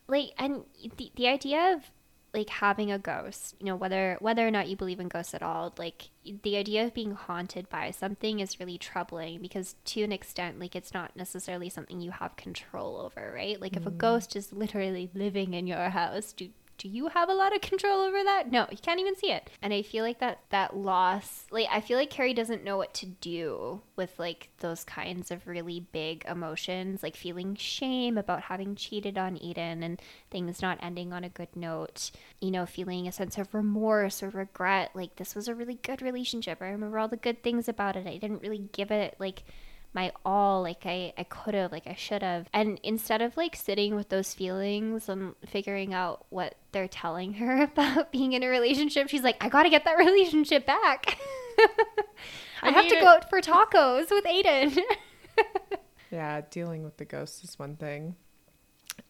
like 0.06 0.30
and 0.38 0.64
the, 0.96 1.10
the 1.16 1.28
idea 1.28 1.74
of 1.74 1.90
like 2.34 2.50
having 2.50 2.90
a 2.90 2.98
ghost 2.98 3.54
you 3.60 3.66
know 3.66 3.76
whether 3.76 4.16
whether 4.20 4.46
or 4.46 4.50
not 4.50 4.68
you 4.68 4.76
believe 4.76 5.00
in 5.00 5.08
ghosts 5.08 5.34
at 5.34 5.42
all 5.42 5.72
like 5.78 6.08
the 6.42 6.56
idea 6.56 6.84
of 6.84 6.92
being 6.92 7.12
haunted 7.12 7.68
by 7.68 7.90
something 7.90 8.40
is 8.40 8.58
really 8.58 8.78
troubling 8.78 9.40
because 9.40 9.76
to 9.84 10.02
an 10.02 10.12
extent 10.12 10.58
like 10.58 10.74
it's 10.74 10.92
not 10.92 11.14
necessarily 11.14 11.68
something 11.68 12.00
you 12.00 12.10
have 12.10 12.36
control 12.36 12.96
over 12.96 13.32
right? 13.34 13.60
Like 13.60 13.76
if 13.76 13.86
a 13.86 13.90
mm. 13.90 13.98
ghost 13.98 14.36
is 14.36 14.52
literally 14.52 15.10
living 15.14 15.54
in 15.54 15.66
your 15.66 15.90
house 15.90 16.32
do 16.32 16.48
do 16.78 16.88
you 16.88 17.08
have 17.08 17.28
a 17.28 17.34
lot 17.34 17.54
of 17.54 17.60
control 17.60 18.00
over 18.00 18.22
that? 18.24 18.50
No, 18.50 18.66
you 18.70 18.78
can't 18.78 19.00
even 19.00 19.16
see 19.16 19.30
it. 19.30 19.48
And 19.62 19.72
I 19.72 19.82
feel 19.82 20.04
like 20.04 20.18
that 20.18 20.40
that 20.50 20.76
loss, 20.76 21.46
like 21.50 21.68
I 21.70 21.80
feel 21.80 21.98
like 21.98 22.10
Carrie 22.10 22.34
doesn't 22.34 22.64
know 22.64 22.76
what 22.76 22.94
to 22.94 23.06
do 23.06 23.80
with 23.96 24.18
like 24.18 24.48
those 24.58 24.84
kinds 24.84 25.30
of 25.30 25.46
really 25.46 25.80
big 25.80 26.24
emotions, 26.26 27.02
like 27.02 27.16
feeling 27.16 27.54
shame 27.54 28.18
about 28.18 28.42
having 28.42 28.74
cheated 28.74 29.16
on 29.16 29.36
Aiden 29.36 29.84
and 29.84 30.00
things 30.30 30.62
not 30.62 30.78
ending 30.82 31.12
on 31.12 31.24
a 31.24 31.28
good 31.28 31.54
note. 31.54 32.10
You 32.40 32.50
know, 32.50 32.66
feeling 32.66 33.06
a 33.06 33.12
sense 33.12 33.38
of 33.38 33.54
remorse 33.54 34.22
or 34.22 34.30
regret, 34.30 34.90
like 34.94 35.16
this 35.16 35.34
was 35.34 35.48
a 35.48 35.54
really 35.54 35.78
good 35.82 36.02
relationship. 36.02 36.60
I 36.60 36.66
remember 36.66 36.98
all 36.98 37.08
the 37.08 37.16
good 37.16 37.42
things 37.42 37.68
about 37.68 37.96
it. 37.96 38.06
I 38.06 38.16
didn't 38.16 38.42
really 38.42 38.68
give 38.72 38.90
it 38.90 39.16
like 39.18 39.44
my 39.94 40.10
all 40.24 40.62
like 40.62 40.84
I, 40.84 41.12
I 41.16 41.22
could 41.22 41.54
have 41.54 41.70
like 41.70 41.86
i 41.86 41.94
should 41.94 42.22
have 42.22 42.48
and 42.52 42.80
instead 42.82 43.22
of 43.22 43.36
like 43.36 43.54
sitting 43.54 43.94
with 43.94 44.08
those 44.08 44.34
feelings 44.34 45.08
and 45.08 45.34
figuring 45.46 45.94
out 45.94 46.26
what 46.30 46.56
they're 46.74 46.86
telling 46.86 47.32
her 47.32 47.62
about 47.72 48.12
being 48.12 48.34
in 48.34 48.42
a 48.42 48.48
relationship 48.48 49.08
she's 49.08 49.22
like 49.22 49.42
i 49.42 49.48
gotta 49.48 49.70
get 49.70 49.84
that 49.86 49.96
relationship 49.98 50.66
back 50.66 51.18
i, 52.62 52.70
have 52.70 52.84
mean, 52.84 52.94
to 52.94 53.00
go 53.00 53.06
out 53.06 53.30
for 53.30 53.40
tacos 53.40 54.10
with 54.10 54.24
aiden 54.24 54.78
yeah, 56.14 56.42
dealing 56.48 56.84
with 56.84 56.96
the 56.96 57.04
ghosts 57.04 57.42
is 57.42 57.58
one 57.58 57.74
thing. 57.74 58.14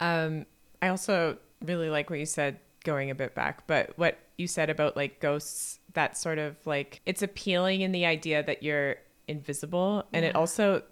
Um, 0.00 0.46
I 0.80 0.88
also 0.88 1.36
really 1.62 1.90
like 1.90 2.08
what 2.08 2.18
you 2.18 2.24
said 2.24 2.58
going 2.82 3.10
a 3.10 3.14
bit 3.14 3.34
back, 3.34 3.66
but 3.66 3.92
what 3.96 4.18
you 4.38 4.46
said 4.46 4.70
about 4.70 4.96
like 4.96 5.20
ghosts, 5.20 5.80
that 5.92 6.16
sort 6.16 6.38
of 6.38 6.56
like 6.64 7.02
it's 7.04 7.22
appealing 7.22 7.82
in 7.82 7.92
the 7.92 8.06
idea 8.06 8.42
that 8.42 8.62
you're 8.62 8.96
invisible. 9.28 10.04
And 10.14 10.24
it 10.24 10.34
also 10.34 10.82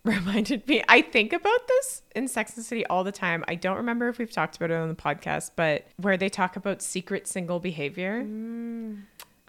reminded 0.04 0.66
me, 0.66 0.82
I 0.88 1.02
think 1.02 1.32
about 1.32 1.68
this 1.68 2.02
in 2.16 2.26
Sex 2.26 2.56
and 2.56 2.64
City 2.64 2.86
all 2.86 3.04
the 3.04 3.12
time. 3.12 3.44
I 3.48 3.54
don't 3.54 3.76
remember 3.76 4.08
if 4.08 4.18
we've 4.18 4.32
talked 4.32 4.56
about 4.56 4.70
it 4.70 4.74
on 4.74 4.88
the 4.88 4.94
podcast, 4.94 5.50
but 5.56 5.86
where 5.98 6.16
they 6.16 6.30
talk 6.30 6.56
about 6.56 6.80
secret 6.80 7.26
single 7.28 7.60
behavior. 7.60 8.22
Mm. 8.22 9.02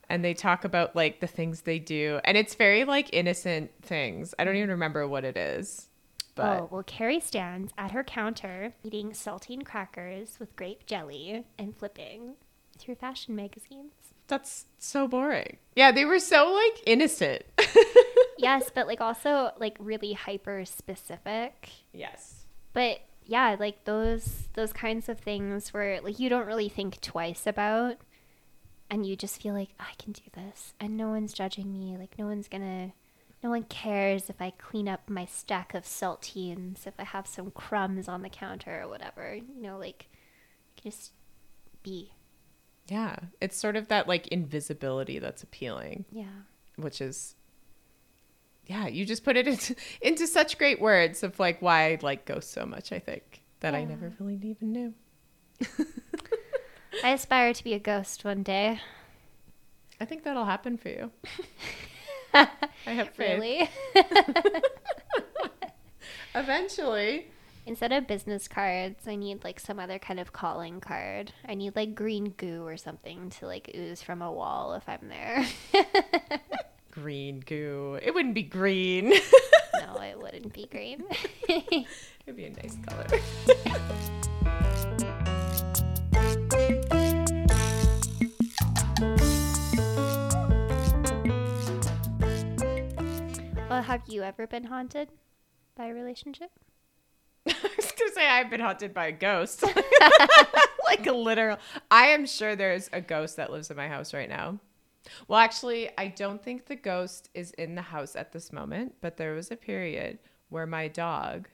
And 0.09 0.25
they 0.25 0.33
talk 0.33 0.65
about 0.65 0.93
like 0.93 1.21
the 1.21 1.27
things 1.27 1.61
they 1.61 1.79
do. 1.79 2.19
And 2.25 2.37
it's 2.37 2.55
very 2.55 2.83
like 2.83 3.09
innocent 3.13 3.71
things. 3.81 4.35
I 4.37 4.43
don't 4.43 4.57
even 4.57 4.67
mm. 4.67 4.73
remember 4.73 5.07
what 5.07 5.23
it 5.23 5.37
is. 5.37 5.87
But 6.35 6.61
oh 6.61 6.69
well 6.71 6.83
carrie 6.83 7.19
stands 7.19 7.73
at 7.77 7.91
her 7.91 8.03
counter 8.05 8.73
eating 8.83 9.11
saltine 9.11 9.65
crackers 9.65 10.39
with 10.39 10.55
grape 10.55 10.85
jelly 10.85 11.45
and 11.59 11.75
flipping 11.75 12.35
through 12.77 12.95
fashion 12.95 13.35
magazines 13.35 13.91
That's 14.27 14.65
so 14.79 15.09
boring. 15.09 15.57
Yeah, 15.75 15.91
they 15.91 16.05
were 16.05 16.19
so 16.19 16.51
like 16.51 16.81
innocent. 16.85 17.43
yes 18.41 18.71
but 18.73 18.87
like 18.87 19.01
also 19.01 19.51
like 19.59 19.75
really 19.79 20.13
hyper 20.13 20.65
specific. 20.65 21.69
Yes. 21.93 22.45
but 22.73 22.99
yeah 23.25 23.55
like 23.59 23.83
those 23.85 24.49
those 24.53 24.73
kinds 24.73 25.07
of 25.07 25.19
things 25.19 25.73
where 25.73 26.01
like 26.01 26.19
you 26.19 26.29
don't 26.29 26.47
really 26.47 26.69
think 26.69 26.99
twice 27.01 27.45
about 27.45 27.97
and 28.89 29.05
you 29.05 29.15
just 29.15 29.41
feel 29.41 29.53
like 29.53 29.69
i 29.79 29.91
can 29.99 30.11
do 30.11 30.23
this 30.33 30.73
and 30.79 30.97
no 30.97 31.09
one's 31.09 31.33
judging 31.33 31.71
me 31.71 31.95
like 31.97 32.17
no 32.17 32.25
one's 32.25 32.47
gonna 32.47 32.91
no 33.43 33.49
one 33.49 33.63
cares 33.63 34.29
if 34.29 34.41
i 34.41 34.49
clean 34.57 34.89
up 34.89 35.07
my 35.07 35.25
stack 35.25 35.73
of 35.73 35.83
saltines 35.83 36.87
if 36.87 36.95
i 36.99 37.03
have 37.03 37.27
some 37.27 37.51
crumbs 37.51 38.07
on 38.07 38.21
the 38.23 38.29
counter 38.29 38.81
or 38.81 38.87
whatever 38.87 39.35
you 39.35 39.61
know 39.61 39.77
like 39.77 40.07
just 40.81 41.11
be. 41.83 42.11
Yeah, 42.87 43.15
it's 43.39 43.55
sort 43.57 43.75
of 43.75 43.87
that 43.87 44.07
like 44.07 44.27
invisibility 44.27 45.19
that's 45.19 45.43
appealing, 45.43 46.05
yeah. 46.11 46.43
Which 46.75 46.99
is 46.99 47.35
yeah, 48.71 48.87
you 48.87 49.05
just 49.05 49.25
put 49.25 49.35
it 49.35 49.47
into, 49.47 49.75
into 50.01 50.25
such 50.27 50.57
great 50.57 50.79
words 50.79 51.23
of 51.23 51.37
like 51.39 51.61
why 51.61 51.91
I 51.91 51.97
like 52.01 52.25
ghosts 52.25 52.53
so 52.53 52.65
much, 52.65 52.93
I 52.93 52.99
think, 52.99 53.41
that 53.59 53.75
I 53.75 53.83
never 53.83 54.13
really 54.17 54.39
even 54.43 54.71
knew. 54.71 54.93
i 57.03 57.09
aspire 57.09 57.53
to 57.53 57.63
be 57.63 57.73
a 57.73 57.79
ghost 57.79 58.25
one 58.25 58.41
day 58.41 58.79
I 59.99 60.05
think 60.05 60.23
that'll 60.23 60.45
happen 60.45 60.77
for 60.77 60.89
you. 60.89 61.11
I 62.33 62.47
have 62.85 63.09
faith. 63.09 63.39
really 63.39 63.69
Eventually. 66.33 67.27
Instead 67.67 67.91
of 67.91 68.07
business 68.07 68.47
cards, 68.47 69.07
I 69.07 69.15
need 69.15 69.43
like 69.43 69.59
some 69.59 69.79
other 69.79 69.99
kind 69.99 70.19
of 70.19 70.33
calling 70.33 70.79
card. 70.79 71.33
I 71.47 71.53
need 71.53 71.75
like 71.75 71.93
green 71.93 72.31
goo 72.31 72.65
or 72.65 72.77
something 72.77 73.29
to 73.29 73.45
like 73.45 73.69
ooze 73.75 74.01
from 74.01 74.23
a 74.23 74.31
wall 74.31 74.73
if 74.73 74.89
I'm 74.89 75.07
there. 75.07 75.45
Green 77.01 77.39
goo. 77.39 77.97
It 77.99 78.13
wouldn't 78.13 78.35
be 78.35 78.43
green. 78.43 79.09
no, 79.73 80.01
it 80.03 80.21
wouldn't 80.21 80.53
be 80.53 80.67
green. 80.67 81.03
It'd 81.49 82.35
be 82.35 82.45
a 82.45 82.51
nice 82.51 82.77
color. 82.85 83.07
well, 93.67 93.81
have 93.81 94.03
you 94.07 94.21
ever 94.21 94.45
been 94.45 94.65
haunted 94.65 95.09
by 95.75 95.87
a 95.87 95.93
relationship? 95.95 96.51
I 97.47 97.53
was 97.77 97.91
gonna 97.93 98.11
say 98.13 98.27
I've 98.27 98.51
been 98.51 98.61
haunted 98.61 98.93
by 98.93 99.07
a 99.07 99.11
ghost. 99.11 99.63
like 100.85 101.07
a 101.07 101.13
literal. 101.13 101.57
I 101.89 102.09
am 102.09 102.27
sure 102.27 102.55
there's 102.55 102.91
a 102.93 103.01
ghost 103.01 103.37
that 103.37 103.51
lives 103.51 103.71
in 103.71 103.77
my 103.77 103.87
house 103.87 104.13
right 104.13 104.29
now. 104.29 104.59
Well, 105.27 105.39
actually, 105.39 105.89
I 105.97 106.07
don't 106.07 106.43
think 106.43 106.65
the 106.65 106.75
ghost 106.75 107.29
is 107.33 107.51
in 107.51 107.75
the 107.75 107.81
house 107.81 108.15
at 108.15 108.31
this 108.31 108.53
moment, 108.53 108.95
but 109.01 109.17
there 109.17 109.33
was 109.33 109.51
a 109.51 109.55
period 109.55 110.19
where 110.49 110.65
my 110.65 110.87
dog 110.87 111.47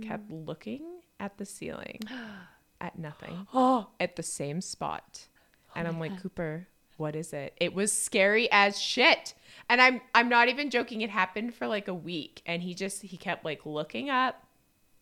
kept 0.00 0.30
mm. 0.30 0.46
looking 0.46 1.00
at 1.20 1.38
the 1.38 1.44
ceiling 1.44 2.00
at 2.80 2.98
nothing. 2.98 3.46
Oh, 3.54 3.88
at 4.00 4.16
the 4.16 4.22
same 4.22 4.60
spot. 4.60 5.26
Oh, 5.68 5.72
and 5.76 5.88
I'm 5.88 6.00
like, 6.00 6.20
Cooper, 6.20 6.66
what 6.96 7.16
is 7.16 7.32
it? 7.32 7.54
It 7.58 7.74
was 7.74 7.92
scary 7.92 8.50
as 8.50 8.80
shit. 8.80 9.34
And 9.68 9.80
I'm 9.80 10.00
I'm 10.14 10.28
not 10.28 10.48
even 10.48 10.70
joking. 10.70 11.00
It 11.00 11.10
happened 11.10 11.54
for 11.54 11.66
like 11.66 11.88
a 11.88 11.94
week 11.94 12.42
and 12.46 12.62
he 12.62 12.74
just 12.74 13.02
he 13.02 13.16
kept 13.16 13.44
like 13.44 13.64
looking 13.64 14.10
up 14.10 14.46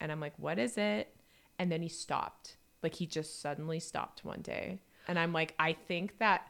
and 0.00 0.10
I'm 0.10 0.20
like, 0.20 0.34
what 0.36 0.58
is 0.58 0.76
it? 0.76 1.14
And 1.58 1.70
then 1.70 1.82
he 1.82 1.88
stopped. 1.88 2.56
Like 2.82 2.94
he 2.94 3.06
just 3.06 3.40
suddenly 3.40 3.80
stopped 3.80 4.24
one 4.24 4.40
day. 4.40 4.80
And 5.08 5.18
I'm 5.18 5.32
like, 5.32 5.54
I 5.58 5.72
think 5.72 6.18
that 6.18 6.48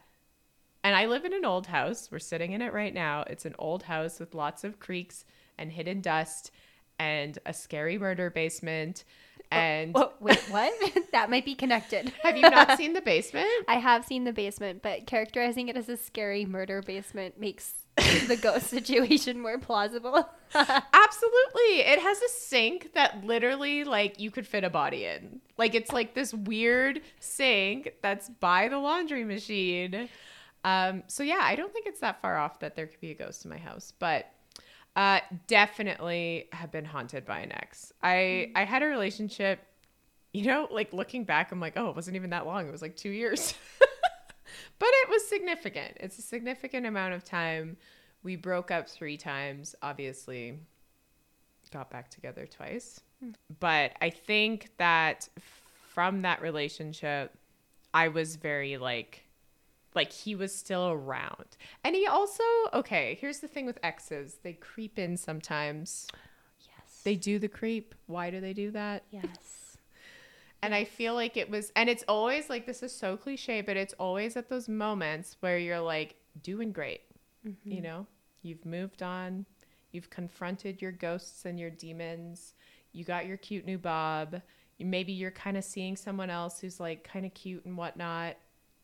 and 0.85 0.95
I 0.97 1.07
live 1.07 1.25
in 1.25 1.33
an 1.33 1.45
old 1.45 1.67
house. 1.67 2.09
We're 2.11 2.19
sitting 2.19 2.53
in 2.53 2.63
it 2.63 2.73
right 2.73 2.95
now. 2.95 3.25
It's 3.29 3.45
an 3.45 3.55
old 3.59 3.83
house 3.85 4.19
with 4.21 4.35
lots 4.35 4.65
of 4.65 4.79
creaks 4.81 5.25
and 5.59 5.71
hidden 5.73 6.01
dust 6.01 6.51
and 6.99 7.39
a 7.47 7.53
scary 7.53 7.99
murder 7.99 8.31
basement. 8.31 9.05
Oh, 9.53 9.57
and 9.57 9.93
Oh, 9.97 10.13
wait, 10.21 10.39
what? 10.51 10.73
that 11.13 11.29
might 11.31 11.45
be 11.45 11.55
connected. 11.55 12.13
have 12.23 12.37
you 12.37 12.43
not 12.43 12.77
seen 12.77 12.93
the 12.93 13.01
basement? 13.15 13.49
I 13.69 13.75
have 13.77 14.05
seen 14.05 14.25
the 14.25 14.33
basement, 14.33 14.83
but 14.83 15.07
characterizing 15.07 15.69
it 15.69 15.77
as 15.77 15.89
a 15.89 15.97
scary 15.97 16.45
murder 16.45 16.83
basement 16.83 17.39
makes 17.41 17.75
the 18.29 18.37
ghost 18.41 18.69
situation 18.69 19.41
more 19.41 19.59
plausible. 19.59 20.27
Absolutely. 20.55 21.81
It 21.81 22.01
has 22.01 22.21
a 22.23 22.29
sink 22.29 22.95
that 22.95 23.25
literally 23.25 23.85
like 23.85 24.19
you 24.19 24.31
could 24.31 24.47
fit 24.47 24.65
a 24.65 24.71
body 24.71 25.05
in. 25.05 25.41
Like 25.59 25.75
it's 25.75 25.93
like 25.93 26.15
this 26.15 26.33
weird 26.33 27.01
sink 27.19 27.93
that's 28.03 28.29
by 28.29 28.69
the 28.69 28.79
laundry 28.79 29.25
machine. 29.25 30.09
Um 30.65 31.03
so 31.07 31.23
yeah, 31.23 31.41
I 31.43 31.57
don't 31.57 31.73
think 31.73 31.87
it's 31.87 32.01
that 32.01 32.21
far 32.21 32.37
off 32.37 32.61
that 32.61 32.77
there 32.77 32.87
could 32.87 33.01
be 33.01 33.11
a 33.11 33.15
ghost 33.15 33.45
in 33.45 33.51
my 33.51 33.59
house, 33.59 33.93
but 33.99 34.27
uh 34.97 35.21
definitely 35.47 36.49
have 36.53 36.71
been 36.71 36.85
haunted 36.85 37.25
by 37.25 37.41
an 37.41 37.53
ex. 37.53 37.93
I 38.03 38.53
I 38.55 38.65
had 38.65 38.83
a 38.83 38.87
relationship 38.87 39.61
you 40.33 40.45
know, 40.45 40.69
like 40.71 40.93
looking 40.93 41.25
back 41.25 41.51
I'm 41.51 41.61
like, 41.61 41.73
"Oh, 41.77 41.89
it 41.91 41.97
wasn't 41.97 42.17
even 42.17 42.31
that 42.31 42.47
long. 42.47 42.69
It 42.69 42.71
was 42.71 42.83
like 42.83 42.97
2 42.97 43.11
years." 43.11 43.55
but 44.79 44.89
it 44.89 45.09
was 45.09 45.27
significant. 45.27 45.97
It's 45.99 46.19
a 46.19 46.23
significant 46.23 46.87
amount 46.87 47.15
of 47.15 47.25
time. 47.25 47.77
We 48.23 48.37
broke 48.37 48.71
up 48.71 48.89
three 48.89 49.17
times, 49.17 49.75
obviously, 49.83 50.59
got 51.71 51.91
back 51.91 52.11
together 52.11 52.47
twice. 52.47 53.01
But 53.61 53.93
I 54.01 54.11
think 54.11 54.71
that 54.79 55.29
from 55.93 56.23
that 56.23 56.43
relationship, 56.43 57.33
I 57.93 58.09
was 58.09 58.37
very 58.37 58.77
like, 58.77 59.25
like 59.95 60.13
he 60.13 60.35
was 60.35 60.55
still 60.55 60.89
around. 60.89 61.57
And 61.85 61.95
he 61.95 62.07
also, 62.07 62.45
okay, 62.73 63.19
here's 63.21 63.41
the 63.41 63.49
thing 63.49 63.67
with 63.67 63.79
exes 63.83 64.39
they 64.43 64.53
creep 64.53 64.99
in 64.99 65.17
sometimes. 65.17 66.07
Yes. 66.61 67.01
They 67.05 67.17
do 67.17 67.39
the 67.39 67.49
creep. 67.49 67.95
Why 68.07 68.31
do 68.31 68.41
they 68.41 68.53
do 68.53 68.71
that? 68.73 69.05
yes. 69.11 69.27
And 70.63 70.75
I 70.75 70.85
feel 70.85 71.15
like 71.15 71.39
it 71.39 71.49
was, 71.49 71.73
and 71.75 71.89
it's 71.89 72.05
always 72.07 72.51
like 72.51 72.67
this 72.67 72.83
is 72.83 72.95
so 72.95 73.17
cliche, 73.17 73.63
but 73.63 73.79
it's 73.79 73.95
always 73.95 74.37
at 74.37 74.51
those 74.51 74.69
moments 74.69 75.39
where 75.41 75.57
you're 75.57 75.81
like 75.81 76.17
doing 76.43 76.71
great. 76.71 77.01
Mm-hmm. 77.47 77.71
You 77.71 77.81
know, 77.81 78.07
you've 78.43 78.67
moved 78.67 79.03
on, 79.03 79.47
you've 79.93 80.11
confronted 80.11 80.83
your 80.83 80.93
ghosts 80.93 81.47
and 81.47 81.59
your 81.59 81.71
demons, 81.71 82.53
you 82.93 83.05
got 83.05 83.27
your 83.27 83.39
cute 83.39 83.65
new 83.65 83.79
Bob. 83.79 84.43
Maybe 84.79 85.13
you're 85.13 85.31
kind 85.31 85.57
of 85.57 85.65
seeing 85.65 85.97
someone 85.97 86.29
else 86.29 86.61
who's 86.61 86.79
like 86.79 87.05
kind 87.05 87.25
of 87.25 87.33
cute 87.33 87.65
and 87.65 87.77
whatnot, 87.77 88.37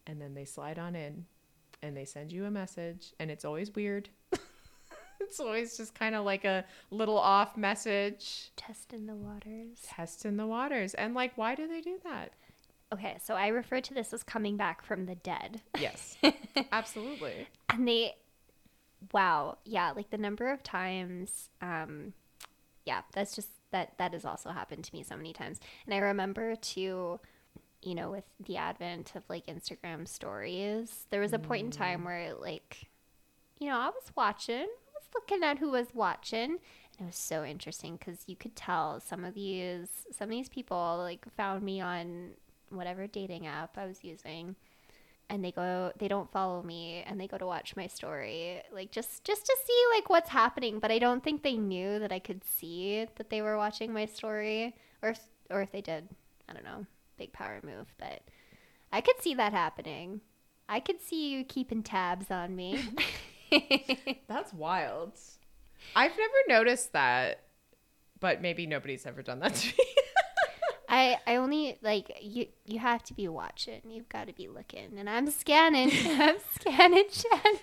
and 0.07 0.21
then 0.21 0.35
they 0.35 0.45
slide 0.45 0.79
on 0.79 0.95
in 0.95 1.27
and 1.83 1.97
they 1.97 2.05
send 2.05 2.33
you 2.33 2.45
a 2.47 2.51
message, 2.51 3.13
and 3.21 3.31
it's 3.31 3.45
always 3.45 3.75
weird. 3.75 4.09
it's 5.21 5.41
always 5.41 5.77
just 5.77 5.95
kind 5.95 6.15
of 6.15 6.25
like 6.25 6.45
a 6.45 6.65
little 6.91 7.19
off 7.19 7.57
message 7.57 8.51
Testing 8.57 9.07
the 9.07 9.15
waters. 9.15 9.79
testing 9.87 10.37
the 10.37 10.47
waters. 10.47 10.95
And 10.95 11.15
like, 11.15 11.37
why 11.37 11.55
do 11.55 11.67
they 11.69 11.81
do 11.81 11.99
that? 12.05 12.33
Okay, 12.95 13.19
so 13.23 13.35
I 13.35 13.49
refer 13.49 13.81
to 13.81 13.95
this 13.95 14.13
as 14.13 14.23
coming 14.23 14.57
back 14.57 14.83
from 14.85 15.07
the 15.07 15.17
dead. 15.17 15.61
Yes, 15.79 16.17
absolutely. 16.73 17.47
and 17.71 17.87
they 17.87 18.15
wow 19.13 19.59
yeah 19.67 19.93
like 19.95 20.09
the 20.09 20.17
number 20.17 20.51
of 20.51 20.63
times 20.63 21.51
um 21.61 22.15
yeah 22.87 23.03
that's 23.13 23.37
just 23.37 23.49
that 23.71 23.93
that 23.99 24.13
has 24.15 24.25
also 24.25 24.49
happened 24.51 24.83
to 24.83 24.93
me 24.95 25.03
so 25.03 25.15
many 25.15 25.35
times 25.35 25.61
and 25.85 25.95
i 25.95 25.99
remember 25.99 26.57
too 26.57 27.21
you 27.83 27.95
know 27.95 28.11
with 28.11 28.25
the 28.45 28.57
advent 28.57 29.13
of 29.15 29.23
like 29.29 29.47
instagram 29.47 30.07
stories 30.07 31.07
there 31.11 31.21
was 31.21 31.33
a 31.33 31.39
point 31.39 31.65
in 31.65 31.71
time 31.71 32.03
mm. 32.03 32.07
where 32.07 32.35
like 32.35 32.89
you 33.59 33.69
know 33.69 33.79
i 33.79 33.87
was 33.87 34.13
watching 34.17 34.57
i 34.57 34.95
was 34.95 35.09
looking 35.15 35.43
at 35.43 35.59
who 35.59 35.71
was 35.71 35.89
watching 35.95 36.59
and 36.99 37.01
it 37.01 37.07
was 37.07 37.17
so 37.17 37.45
interesting 37.45 37.97
because 37.97 38.25
you 38.27 38.37
could 38.37 38.57
tell 38.57 39.01
some 39.01 39.25
of 39.25 39.35
these 39.35 39.89
some 40.11 40.27
of 40.27 40.31
these 40.31 40.49
people 40.49 40.99
like 40.99 41.25
found 41.37 41.63
me 41.63 41.81
on 41.81 42.31
whatever 42.71 43.07
dating 43.07 43.47
app 43.47 43.77
i 43.79 43.87
was 43.87 44.03
using 44.03 44.57
and 45.29 45.45
they 45.45 45.53
go 45.53 45.93
they 45.99 46.09
don't 46.09 46.31
follow 46.31 46.63
me 46.63 47.05
and 47.07 47.21
they 47.21 47.27
go 47.27 47.39
to 47.39 47.47
watch 47.47 47.77
my 47.77 47.87
story 47.87 48.63
like 48.73 48.91
just 48.91 49.25
just 49.25 49.45
to 49.45 49.57
see 49.65 49.85
like 49.95 50.09
what's 50.09 50.31
happening 50.31 50.79
but 50.79 50.91
i 50.91 50.99
don't 50.99 51.23
think 51.23 51.43
they 51.43 51.57
knew 51.57 51.99
that 51.99 52.13
i 52.13 52.19
could 52.19 52.43
see 52.45 53.07
that 53.17 53.31
they 53.31 53.43
were 53.43 53.57
watching 53.57 53.93
my 53.93 54.07
story 54.07 54.75
or 55.03 55.11
if, 55.11 55.21
or 55.51 55.63
if 55.63 55.71
they 55.73 55.81
did 55.81 56.09
i 56.49 56.53
don't 56.53 56.65
know 56.65 56.87
big 57.17 57.33
power 57.33 57.61
move 57.63 57.93
but 57.99 58.23
i 58.93 59.01
could 59.01 59.21
see 59.21 59.35
that 59.35 59.53
happening 59.53 60.21
i 60.69 60.81
could 60.81 61.01
see 61.01 61.31
you 61.31 61.45
keeping 61.45 61.83
tabs 61.83 62.31
on 62.31 62.55
me 62.55 62.83
That's 64.29 64.53
wild. 64.53 65.13
I've 65.95 66.11
never 66.19 66.35
noticed 66.49 66.93
that, 66.93 67.45
but 68.19 68.43
maybe 68.43 68.67
nobody's 68.67 69.07
ever 69.07 69.23
done 69.23 69.41
that 69.41 69.55
to 69.55 69.69
me. 69.69 69.85
I, 70.89 71.19
I 71.27 71.37
only 71.37 71.79
like 71.83 72.19
you 72.21 72.47
you 72.65 72.79
have 72.79 73.03
to 73.05 73.15
be 73.15 73.27
watching 73.27 73.81
you've 73.89 74.09
got 74.09 74.29
to 74.29 74.33
be 74.33 74.47
looking 74.47 74.97
and 74.99 75.11
i'm 75.11 75.29
scanning 75.33 75.91
i'm 76.05 76.37
scanning 76.55 77.07
shannon 77.11 77.59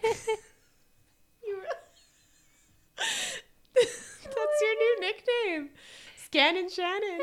You 1.46 1.64
That's 3.76 4.62
your 4.62 4.76
new 4.76 5.00
nickname. 5.00 5.70
Scanning 6.18 6.70
Shannon. 6.70 7.20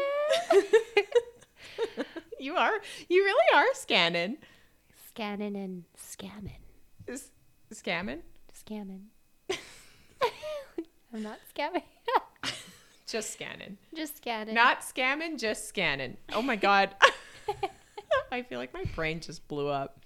you 2.41 2.57
are. 2.57 2.73
You 3.09 3.25
really 3.25 3.45
are 3.55 3.75
scanning. 3.75 4.39
scanning 5.09 5.57
and 5.57 5.85
scamming 5.99 6.61
Is 7.07 7.31
scamming? 7.75 8.21
scamming 8.55 9.07
i'm 11.13 11.23
not 11.23 11.39
scamming 11.55 11.83
Just 13.07 13.33
scanning. 13.33 13.77
Just 13.97 14.19
scanning. 14.19 14.55
Not 14.55 14.83
scamming, 14.83 15.37
just 15.37 15.67
scanning. 15.67 16.17
Oh 16.33 16.43
my 16.43 16.55
god. 16.55 16.95
I 18.31 18.43
feel 18.43 18.61
like 18.61 18.73
my 18.73 18.85
brain 18.95 19.19
just 19.19 19.49
blew 19.49 19.67
up. 19.67 19.99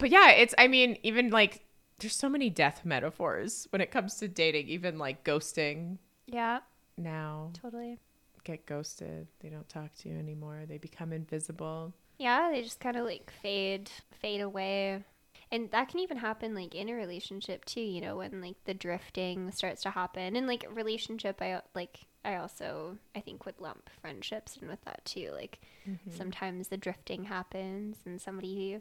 But 0.00 0.10
yeah, 0.10 0.30
it's 0.32 0.52
I 0.58 0.66
mean, 0.66 0.98
even 1.04 1.30
like 1.30 1.60
there's 2.00 2.16
so 2.16 2.28
many 2.28 2.50
death 2.50 2.84
metaphors 2.84 3.68
when 3.70 3.80
it 3.80 3.92
comes 3.92 4.16
to 4.16 4.26
dating, 4.26 4.66
even 4.66 4.98
like 4.98 5.22
ghosting 5.22 5.98
yeah, 6.26 6.58
now. 6.96 7.52
totally. 7.54 8.00
Get 8.48 8.64
ghosted. 8.64 9.26
They 9.40 9.50
don't 9.50 9.68
talk 9.68 9.94
to 9.96 10.08
you 10.08 10.16
anymore. 10.16 10.62
They 10.66 10.78
become 10.78 11.12
invisible. 11.12 11.92
Yeah, 12.16 12.48
they 12.50 12.62
just 12.62 12.80
kind 12.80 12.96
of 12.96 13.04
like 13.04 13.30
fade, 13.42 13.90
fade 14.22 14.40
away. 14.40 15.04
And 15.52 15.70
that 15.70 15.90
can 15.90 16.00
even 16.00 16.16
happen 16.16 16.54
like 16.54 16.74
in 16.74 16.88
a 16.88 16.94
relationship 16.94 17.66
too, 17.66 17.82
you 17.82 18.00
know, 18.00 18.16
when 18.16 18.40
like 18.40 18.56
the 18.64 18.72
drifting 18.72 19.50
starts 19.50 19.82
to 19.82 19.90
happen. 19.90 20.34
And 20.34 20.46
like 20.46 20.64
a 20.64 20.72
relationship 20.72 21.42
I 21.42 21.60
like 21.74 22.06
I 22.24 22.36
also 22.36 22.96
I 23.14 23.20
think 23.20 23.44
would 23.44 23.60
lump 23.60 23.90
friendships 24.00 24.56
in 24.56 24.66
with 24.66 24.82
that 24.86 25.04
too. 25.04 25.30
Like 25.34 25.60
mm-hmm. 25.86 26.10
sometimes 26.10 26.68
the 26.68 26.78
drifting 26.78 27.24
happens 27.24 27.98
and 28.06 28.18
somebody 28.18 28.78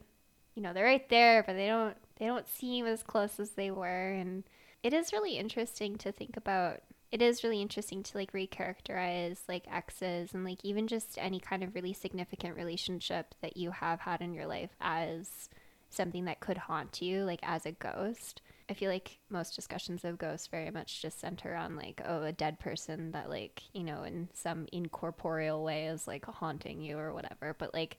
you 0.55 0.63
know, 0.63 0.71
they're 0.71 0.85
right 0.85 1.09
there 1.09 1.43
but 1.43 1.57
they 1.57 1.67
don't 1.67 1.97
they 2.15 2.25
don't 2.25 2.47
seem 2.47 2.85
as 2.85 3.03
close 3.03 3.37
as 3.37 3.49
they 3.49 3.69
were 3.69 4.13
and 4.13 4.45
it 4.81 4.93
is 4.93 5.11
really 5.11 5.37
interesting 5.37 5.97
to 5.97 6.13
think 6.13 6.37
about 6.37 6.79
it 7.11 7.21
is 7.21 7.43
really 7.43 7.61
interesting 7.61 8.03
to 8.03 8.17
like 8.17 8.33
recharacterize 8.33 9.39
like 9.47 9.65
exes 9.71 10.33
and 10.33 10.43
like 10.43 10.63
even 10.63 10.87
just 10.87 11.17
any 11.17 11.39
kind 11.39 11.63
of 11.63 11.73
really 11.73 11.93
significant 11.93 12.55
relationship 12.55 13.33
that 13.41 13.55
you 13.55 13.71
have 13.71 14.01
had 14.01 14.21
in 14.21 14.33
your 14.33 14.45
life 14.45 14.71
as 14.81 15.49
something 15.89 16.25
that 16.25 16.41
could 16.41 16.57
haunt 16.57 17.01
you 17.01 17.23
like 17.23 17.39
as 17.43 17.65
a 17.65 17.71
ghost. 17.71 18.41
I 18.69 18.73
feel 18.73 18.91
like 18.91 19.19
most 19.29 19.55
discussions 19.55 20.03
of 20.03 20.17
ghosts 20.17 20.47
very 20.47 20.69
much 20.69 21.01
just 21.01 21.21
center 21.21 21.55
on 21.55 21.77
like 21.77 22.01
oh 22.05 22.23
a 22.23 22.33
dead 22.33 22.59
person 22.59 23.11
that 23.11 23.29
like 23.29 23.63
you 23.73 23.83
know 23.83 24.03
in 24.03 24.27
some 24.33 24.67
incorporeal 24.73 25.63
way 25.63 25.85
is 25.87 26.07
like 26.07 26.25
haunting 26.25 26.81
you 26.81 26.97
or 26.97 27.13
whatever. 27.13 27.55
But 27.57 27.73
like 27.73 27.97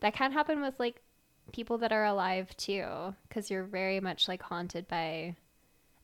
that 0.00 0.14
can 0.14 0.30
happen 0.30 0.60
with 0.60 0.78
like 0.78 1.02
people 1.52 1.78
that 1.78 1.92
are 1.92 2.04
alive 2.04 2.56
too 2.56 3.14
because 3.28 3.50
you're 3.50 3.64
very 3.64 3.98
much 3.98 4.28
like 4.28 4.42
haunted 4.42 4.86
by 4.86 5.34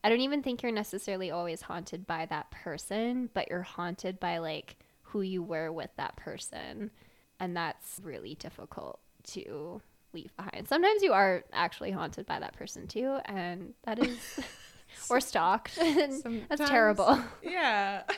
I 0.03 0.09
don't 0.09 0.21
even 0.21 0.41
think 0.41 0.63
you're 0.63 0.71
necessarily 0.71 1.31
always 1.31 1.61
haunted 1.61 2.07
by 2.07 2.25
that 2.27 2.49
person, 2.51 3.29
but 3.33 3.49
you're 3.49 3.61
haunted 3.61 4.19
by 4.19 4.39
like 4.39 4.77
who 5.03 5.21
you 5.21 5.43
were 5.43 5.71
with 5.71 5.91
that 5.97 6.15
person. 6.15 6.91
And 7.39 7.55
that's 7.55 7.99
really 8.03 8.35
difficult 8.35 8.99
to 9.31 9.81
leave 10.13 10.35
behind. 10.35 10.67
Sometimes 10.67 11.01
you 11.03 11.13
are 11.13 11.43
actually 11.53 11.91
haunted 11.91 12.25
by 12.25 12.39
that 12.39 12.53
person 12.53 12.87
too, 12.87 13.19
and 13.25 13.73
that 13.83 13.99
is 13.99 14.39
or 15.09 15.19
stalked. 15.19 15.77
and 15.77 16.45
that's 16.49 16.69
terrible. 16.69 17.19
Yeah. 17.43 18.03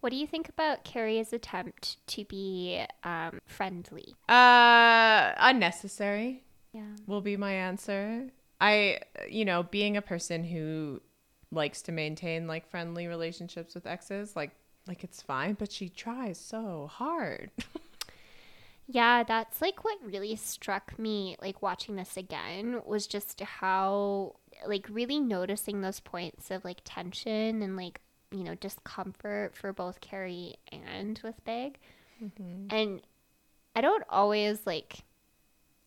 What 0.00 0.10
do 0.10 0.16
you 0.16 0.26
think 0.26 0.50
about 0.50 0.84
Carrie's 0.84 1.32
attempt 1.32 1.96
to 2.08 2.26
be 2.26 2.84
um, 3.04 3.38
friendly? 3.46 4.14
uh 4.28 5.32
unnecessary. 5.38 6.42
Yeah. 6.74 6.82
will 7.06 7.22
be 7.22 7.38
my 7.38 7.52
answer. 7.54 8.28
I, 8.60 9.00
you 9.28 9.44
know, 9.44 9.62
being 9.62 9.96
a 9.96 10.02
person 10.02 10.44
who 10.44 11.00
likes 11.50 11.82
to 11.82 11.92
maintain 11.92 12.46
like 12.46 12.68
friendly 12.68 13.06
relationships 13.06 13.74
with 13.74 13.86
exes, 13.86 14.36
like 14.36 14.52
like 14.86 15.02
it's 15.02 15.22
fine, 15.22 15.54
but 15.54 15.72
she 15.72 15.88
tries 15.88 16.38
so 16.38 16.90
hard. 16.92 17.50
Yeah, 18.86 19.22
that's 19.22 19.62
like 19.62 19.82
what 19.82 19.98
really 20.04 20.36
struck 20.36 20.98
me 20.98 21.36
like 21.40 21.62
watching 21.62 21.96
this 21.96 22.16
again 22.16 22.82
was 22.84 23.06
just 23.06 23.40
how 23.40 24.36
like 24.66 24.86
really 24.90 25.18
noticing 25.18 25.80
those 25.80 26.00
points 26.00 26.50
of 26.50 26.64
like 26.64 26.80
tension 26.84 27.62
and 27.62 27.76
like 27.76 28.00
you 28.30 28.44
know 28.44 28.54
discomfort 28.54 29.56
for 29.56 29.72
both 29.72 30.00
Carrie 30.00 30.56
and 30.70 31.18
with 31.24 31.42
Big. 31.44 31.78
Mm-hmm. 32.22 32.66
And 32.70 33.00
I 33.74 33.80
don't 33.80 34.04
always 34.10 34.66
like 34.66 34.98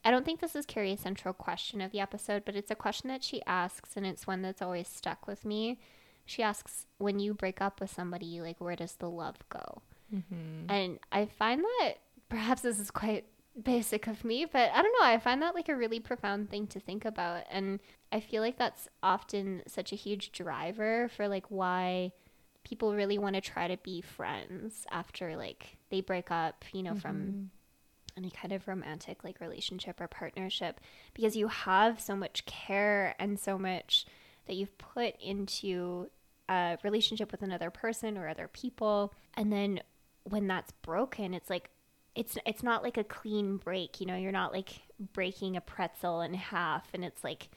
I 0.07 0.09
don't 0.09 0.23
think 0.23 0.39
this 0.39 0.55
is 0.55 0.65
Carrie's 0.65 1.01
central 1.01 1.33
question 1.33 1.81
of 1.81 1.91
the 1.91 1.99
episode, 1.99 2.43
but 2.45 2.55
it's 2.55 2.71
a 2.71 2.75
question 2.75 3.09
that 3.09 3.25
she 3.25 3.41
asks 3.45 3.97
and 3.97 4.05
it's 4.05 4.25
one 4.25 4.41
that's 4.41 4.61
always 4.61 4.87
stuck 4.87 5.27
with 5.27 5.43
me. 5.43 5.81
She 6.25 6.41
asks 6.41 6.85
when 6.97 7.19
you 7.19 7.33
break 7.33 7.59
up 7.59 7.81
with 7.81 7.91
somebody 7.91 8.39
like 8.39 8.61
where 8.61 8.77
does 8.77 8.93
the 8.93 9.09
love 9.09 9.35
go? 9.49 9.81
Mm-hmm. 10.15 10.71
And 10.71 10.99
I 11.11 11.25
find 11.25 11.61
that 11.61 11.95
perhaps 12.29 12.61
this 12.61 12.79
is 12.79 12.89
quite 12.89 13.25
basic 13.61 14.07
of 14.07 14.23
me, 14.23 14.45
but 14.45 14.71
I 14.73 14.81
don't 14.81 14.93
know. 14.97 15.05
I 15.05 15.17
find 15.17 15.41
that 15.41 15.55
like 15.55 15.67
a 15.67 15.75
really 15.75 15.99
profound 15.99 16.49
thing 16.49 16.67
to 16.67 16.79
think 16.79 17.03
about. 17.03 17.43
And 17.51 17.81
I 18.09 18.21
feel 18.21 18.41
like 18.41 18.57
that's 18.57 18.87
often 19.03 19.61
such 19.67 19.91
a 19.91 19.97
huge 19.97 20.31
driver 20.31 21.09
for 21.17 21.27
like 21.27 21.47
why 21.49 22.13
people 22.63 22.95
really 22.95 23.17
want 23.17 23.35
to 23.35 23.41
try 23.41 23.67
to 23.67 23.75
be 23.75 23.99
friends 23.99 24.85
after 24.89 25.35
like 25.35 25.75
they 25.89 25.99
break 25.99 26.31
up, 26.31 26.63
you 26.71 26.83
know, 26.83 26.95
from 26.95 27.17
mm-hmm. 27.17 27.43
Any 28.17 28.31
kind 28.31 28.51
of 28.51 28.67
romantic 28.67 29.23
like 29.23 29.39
relationship 29.39 30.01
or 30.01 30.07
partnership 30.07 30.81
because 31.13 31.35
you 31.35 31.47
have 31.47 32.01
so 32.01 32.15
much 32.15 32.45
care 32.45 33.15
and 33.19 33.39
so 33.39 33.57
much 33.57 34.05
that 34.47 34.55
you've 34.55 34.77
put 34.77 35.15
into 35.21 36.09
a 36.49 36.77
relationship 36.83 37.31
with 37.31 37.41
another 37.41 37.69
person 37.69 38.17
or 38.17 38.27
other 38.27 38.47
people. 38.47 39.13
And 39.35 39.51
then 39.51 39.81
when 40.23 40.47
that's 40.47 40.71
broken 40.81 41.33
it's 41.33 41.49
like 41.49 41.69
it's 42.15 42.37
it's 42.45 42.63
not 42.63 42.83
like 42.83 42.97
a 42.97 43.03
clean 43.03 43.57
break 43.57 44.01
you 44.01 44.05
know? 44.05 44.15
You're 44.15 44.31
not 44.31 44.51
like 44.51 44.69
breaking 45.13 45.55
a 45.55 45.61
pretzel 45.61 46.21
in 46.21 46.33
half 46.33 46.87
and 46.93 47.05
it's 47.05 47.23
like 47.23 47.49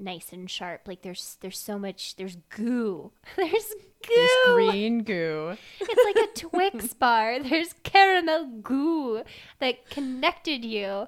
nice 0.00 0.32
and 0.32 0.50
sharp 0.50 0.88
like 0.88 1.02
there's 1.02 1.36
there's 1.42 1.58
so 1.58 1.78
much 1.78 2.16
there's 2.16 2.36
goo 2.48 3.12
there's 3.36 3.74
goo 4.06 4.14
There's 4.16 4.30
green 4.70 5.02
goo. 5.02 5.56
it's 5.78 6.04
like 6.04 6.24
a 6.24 6.32
Twix 6.34 6.94
bar. 6.94 7.38
There's 7.42 7.74
caramel 7.82 8.46
goo 8.62 9.22
that 9.58 9.90
connected 9.90 10.64
you. 10.64 11.06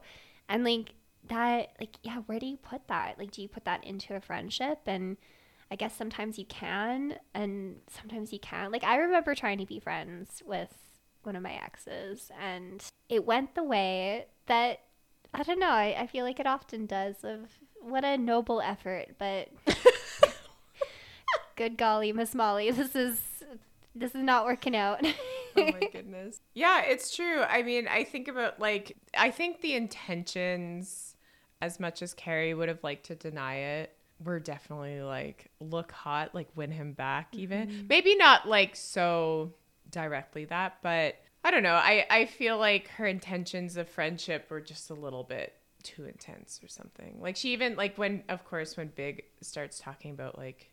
And 0.49 0.63
like 0.63 0.93
that, 1.29 1.71
like, 1.81 1.97
yeah, 2.03 2.19
where 2.27 2.39
do 2.39 2.45
you 2.45 2.59
put 2.59 2.87
that? 2.89 3.19
Like, 3.19 3.31
do 3.31 3.41
you 3.41 3.49
put 3.49 3.65
that 3.65 3.83
into 3.85 4.15
a 4.15 4.21
friendship? 4.21 4.81
And 4.87 5.17
I 5.71 5.77
guess 5.77 5.97
sometimes 5.97 6.39
you 6.39 6.45
can, 6.45 7.15
and 7.33 7.77
sometimes 7.89 8.31
you 8.31 8.39
can't. 8.39 8.71
Like, 8.73 8.85
I 8.85 8.97
remember 8.97 9.35
trying 9.35 9.57
to 9.59 9.67
be 9.67 9.81
friends 9.81 10.43
with 10.45 10.75
one 11.23 11.35
of 11.35 11.43
my 11.43 11.55
exes, 11.55 12.31
and 12.39 12.85
it 13.09 13.25
went 13.25 13.55
the 13.55 13.63
way 13.65 14.27
that 14.49 14.81
I 15.33 15.43
don't 15.45 15.61
know. 15.61 15.71
I, 15.71 15.97
I 16.01 16.07
feel 16.09 16.27
like 16.27 16.41
it 16.41 16.47
often 16.47 16.85
does. 16.85 17.25
Of 17.25 17.49
what 17.83 18.05
a 18.05 18.17
noble 18.17 18.61
effort, 18.61 19.09
but 19.19 19.49
good 21.57 21.77
golly, 21.77 22.13
Miss 22.13 22.35
Molly, 22.35 22.71
this 22.71 22.95
is 22.95 23.21
this 23.95 24.15
is 24.15 24.23
not 24.23 24.47
working 24.47 24.75
out. 24.75 25.05
oh 25.05 25.13
my 25.57 25.89
goodness. 25.93 26.41
Yeah, 26.55 26.83
it's 26.83 27.15
true. 27.15 27.43
I 27.43 27.63
mean, 27.63 27.89
I 27.89 28.05
think 28.05 28.29
about 28.29 28.61
like 28.61 28.97
I 29.17 29.31
think 29.31 29.61
the 29.61 29.75
intentions 29.75 31.17
as 31.61 31.79
much 31.79 32.03
as 32.03 32.15
Carrie 32.15 32.55
would 32.55 32.69
have 32.69 32.83
liked 32.83 33.07
to 33.07 33.15
deny 33.15 33.57
it 33.57 33.95
were 34.25 34.41
definitely 34.41 35.03
like 35.03 35.51
look 35.61 35.93
hot, 35.93 36.35
like 36.35 36.49
win 36.55 36.71
him 36.71 36.93
back 36.93 37.29
even. 37.33 37.69
Mm-hmm. 37.69 37.87
Maybe 37.89 38.17
not 38.17 38.49
like 38.49 38.77
so 38.77 39.53
directly 39.91 40.45
that, 40.47 40.79
but 40.83 41.17
I 41.45 41.51
don't 41.51 41.63
know. 41.63 41.75
I 41.75 42.07
I 42.09 42.27
feel 42.27 42.57
like 42.59 42.89
her 42.89 43.07
intentions 43.07 43.77
of 43.77 43.89
friendship 43.89 44.51
were 44.51 44.61
just 44.61 44.91
a 44.91 44.95
little 44.95 45.25
bit 45.25 45.55
too 45.83 46.05
intense 46.05 46.61
or 46.63 46.69
something. 46.69 47.19
Like 47.21 47.37
she 47.37 47.53
even 47.53 47.77
like 47.77 47.97
when 47.99 48.23
of 48.29 48.45
course 48.45 48.77
when 48.77 48.89
Big 48.89 49.25
starts 49.41 49.79
talking 49.79 50.13
about 50.13 50.39
like 50.39 50.73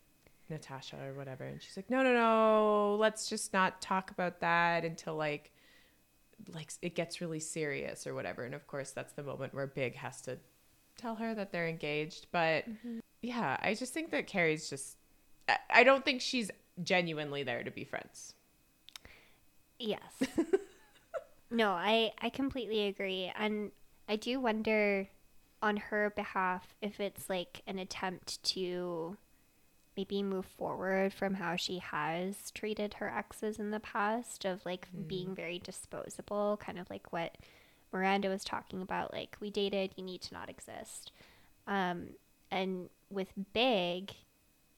Natasha 0.50 0.98
or 0.98 1.14
whatever. 1.14 1.44
And 1.44 1.62
she's 1.62 1.78
like, 1.78 1.90
no, 1.90 2.02
no, 2.02 2.14
no, 2.14 2.96
let's 3.00 3.30
just 3.30 3.54
not 3.54 3.82
talk 3.82 4.12
about 4.12 4.40
that 4.42 4.84
until 4.84 5.16
like, 5.16 5.52
like 6.54 6.72
it 6.82 6.96
gets 6.96 7.22
really 7.22 7.40
serious 7.40 8.08
or 8.08 8.14
whatever. 8.14 8.44
And 8.44 8.56
of 8.56 8.68
course, 8.68 8.92
that's 8.92 9.14
the 9.14 9.24
moment 9.24 9.54
where 9.54 9.68
Big 9.68 9.96
has 9.96 10.22
to 10.22 10.38
tell 10.98 11.16
her 11.16 11.34
that 11.36 11.52
they're 11.52 11.68
engaged. 11.68 12.28
But 12.32 12.70
mm-hmm. 12.70 13.00
yeah, 13.22 13.58
I 13.62 13.74
just 13.74 13.94
think 13.94 14.12
that 14.12 14.28
Carrie's 14.28 14.70
just, 14.70 14.98
I, 15.48 15.58
I 15.70 15.84
don't 15.84 16.04
think 16.04 16.22
she's 16.22 16.52
genuinely 16.84 17.44
there 17.44 17.64
to 17.64 17.72
be 17.72 17.84
friends. 17.84 18.34
Yes. 19.78 20.02
no, 21.52 21.72
I 21.72 22.12
I 22.20 22.30
completely 22.30 22.88
agree, 22.88 23.32
and 23.34 23.72
I 24.10 24.16
do 24.16 24.40
wonder 24.40 25.08
on 25.62 25.78
her 25.78 26.10
behalf 26.10 26.76
if 26.82 27.00
it's 27.00 27.30
like 27.30 27.62
an 27.68 27.78
attempt 27.78 28.42
to 28.44 29.18
maybe 29.96 30.24
move 30.24 30.48
forward 30.48 31.14
from 31.14 31.36
how 31.36 31.56
she 31.56 31.78
has 31.78 32.50
treated 32.52 32.96
her 32.96 33.10
exes 33.10 33.60
in 33.60 33.70
the 33.70 33.80
past 33.80 34.46
of 34.46 34.66
like 34.66 34.88
being 35.08 35.36
very 35.36 35.60
disposable, 35.60 36.58
kind 36.60 36.80
of 36.80 36.90
like 36.90 37.14
what 37.14 37.38
Miranda 37.92 38.30
was 38.30 38.44
talking 38.44 38.82
about 38.82 39.14
like 39.14 39.38
we 39.40 39.52
dated, 39.52 39.92
you 39.96 40.04
need 40.04 40.22
to 40.22 40.34
not 40.34 40.50
exist. 40.50 41.12
Um 41.68 42.10
and 42.50 42.90
with 43.12 43.32
Big, 43.54 44.12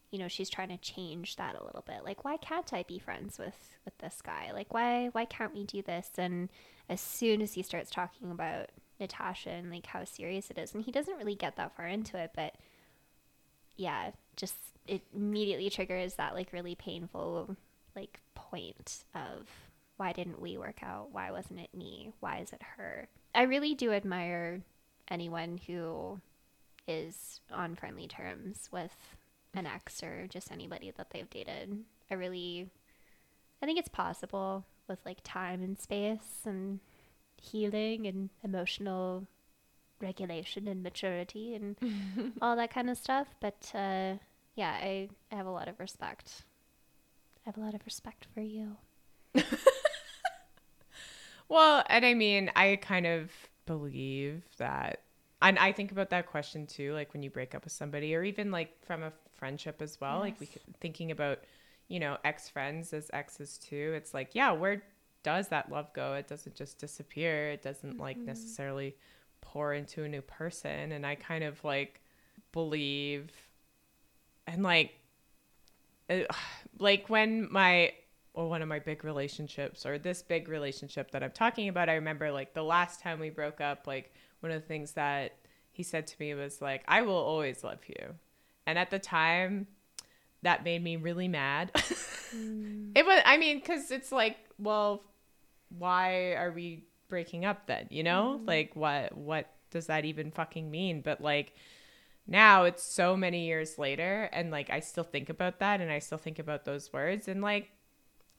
you 0.09 0.19
know 0.19 0.27
she's 0.27 0.49
trying 0.49 0.69
to 0.69 0.77
change 0.77 1.37
that 1.37 1.55
a 1.55 1.63
little 1.63 1.85
bit. 1.87 2.03
Like 2.03 2.25
why 2.25 2.35
can't 2.35 2.73
i 2.73 2.83
be 2.83 2.99
friends 2.99 3.39
with 3.39 3.77
with 3.85 3.97
this 3.99 4.21
guy? 4.21 4.51
Like 4.53 4.73
why 4.73 5.07
why 5.13 5.23
can't 5.23 5.53
we 5.53 5.63
do 5.63 5.81
this? 5.81 6.09
And 6.17 6.49
as 6.89 6.99
soon 6.99 7.41
as 7.41 7.53
he 7.53 7.61
starts 7.61 7.91
talking 7.91 8.29
about 8.29 8.71
natasha 9.01 9.49
and 9.49 9.69
like 9.69 9.87
how 9.87 10.05
serious 10.05 10.49
it 10.49 10.57
is. 10.57 10.73
And 10.73 10.83
he 10.83 10.91
doesn't 10.91 11.17
really 11.17 11.35
get 11.35 11.57
that 11.57 11.75
far 11.75 11.87
into 11.87 12.17
it 12.17 12.31
but 12.35 12.55
yeah 13.75 14.11
just 14.35 14.55
it 14.87 15.01
immediately 15.13 15.69
triggers 15.69 16.15
that 16.15 16.33
like 16.33 16.53
really 16.53 16.75
painful 16.75 17.55
like 17.95 18.19
point 18.35 19.03
of 19.13 19.47
why 20.01 20.13
didn't 20.13 20.41
we 20.41 20.57
work 20.57 20.81
out? 20.81 21.09
Why 21.11 21.29
wasn't 21.29 21.59
it 21.59 21.75
me? 21.75 22.11
Why 22.21 22.39
is 22.39 22.51
it 22.53 22.63
her? 22.75 23.07
I 23.35 23.43
really 23.43 23.75
do 23.75 23.91
admire 23.91 24.61
anyone 25.11 25.59
who 25.67 26.19
is 26.87 27.39
on 27.51 27.75
friendly 27.75 28.07
terms 28.07 28.67
with 28.71 28.95
an 29.53 29.67
ex 29.67 30.01
or 30.01 30.25
just 30.27 30.51
anybody 30.51 30.91
that 30.97 31.11
they've 31.11 31.29
dated. 31.29 31.83
I 32.09 32.15
really 32.15 32.71
I 33.61 33.67
think 33.67 33.77
it's 33.77 33.89
possible 33.89 34.65
with 34.87 34.97
like 35.05 35.19
time 35.23 35.61
and 35.61 35.77
space 35.77 36.41
and 36.45 36.79
healing 37.41 38.07
and 38.07 38.29
emotional 38.43 39.27
regulation 39.99 40.67
and 40.67 40.81
maturity 40.81 41.55
and 41.55 41.75
all 42.41 42.55
that 42.55 42.73
kind 42.73 42.89
of 42.89 42.97
stuff. 42.97 43.27
But 43.39 43.71
uh, 43.75 44.15
yeah, 44.55 44.71
I, 44.81 45.09
I 45.31 45.35
have 45.35 45.47
a 45.47 45.51
lot 45.51 45.67
of 45.67 45.79
respect. 45.79 46.43
I 47.45 47.49
have 47.49 47.57
a 47.57 47.61
lot 47.61 47.73
of 47.73 47.81
respect 47.85 48.27
for 48.33 48.41
you. 48.41 48.77
Well, 51.51 51.83
and 51.89 52.05
I 52.05 52.13
mean, 52.13 52.49
I 52.55 52.77
kind 52.81 53.05
of 53.05 53.29
believe 53.65 54.41
that, 54.57 55.01
and 55.41 55.59
I 55.59 55.73
think 55.73 55.91
about 55.91 56.09
that 56.11 56.27
question 56.27 56.65
too, 56.65 56.93
like 56.93 57.11
when 57.11 57.23
you 57.23 57.29
break 57.29 57.53
up 57.53 57.65
with 57.65 57.73
somebody, 57.73 58.15
or 58.15 58.23
even 58.23 58.51
like 58.51 58.81
from 58.85 59.03
a 59.03 59.11
friendship 59.33 59.81
as 59.81 59.99
well. 59.99 60.19
Like 60.19 60.39
we 60.39 60.45
could, 60.45 60.61
thinking 60.79 61.11
about, 61.11 61.39
you 61.89 61.99
know, 61.99 62.15
ex 62.23 62.47
friends 62.47 62.93
as 62.93 63.11
exes 63.11 63.57
too. 63.57 63.91
It's 63.97 64.13
like, 64.13 64.29
yeah, 64.33 64.53
where 64.53 64.81
does 65.23 65.49
that 65.49 65.71
love 65.71 65.93
go? 65.93 66.13
It 66.13 66.27
doesn't 66.27 66.55
just 66.55 66.79
disappear. 66.79 67.49
It 67.51 67.61
doesn't 67.61 67.99
like 67.99 68.17
necessarily 68.17 68.95
pour 69.41 69.73
into 69.73 70.03
a 70.03 70.09
new 70.09 70.21
person. 70.21 70.91
And 70.91 71.05
I 71.05 71.15
kind 71.15 71.43
of 71.43 71.63
like 71.63 72.01
believe, 72.51 73.31
and 74.47 74.63
like, 74.63 74.93
uh, 76.09 76.21
like 76.79 77.09
when 77.09 77.51
my 77.51 77.93
or 78.33 78.47
one 78.49 78.61
of 78.61 78.67
my 78.67 78.79
big 78.79 79.03
relationships 79.03 79.85
or 79.85 79.97
this 79.97 80.21
big 80.21 80.47
relationship 80.47 81.11
that 81.11 81.23
I'm 81.23 81.31
talking 81.31 81.67
about, 81.67 81.89
I 81.89 81.95
remember 81.95 82.31
like 82.31 82.53
the 82.53 82.63
last 82.63 83.01
time 83.01 83.19
we 83.19 83.29
broke 83.29 83.59
up, 83.59 83.87
like 83.87 84.13
one 84.39 84.51
of 84.51 84.61
the 84.61 84.67
things 84.67 84.93
that 84.93 85.35
he 85.71 85.83
said 85.83 86.07
to 86.07 86.15
me 86.19 86.33
was 86.33 86.61
like, 86.61 86.83
I 86.87 87.01
will 87.01 87.13
always 87.13 87.63
love 87.63 87.79
you. 87.87 88.15
And 88.65 88.77
at 88.77 88.89
the 88.89 88.99
time, 88.99 89.67
that 90.43 90.63
made 90.63 90.83
me 90.83 90.95
really 90.95 91.27
mad. 91.27 91.71
It 92.33 93.05
was, 93.05 93.21
I 93.25 93.37
mean, 93.37 93.59
because 93.59 93.91
it's 93.91 94.09
like, 94.09 94.37
well, 94.57 95.03
why 95.77 96.33
are 96.33 96.51
we 96.51 96.85
breaking 97.09 97.45
up 97.45 97.67
then? 97.67 97.87
You 97.89 98.03
know, 98.03 98.35
mm-hmm. 98.37 98.47
like 98.47 98.75
what 98.75 99.15
what 99.15 99.49
does 99.69 99.87
that 99.87 100.05
even 100.05 100.31
fucking 100.31 100.69
mean? 100.69 101.01
But 101.01 101.21
like 101.21 101.53
now 102.27 102.63
it's 102.63 102.83
so 102.83 103.15
many 103.17 103.45
years 103.45 103.77
later, 103.77 104.29
and 104.31 104.51
like 104.51 104.69
I 104.69 104.79
still 104.79 105.03
think 105.03 105.29
about 105.29 105.59
that, 105.59 105.81
and 105.81 105.91
I 105.91 105.99
still 105.99 106.17
think 106.17 106.39
about 106.39 106.65
those 106.65 106.91
words, 106.91 107.27
and 107.27 107.41
like 107.41 107.71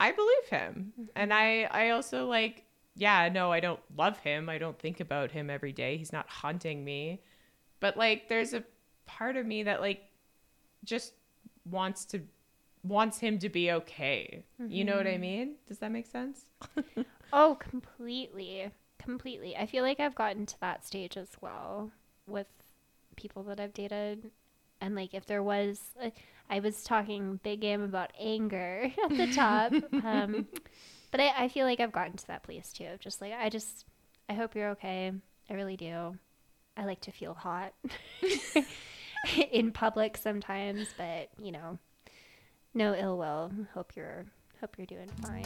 I 0.01 0.13
believe 0.13 0.49
him, 0.49 0.93
mm-hmm. 0.99 1.11
and 1.17 1.33
I 1.33 1.65
I 1.65 1.91
also 1.91 2.27
like 2.27 2.65
yeah 2.95 3.31
no 3.31 3.51
I 3.51 3.61
don't 3.61 3.81
love 3.97 4.19
him. 4.19 4.49
I 4.49 4.59
don't 4.59 4.79
think 4.79 5.01
about 5.01 5.31
him 5.31 5.51
every 5.51 5.73
day. 5.73 5.97
He's 5.97 6.13
not 6.13 6.29
haunting 6.29 6.85
me, 6.85 7.23
but 7.81 7.97
like 7.97 8.29
there's 8.29 8.55
a 8.55 8.65
part 9.07 9.37
of 9.37 9.47
me 9.47 9.65
that 9.65 9.81
like 9.81 10.03
just 10.85 11.13
wants 11.71 12.05
to 12.07 12.21
wants 12.85 13.19
him 13.19 13.39
to 13.41 13.49
be 13.49 13.71
okay. 13.73 14.45
You 14.59 14.85
know 14.85 14.97
what 14.97 15.07
I 15.07 15.19
mean? 15.19 15.57
Does 15.69 15.79
that 15.79 15.93
make 15.93 16.07
sense? 16.07 16.47
Oh, 17.35 17.57
completely. 17.59 18.71
Completely. 18.99 19.57
I 19.57 19.65
feel 19.65 19.83
like 19.83 20.01
I've 20.01 20.15
gotten 20.15 20.45
to 20.45 20.61
that 20.61 20.85
stage 20.85 21.17
as 21.17 21.31
well 21.41 21.91
with 22.27 22.47
people 23.17 23.43
that 23.45 23.59
I've 23.59 23.73
dated. 23.73 24.31
And 24.83 24.95
like 24.95 25.15
if 25.15 25.25
there 25.25 25.43
was 25.43 25.81
like, 25.99 26.17
I 26.51 26.61
was 26.61 26.83
talking 26.83 27.41
big 27.43 27.61
game 27.63 27.81
about 27.83 28.13
anger 28.21 28.93
at 29.05 29.17
the 29.17 29.33
top. 29.33 29.73
um 30.05 30.47
but 31.11 31.21
I, 31.21 31.45
I 31.45 31.49
feel 31.49 31.65
like 31.65 31.81
I've 31.81 31.93
gotten 31.93 32.17
to 32.19 32.27
that 32.27 32.43
place 32.43 32.71
too. 32.73 32.91
Just 33.01 33.23
like 33.23 33.33
I 33.33 33.49
just 33.49 33.87
I 34.29 34.35
hope 34.35 34.55
you're 34.55 34.71
okay. 34.71 35.11
I 35.49 35.55
really 35.55 35.77
do. 35.79 36.17
I 36.77 36.85
like 36.85 37.01
to 37.03 37.13
feel 37.13 37.33
hot 37.35 37.73
in 39.51 39.73
public 39.73 40.17
sometimes, 40.17 40.89
but 40.97 41.29
you 41.39 41.53
know, 41.53 41.79
no 42.75 42.95
ill 42.95 43.19
will. 43.19 43.51
Hope 43.75 43.93
you're 43.97 44.25
hope 44.61 44.77
you're 44.79 44.87
doing 44.87 45.09
fine. 45.23 45.45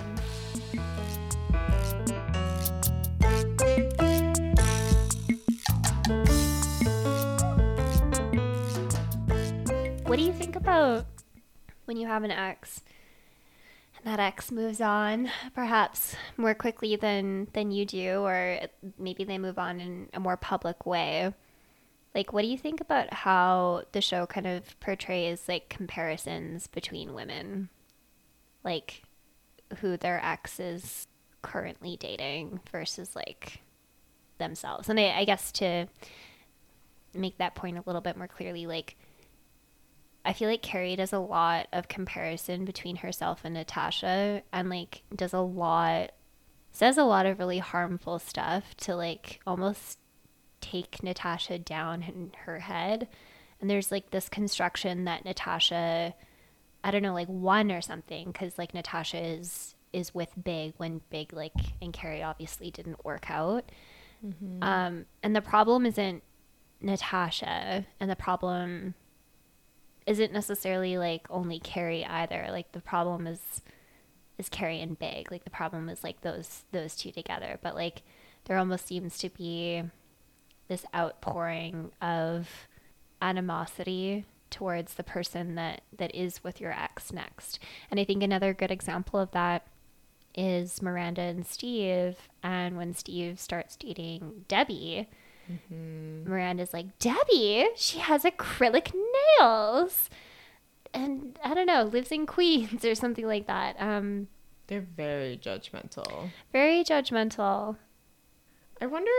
What 10.05 10.17
do 10.17 10.23
you 10.23 10.33
think 10.33 10.57
about 10.57 11.07
when 11.87 11.97
you 11.97 12.07
have 12.07 12.23
an 12.23 12.31
ex 12.31 12.81
and 13.97 14.07
that 14.07 14.21
ex 14.21 14.53
moves 14.53 14.81
on, 14.81 15.31
perhaps 15.55 16.15
more 16.37 16.55
quickly 16.55 16.97
than 16.97 17.49
than 17.55 17.71
you 17.71 17.85
do, 17.85 18.21
or 18.21 18.61
maybe 18.99 19.25
they 19.25 19.39
move 19.39 19.59
on 19.59 19.81
in 19.81 20.09
a 20.15 20.21
more 20.21 20.37
public 20.37 20.87
way. 20.87 21.33
Like, 22.17 22.33
what 22.33 22.41
do 22.41 22.49
you 22.49 22.57
think 22.57 22.81
about 22.81 23.13
how 23.13 23.83
the 23.93 24.01
show 24.01 24.25
kind 24.25 24.47
of 24.47 24.81
portrays 24.81 25.47
like 25.49 25.69
comparisons 25.69 26.67
between 26.67 27.13
women, 27.13 27.69
like 28.65 29.03
who 29.81 29.99
their 29.99 30.25
ex 30.25 30.59
is 30.59 31.09
currently 31.43 31.99
dating 31.99 32.61
versus 32.73 33.15
like 33.15 33.61
themselves? 34.39 34.89
And 34.89 34.99
I, 34.99 35.11
I 35.11 35.25
guess 35.27 35.53
to 35.53 35.89
make 37.13 37.37
that 37.37 37.55
point 37.55 37.77
a 37.77 37.83
little 37.85 38.01
bit 38.01 38.17
more 38.17 38.29
clearly, 38.29 38.67
like 38.67 38.97
I 40.25 40.33
feel 40.33 40.49
like 40.49 40.63
Carrie 40.63 40.97
does 40.97 41.13
a 41.13 41.19
lot 41.19 41.67
of 41.71 41.87
comparison 41.87 42.65
between 42.65 42.97
herself 42.97 43.43
and 43.45 43.53
Natasha 43.53 44.43
and 44.55 44.71
like 44.71 45.03
does 45.15 45.35
a 45.35 45.41
lot 45.41 46.13
says 46.73 46.97
a 46.97 47.05
lot 47.05 47.27
of 47.27 47.39
really 47.39 47.59
harmful 47.59 48.19
stuff 48.19 48.75
to 48.79 48.97
like 48.97 49.41
almost 49.47 49.99
take 50.71 51.03
Natasha 51.03 51.59
down 51.59 52.03
in 52.03 52.33
her 52.45 52.61
head. 52.61 53.09
And 53.61 53.71
there's 53.71 53.91
like 53.91 54.11
this 54.11 54.29
construction 54.29 55.05
that 55.05 55.25
Natasha 55.25 56.15
I 56.85 56.91
don't 56.91 57.03
know 57.03 57.15
like 57.15 57.29
won 57.29 57.73
or 57.73 57.81
something 57.81 58.33
cuz 58.33 58.59
like 58.59 58.75
Natasha 58.75 59.19
is 59.19 59.75
is 59.93 60.15
with 60.15 60.33
Big 60.43 60.75
when 60.77 61.01
Big 61.11 61.33
like 61.33 61.55
and 61.81 61.93
Carrie 61.93 62.23
obviously 62.23 62.71
didn't 62.71 63.05
work 63.05 63.31
out. 63.31 63.71
Mm-hmm. 64.25 64.63
Um 64.63 65.07
and 65.23 65.35
the 65.35 65.43
problem 65.43 65.87
isn't 65.87 66.23
Natasha 66.81 67.87
and 67.99 68.11
the 68.11 68.17
problem 68.17 68.95
isn't 70.07 70.33
necessarily 70.33 70.99
like 70.99 71.27
only 71.31 71.59
Carrie 71.59 72.05
either. 72.05 72.47
Like 72.51 72.73
the 72.73 72.81
problem 72.81 73.27
is 73.27 73.63
is 74.39 74.49
Carrie 74.49 74.81
and 74.81 74.99
Big. 74.99 75.33
Like 75.33 75.45
the 75.45 75.51
problem 75.51 75.89
is 75.89 76.05
like 76.05 76.21
those 76.21 76.65
those 76.73 76.97
two 76.97 77.11
together. 77.11 77.59
But 77.63 77.75
like 77.75 78.03
there 78.45 78.59
almost 78.59 78.87
seems 78.87 79.19
to 79.19 79.31
be 79.31 79.83
this 80.69 80.85
outpouring 80.95 81.91
of 82.01 82.49
animosity 83.23 84.25
towards 84.51 84.95
the 84.95 85.03
person 85.03 85.55
that 85.57 85.83
that 85.97 86.15
is 86.15 86.43
with 86.45 86.61
your 86.61 86.73
ex 86.73 87.13
next. 87.13 87.59
And 87.91 87.99
I 87.99 88.05
think 88.05 88.23
another 88.23 88.55
good 88.55 88.71
example 88.71 89.19
of 89.19 89.31
that 89.33 89.67
is 90.35 90.83
Miranda 90.83 91.23
and 91.23 91.47
Steve 91.47 92.29
and 92.43 92.77
when 92.77 92.95
Steve 92.95 93.41
starts 93.41 93.75
dating 93.77 94.45
Debbie 94.49 95.09
Mm-hmm. 95.51 96.29
Miranda's 96.29 96.73
like, 96.73 96.99
Debbie, 96.99 97.69
she 97.77 97.99
has 97.99 98.25
acrylic 98.25 98.93
nails. 99.39 100.11
And 100.93 101.39
I 101.45 101.55
don't 101.55 101.67
know, 101.67 101.85
lives 101.85 102.11
in 102.11 102.27
Queens 102.27 102.85
or 102.85 102.95
something 102.95 103.27
like 103.27 103.47
that. 103.47 103.77
Um, 103.79 104.29
They're 104.67 104.81
very 104.97 105.37
judgmental. 105.37 106.31
Very 106.53 106.83
judgmental. 106.85 107.77
I 108.81 108.87
wonder. 108.87 109.11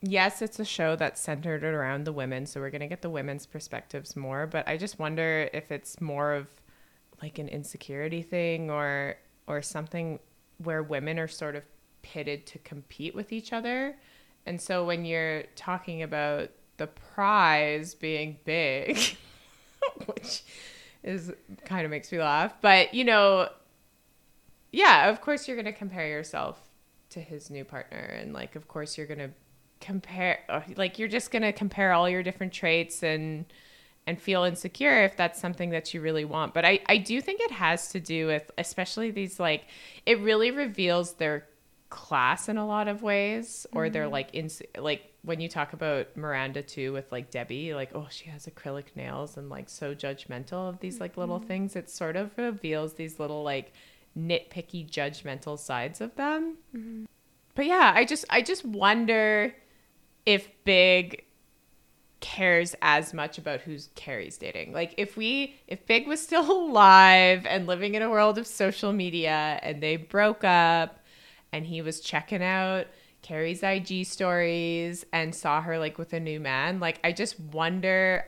Yes, 0.00 0.42
it's 0.42 0.60
a 0.60 0.64
show 0.64 0.94
that's 0.94 1.20
centered 1.20 1.64
around 1.64 2.04
the 2.04 2.12
women, 2.12 2.46
so 2.46 2.60
we're 2.60 2.70
going 2.70 2.82
to 2.82 2.86
get 2.86 3.02
the 3.02 3.10
women's 3.10 3.46
perspectives 3.46 4.14
more. 4.14 4.46
But 4.46 4.68
I 4.68 4.76
just 4.76 4.98
wonder 4.98 5.50
if 5.52 5.72
it's 5.72 6.00
more 6.00 6.34
of 6.34 6.46
like 7.20 7.38
an 7.38 7.48
insecurity 7.48 8.22
thing 8.22 8.70
or 8.70 9.16
or 9.46 9.60
something 9.62 10.20
where 10.58 10.82
women 10.82 11.18
are 11.18 11.28
sort 11.28 11.56
of 11.56 11.64
pitted 12.02 12.46
to 12.46 12.58
compete 12.58 13.14
with 13.14 13.32
each 13.32 13.52
other 13.52 13.96
and 14.48 14.58
so 14.58 14.82
when 14.82 15.04
you're 15.04 15.42
talking 15.56 16.02
about 16.02 16.48
the 16.78 16.86
prize 16.86 17.94
being 17.94 18.38
big, 18.46 18.98
which 20.06 20.42
is 21.02 21.30
kind 21.66 21.84
of 21.84 21.90
makes 21.90 22.10
me 22.10 22.18
laugh, 22.18 22.54
but 22.62 22.94
you 22.94 23.04
know, 23.04 23.50
yeah, 24.72 25.10
of 25.10 25.20
course 25.20 25.46
you're 25.46 25.56
going 25.56 25.66
to 25.66 25.72
compare 25.72 26.08
yourself 26.08 26.58
to 27.10 27.20
his 27.20 27.50
new 27.50 27.62
partner 27.62 27.98
and 27.98 28.32
like 28.32 28.56
of 28.56 28.68
course 28.68 28.96
you're 28.96 29.06
going 29.06 29.18
to 29.18 29.30
compare 29.80 30.40
like 30.76 30.98
you're 30.98 31.08
just 31.08 31.30
going 31.30 31.42
to 31.42 31.52
compare 31.52 31.92
all 31.92 32.08
your 32.08 32.22
different 32.22 32.52
traits 32.52 33.02
and 33.02 33.44
and 34.08 34.18
feel 34.18 34.44
insecure 34.44 35.04
if 35.04 35.18
that's 35.18 35.38
something 35.38 35.68
that 35.68 35.92
you 35.92 36.00
really 36.00 36.24
want. 36.24 36.54
But 36.54 36.64
I, 36.64 36.80
I 36.86 36.96
do 36.96 37.20
think 37.20 37.42
it 37.42 37.50
has 37.50 37.90
to 37.90 38.00
do 38.00 38.26
with, 38.26 38.50
especially 38.56 39.10
these, 39.10 39.38
like, 39.38 39.66
it 40.06 40.18
really 40.20 40.50
reveals 40.50 41.12
their 41.12 41.46
class 41.90 42.48
in 42.48 42.56
a 42.56 42.66
lot 42.66 42.88
of 42.88 43.02
ways 43.02 43.66
or 43.72 43.84
mm-hmm. 43.84 43.92
they're 43.94 44.08
like 44.08 44.34
in 44.34 44.50
like 44.76 45.10
when 45.22 45.40
you 45.40 45.48
talk 45.48 45.72
about 45.72 46.14
Miranda 46.18 46.60
too 46.60 46.92
with 46.92 47.10
like 47.10 47.30
Debbie 47.30 47.72
like 47.72 47.90
oh 47.94 48.06
she 48.10 48.28
has 48.28 48.44
acrylic 48.44 48.94
nails 48.94 49.38
and 49.38 49.48
like 49.48 49.70
so 49.70 49.94
judgmental 49.94 50.68
of 50.68 50.80
these 50.80 51.00
like 51.00 51.16
little 51.16 51.38
mm-hmm. 51.38 51.48
things 51.48 51.76
it 51.76 51.88
sort 51.88 52.16
of 52.16 52.30
reveals 52.36 52.92
these 52.92 53.18
little 53.18 53.42
like 53.42 53.72
nitpicky 54.18 54.86
judgmental 54.86 55.58
sides 55.58 56.02
of 56.02 56.14
them 56.16 56.58
mm-hmm. 56.76 57.04
but 57.54 57.64
yeah 57.64 57.92
I 57.94 58.04
just 58.04 58.26
I 58.28 58.42
just 58.42 58.66
wonder 58.66 59.54
if 60.26 60.48
Big 60.64 61.24
cares 62.20 62.74
as 62.82 63.14
much 63.14 63.38
about 63.38 63.60
who's 63.60 63.90
Carrie's 63.94 64.38
dating. 64.38 64.72
Like 64.72 64.94
if 64.96 65.16
we 65.16 65.54
if 65.66 65.86
Big 65.86 66.06
was 66.06 66.20
still 66.20 66.50
alive 66.68 67.46
and 67.46 67.66
living 67.66 67.94
in 67.94 68.02
a 68.02 68.10
world 68.10 68.38
of 68.38 68.46
social 68.46 68.92
media 68.92 69.58
and 69.62 69.82
they 69.82 69.96
broke 69.96 70.44
up 70.44 71.00
and 71.52 71.64
he 71.64 71.82
was 71.82 72.00
checking 72.00 72.42
out 72.42 72.86
Carrie's 73.22 73.62
IG 73.62 74.06
stories 74.06 75.04
and 75.12 75.34
saw 75.34 75.60
her 75.60 75.78
like 75.78 75.98
with 75.98 76.12
a 76.12 76.20
new 76.20 76.40
man. 76.40 76.80
Like 76.80 77.00
I 77.04 77.12
just 77.12 77.38
wonder 77.38 78.26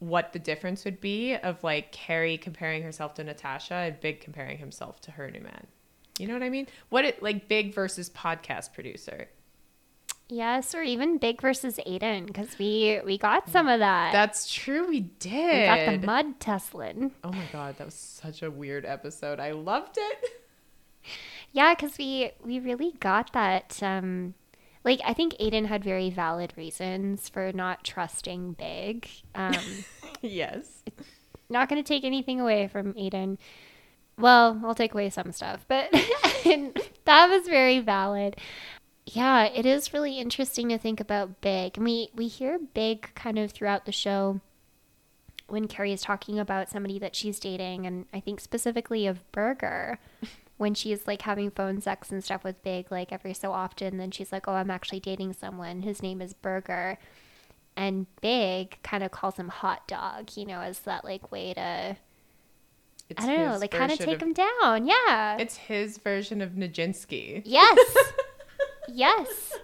what 0.00 0.32
the 0.32 0.38
difference 0.38 0.84
would 0.84 1.00
be 1.00 1.34
of 1.34 1.62
like 1.64 1.90
Carrie 1.90 2.38
comparing 2.38 2.82
herself 2.82 3.14
to 3.14 3.24
Natasha 3.24 3.74
and 3.74 4.00
Big 4.00 4.20
comparing 4.20 4.58
himself 4.58 5.00
to 5.02 5.10
her 5.12 5.30
new 5.30 5.40
man. 5.40 5.66
You 6.18 6.26
know 6.28 6.34
what 6.34 6.42
I 6.42 6.50
mean? 6.50 6.66
What 6.88 7.04
it 7.04 7.22
like 7.22 7.48
Big 7.48 7.74
versus 7.74 8.10
podcast 8.10 8.72
producer. 8.72 9.28
Yes, 10.30 10.74
or 10.74 10.82
even 10.82 11.16
Big 11.16 11.40
versus 11.40 11.80
Aiden, 11.86 12.26
because 12.26 12.58
we 12.58 13.00
we 13.04 13.16
got 13.16 13.48
some 13.48 13.66
of 13.66 13.80
that. 13.80 14.12
That's 14.12 14.52
true, 14.52 14.86
we 14.86 15.00
did. 15.00 15.32
We 15.32 15.64
got 15.64 16.00
the 16.00 16.06
mud 16.06 16.38
Teslin. 16.38 17.12
Oh 17.24 17.32
my 17.32 17.44
god, 17.50 17.78
that 17.78 17.86
was 17.86 17.94
such 17.94 18.42
a 18.42 18.50
weird 18.50 18.84
episode. 18.84 19.40
I 19.40 19.52
loved 19.52 19.96
it. 19.98 20.24
Yeah, 21.52 21.74
because 21.74 21.96
we 21.96 22.32
we 22.44 22.60
really 22.60 22.92
got 23.00 23.32
that. 23.32 23.82
Um, 23.82 24.34
like 24.84 25.00
I 25.04 25.14
think 25.14 25.34
Aiden 25.40 25.66
had 25.66 25.82
very 25.82 26.10
valid 26.10 26.52
reasons 26.56 27.28
for 27.28 27.52
not 27.52 27.84
trusting 27.84 28.52
Big. 28.52 29.08
Um, 29.34 29.56
yes. 30.20 30.82
Not 31.48 31.68
going 31.68 31.82
to 31.82 31.86
take 31.86 32.04
anything 32.04 32.40
away 32.40 32.68
from 32.68 32.92
Aiden. 32.94 33.38
Well, 34.18 34.60
I'll 34.64 34.74
take 34.74 34.92
away 34.92 35.10
some 35.10 35.32
stuff, 35.32 35.64
but 35.68 35.90
that 35.92 37.28
was 37.30 37.48
very 37.48 37.78
valid. 37.80 38.36
Yeah, 39.14 39.44
it 39.44 39.64
is 39.64 39.92
really 39.94 40.18
interesting 40.18 40.68
to 40.68 40.78
think 40.78 41.00
about 41.00 41.40
Big. 41.40 41.78
we 41.78 42.10
we 42.14 42.28
hear 42.28 42.58
Big 42.58 43.14
kind 43.14 43.38
of 43.38 43.52
throughout 43.52 43.86
the 43.86 43.92
show 43.92 44.40
when 45.46 45.66
Carrie 45.66 45.92
is 45.92 46.02
talking 46.02 46.38
about 46.38 46.68
somebody 46.68 46.98
that 46.98 47.16
she's 47.16 47.40
dating, 47.40 47.86
and 47.86 48.06
I 48.12 48.20
think 48.20 48.38
specifically 48.40 49.06
of 49.06 49.30
Berger 49.32 49.98
when 50.58 50.74
she's 50.74 51.06
like 51.06 51.22
having 51.22 51.50
phone 51.50 51.80
sex 51.80 52.10
and 52.10 52.22
stuff 52.22 52.44
with 52.44 52.62
Big, 52.62 52.90
like 52.92 53.12
every 53.12 53.32
so 53.32 53.52
often, 53.52 53.96
then 53.96 54.10
she's 54.10 54.30
like, 54.30 54.46
Oh, 54.46 54.52
I'm 54.54 54.70
actually 54.70 55.00
dating 55.00 55.32
someone. 55.32 55.82
His 55.82 56.02
name 56.02 56.20
is 56.20 56.34
Berger. 56.34 56.98
And 57.76 58.06
Big 58.20 58.76
kind 58.82 59.02
of 59.04 59.10
calls 59.12 59.36
him 59.36 59.48
Hot 59.48 59.86
Dog, 59.88 60.32
you 60.36 60.44
know, 60.44 60.60
as 60.60 60.80
that 60.80 61.04
like 61.04 61.32
way 61.32 61.54
to. 61.54 61.96
It's 63.08 63.24
I 63.24 63.26
don't 63.26 63.46
know, 63.46 63.56
like 63.56 63.70
kind 63.70 63.90
of 63.90 63.98
take 63.98 64.20
him 64.20 64.34
down. 64.34 64.86
Yeah. 64.86 65.38
It's 65.38 65.56
his 65.56 65.96
version 65.96 66.42
of 66.42 66.50
Nijinsky. 66.50 67.40
Yes. 67.46 67.96
yes. 68.88 69.54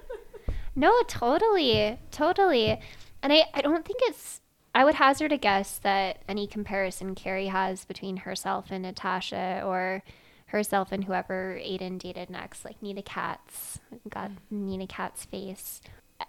No, 0.76 1.02
totally. 1.06 1.98
Totally. 2.10 2.80
And 3.22 3.32
I, 3.32 3.44
I 3.54 3.60
don't 3.60 3.84
think 3.84 4.00
it's 4.02 4.40
I 4.74 4.84
would 4.84 4.96
hazard 4.96 5.30
a 5.30 5.36
guess 5.38 5.78
that 5.78 6.22
any 6.28 6.46
comparison 6.48 7.14
Carrie 7.14 7.46
has 7.46 7.84
between 7.84 8.18
herself 8.18 8.66
and 8.70 8.82
Natasha 8.82 9.62
or 9.64 10.02
herself 10.46 10.90
and 10.90 11.04
whoever 11.04 11.58
Aiden 11.62 11.98
dated 11.98 12.28
next, 12.28 12.64
like 12.64 12.82
Nina 12.82 13.02
Katz, 13.02 13.78
got 14.08 14.32
Nina 14.50 14.88
Katz 14.88 15.24
face. 15.24 15.80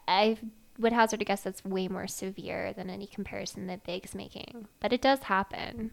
I 0.08 0.38
would 0.78 0.94
hazard 0.94 1.22
a 1.22 1.26
guess 1.26 1.42
that's 1.42 1.66
way 1.66 1.88
more 1.88 2.08
severe 2.08 2.72
than 2.74 2.90
any 2.90 3.08
comparison 3.08 3.66
that 3.68 3.84
Big's 3.84 4.14
making. 4.14 4.68
But 4.80 4.94
it 4.94 5.02
does 5.02 5.22
happen. 5.24 5.92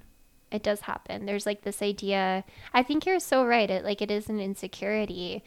It 0.51 0.63
does 0.63 0.83
happen. 0.83 1.25
There's 1.25 1.47
like 1.47 1.63
this 1.63 1.81
idea. 1.81 2.45
I 2.75 2.83
think 2.83 3.07
you're 3.07 3.21
so 3.21 3.47
right. 3.47 3.71
It 3.71 3.83
like 3.85 4.03
it 4.03 4.11
is 4.11 4.29
an 4.29 4.41
insecurity 4.41 5.43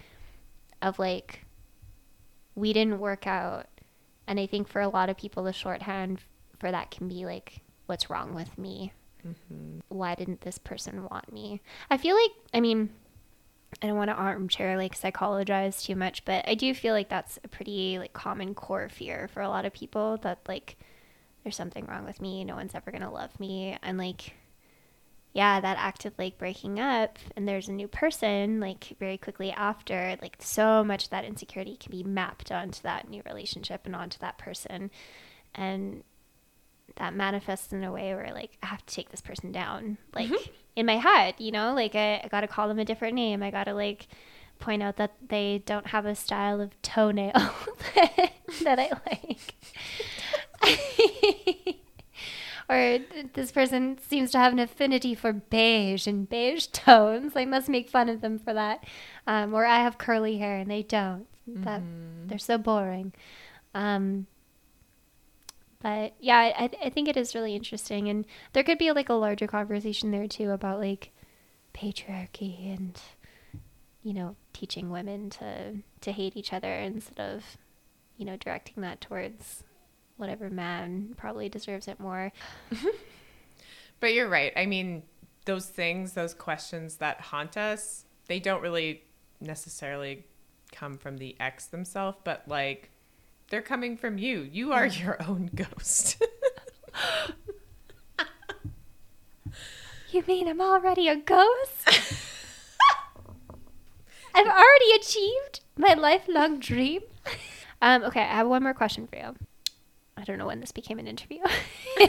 of 0.82 0.98
like 0.98 1.45
we 2.56 2.74
didn't 2.74 3.00
work 3.00 3.28
out. 3.28 3.68
And 4.28 4.40
I 4.40 4.48
think 4.48 4.68
for 4.68 4.82
a 4.82 4.90
lot 4.90 5.10
of 5.10 5.18
people 5.18 5.44
the 5.44 5.54
shorthand 5.54 6.20
for 6.58 6.72
that 6.72 6.92
can 6.92 7.08
be 7.08 7.26
like 7.26 7.62
what's 7.86 8.10
wrong 8.10 8.34
with 8.34 8.58
me 8.58 8.92
Mm-hmm. 9.28 9.80
Why 9.90 10.16
didn't 10.16 10.42
this 10.42 10.58
person 10.58 11.08
want 11.10 11.32
me? 11.32 11.62
I 11.90 11.98
feel 11.98 12.16
like, 12.16 12.32
I 12.54 12.62
mean, 12.62 12.90
I 13.82 13.88
don't 13.88 13.98
want 13.98 14.10
to 14.10 14.16
armchair 14.16 14.78
like 14.78 14.96
psychologize 14.96 15.84
too 15.84 15.96
much, 15.96 16.24
but 16.26 16.48
I 16.48 16.56
do 16.56 16.74
feel 16.74 16.94
like 16.94 17.10
that's 17.10 17.40
a 17.44 17.48
pretty 17.48 18.00
like 18.00 18.14
common 18.14 18.54
core 18.54 18.90
fear 18.90 19.30
for 19.34 19.42
a 19.42 19.50
lot 19.50 19.66
of 19.66 19.74
people 19.74 20.18
that 20.18 20.40
like 20.48 20.78
there's 21.44 21.56
something 21.56 21.86
wrong 21.86 22.06
with 22.06 22.22
me, 22.22 22.44
no 22.44 22.56
one's 22.56 22.76
ever 22.76 22.92
going 22.92 23.04
to 23.04 23.10
love 23.10 23.40
me 23.40 23.78
and 23.82 23.98
like 23.98 24.34
yeah, 25.36 25.60
that 25.60 25.78
act 25.78 26.06
of 26.06 26.14
like 26.18 26.38
breaking 26.38 26.80
up 26.80 27.20
and 27.36 27.46
there's 27.46 27.68
a 27.68 27.74
new 27.74 27.90
person 27.90 28.62
like 28.62 28.96
very 29.02 29.18
quickly 29.18 29.52
after, 29.52 30.16
like 30.22 30.38
so 30.40 30.82
much 30.82 31.04
of 31.04 31.10
that 31.10 31.26
insecurity 31.26 31.76
can 31.76 31.92
be 31.92 32.04
mapped 32.04 32.54
onto 32.54 32.82
that 32.84 33.10
new 33.10 33.22
relationship 33.26 33.82
and 33.86 33.98
onto 33.98 34.18
that 34.20 34.38
person. 34.38 34.90
And 35.54 36.06
that 36.96 37.14
manifests 37.14 37.74
in 37.74 37.84
a 37.84 37.92
way 37.92 38.16
where 38.16 38.32
like 38.34 38.58
I 38.64 38.68
have 38.68 38.86
to 38.86 38.96
take 38.96 39.10
this 39.10 39.20
person 39.20 39.52
down, 39.52 39.98
like 40.14 40.30
mm-hmm. 40.30 40.52
in 40.78 40.86
my 40.86 40.96
head, 41.00 41.36
you 41.38 41.52
know, 41.52 41.74
like 41.74 41.96
I, 41.96 42.22
I 42.24 42.30
got 42.32 42.42
to 42.42 42.48
call 42.48 42.70
them 42.70 42.80
a 42.80 42.86
different 42.86 43.16
name. 43.16 43.44
I 43.44 43.52
got 43.52 43.66
to 43.66 43.74
like 43.74 44.08
point 44.60 44.82
out 44.82 44.96
that 44.96 45.16
they 45.28 45.64
don't 45.66 45.88
have 45.88 46.06
a 46.06 46.16
style 46.16 46.62
of 46.62 46.82
toenail 46.82 47.34
that 48.64 48.80
I 48.80 48.90
like. 49.06 49.54
or 52.70 53.00
this 53.34 53.52
person 53.52 53.98
seems 54.00 54.32
to 54.32 54.40
have 54.40 54.54
an 54.54 54.60
affinity 54.60 55.14
for 55.14 55.34
beige 55.34 56.08
and 56.08 56.28
beige 56.28 56.68
tones. 56.68 57.34
I 57.36 57.46
must 57.46 57.70
make 57.70 57.90
fun 57.90 58.10
of 58.10 58.22
them 58.22 58.40
for 58.40 58.54
that. 58.54 58.84
Um, 59.28 59.54
or 59.54 59.66
I 59.66 59.80
have 59.80 59.98
curly 59.98 60.38
hair 60.38 60.58
and 60.58 60.70
they 60.70 60.84
don't. 60.84 61.28
That 61.48 61.84
they're 62.28 62.40
so 62.40 62.58
boring. 62.58 63.14
Um, 63.76 64.26
but 65.82 66.16
yeah, 66.20 66.38
I, 66.58 66.72
I 66.84 66.90
think 66.90 67.08
it 67.08 67.18
is 67.18 67.36
really 67.36 67.56
interesting, 67.56 68.10
and 68.10 68.26
there 68.54 68.64
could 68.64 68.80
be 68.80 68.92
like 68.92 69.10
a 69.10 69.14
larger 69.14 69.46
conversation 69.46 70.10
there 70.10 70.28
too 70.28 70.50
about 70.50 70.80
like 70.80 71.12
patriarchy 71.76 72.74
and 72.74 73.00
you 74.02 74.14
know 74.14 74.36
teaching 74.54 74.90
women 74.90 75.30
to 75.30 75.76
to 76.02 76.12
hate 76.12 76.36
each 76.36 76.54
other 76.54 76.74
instead 76.74 77.20
of 77.20 77.58
you 78.18 78.26
know 78.26 78.38
directing 78.38 78.82
that 78.82 79.02
towards 79.02 79.64
whatever 80.18 80.50
man 80.50 81.14
probably 81.18 81.50
deserves 81.50 81.88
it 81.88 82.00
more. 82.00 82.32
But 84.00 84.14
you're 84.14 84.30
right. 84.30 84.54
I 84.56 84.66
mean, 84.66 85.04
those 85.46 85.66
things, 85.66 86.14
those 86.14 86.34
questions 86.34 86.98
that 86.98 87.22
haunt 87.22 87.58
us, 87.58 88.06
they 88.28 88.40
don't 88.40 88.62
really 88.62 89.04
necessarily 89.40 90.26
come 90.72 90.98
from 90.98 91.18
the 91.18 91.36
ex 91.40 91.66
themselves, 91.68 92.18
but 92.24 92.44
like 92.48 92.92
they're 93.50 93.62
coming 93.62 93.96
from 93.98 94.18
you. 94.18 94.42
You 94.42 94.74
are 94.74 94.88
your 94.88 95.22
own 95.24 95.50
ghost. 95.56 96.22
You 100.12 100.24
mean 100.28 100.48
I'm 100.48 100.62
already 100.62 101.08
a 101.08 101.16
ghost? 101.16 101.88
I've 104.36 104.48
already 104.48 104.92
achieved 104.96 105.62
my 105.78 105.94
lifelong 105.94 106.60
dream. 106.60 107.02
Um, 107.82 108.04
okay, 108.04 108.22
I 108.22 108.36
have 108.36 108.48
one 108.48 108.64
more 108.64 108.74
question 108.74 109.08
for 109.08 109.18
you. 109.18 109.36
I 110.18 110.24
don't 110.24 110.38
know 110.38 110.48
when 110.48 110.60
this 110.60 110.72
became 110.72 111.00
an 111.00 111.08
interview. 111.08 111.40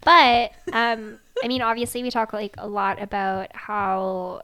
but 0.00 0.52
um, 0.72 1.18
I 1.42 1.48
mean, 1.48 1.62
obviously, 1.62 2.02
we 2.02 2.10
talk 2.10 2.32
like 2.32 2.54
a 2.58 2.66
lot 2.66 3.00
about 3.00 3.54
how 3.54 4.42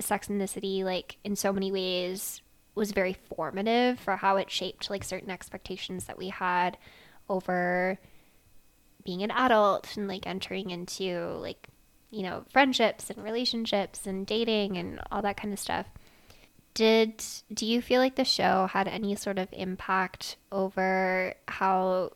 Sex 0.00 0.28
in 0.28 0.38
the 0.38 0.46
City, 0.46 0.84
like 0.84 1.16
in 1.24 1.36
so 1.36 1.52
many 1.52 1.72
ways, 1.72 2.40
was 2.74 2.92
very 2.92 3.16
formative 3.34 3.98
for 3.98 4.16
how 4.16 4.36
it 4.36 4.50
shaped 4.50 4.88
like 4.88 5.04
certain 5.04 5.30
expectations 5.30 6.04
that 6.04 6.16
we 6.16 6.28
had 6.28 6.78
over 7.28 7.98
being 9.04 9.22
an 9.22 9.30
adult 9.30 9.96
and 9.96 10.08
like 10.08 10.26
entering 10.26 10.70
into 10.70 11.28
like 11.40 11.68
you 12.10 12.22
know 12.22 12.44
friendships 12.50 13.10
and 13.10 13.22
relationships 13.22 14.06
and 14.06 14.26
dating 14.26 14.76
and 14.76 15.00
all 15.10 15.22
that 15.22 15.36
kind 15.36 15.52
of 15.52 15.58
stuff 15.58 15.86
did 16.78 17.24
do 17.52 17.66
you 17.66 17.82
feel 17.82 18.00
like 18.00 18.14
the 18.14 18.24
show 18.24 18.68
had 18.70 18.86
any 18.86 19.16
sort 19.16 19.36
of 19.36 19.48
impact 19.50 20.36
over 20.52 21.34
how 21.48 22.12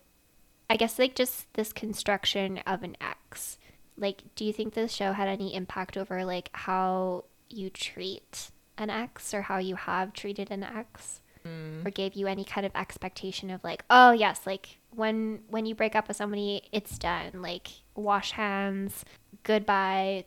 i 0.70 0.76
guess 0.76 1.00
like 1.00 1.16
just 1.16 1.52
this 1.54 1.72
construction 1.72 2.58
of 2.58 2.84
an 2.84 2.96
ex? 3.00 3.58
Like 3.96 4.22
do 4.36 4.44
you 4.44 4.52
think 4.52 4.74
the 4.74 4.86
show 4.86 5.10
had 5.12 5.26
any 5.26 5.52
impact 5.52 5.96
over 5.96 6.24
like 6.24 6.48
how 6.52 7.24
you 7.48 7.70
treat 7.70 8.52
an 8.78 8.88
ex 8.88 9.34
or 9.34 9.42
how 9.42 9.58
you 9.58 9.74
have 9.74 10.12
treated 10.12 10.52
an 10.52 10.62
ex? 10.62 11.20
Mm. 11.44 11.84
Or 11.84 11.90
gave 11.90 12.14
you 12.14 12.28
any 12.28 12.44
kind 12.44 12.64
of 12.64 12.70
expectation 12.76 13.50
of 13.50 13.64
like 13.64 13.84
oh 13.90 14.12
yes 14.12 14.42
like 14.46 14.78
when 14.90 15.40
when 15.48 15.66
you 15.66 15.74
break 15.74 15.96
up 15.96 16.06
with 16.06 16.16
somebody 16.16 16.62
it's 16.70 16.98
done. 16.98 17.42
Like 17.42 17.66
wash 17.96 18.30
hands 18.30 19.04
goodbye 19.42 20.24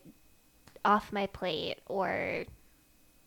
off 0.84 1.14
my 1.14 1.26
plate 1.28 1.78
or 1.86 2.44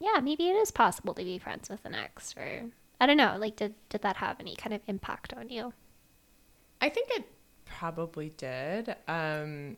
yeah 0.00 0.20
maybe 0.20 0.48
it 0.48 0.56
is 0.56 0.70
possible 0.70 1.14
to 1.14 1.24
be 1.24 1.38
friends 1.38 1.68
with 1.68 1.84
an 1.84 1.94
ex 1.94 2.34
or 2.36 2.62
i 3.00 3.06
don't 3.06 3.16
know 3.16 3.36
like 3.38 3.56
did 3.56 3.74
did 3.88 4.02
that 4.02 4.16
have 4.16 4.36
any 4.40 4.54
kind 4.56 4.74
of 4.74 4.80
impact 4.86 5.32
on 5.34 5.48
you 5.48 5.72
I 6.80 6.88
think 6.88 7.08
it 7.10 7.24
probably 7.64 8.30
did. 8.36 8.94
Um, 9.06 9.76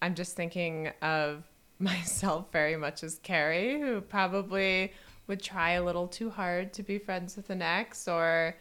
I'm 0.00 0.14
just 0.14 0.36
thinking 0.36 0.90
of 1.02 1.44
myself 1.78 2.50
very 2.52 2.76
much 2.76 3.02
as 3.02 3.18
Carrie, 3.22 3.80
who 3.80 4.00
probably 4.00 4.92
would 5.26 5.42
try 5.42 5.72
a 5.72 5.84
little 5.84 6.08
too 6.08 6.30
hard 6.30 6.72
to 6.72 6.82
be 6.82 6.98
friends 6.98 7.36
with 7.36 7.50
an 7.50 7.60
ex 7.62 8.08
or 8.08 8.56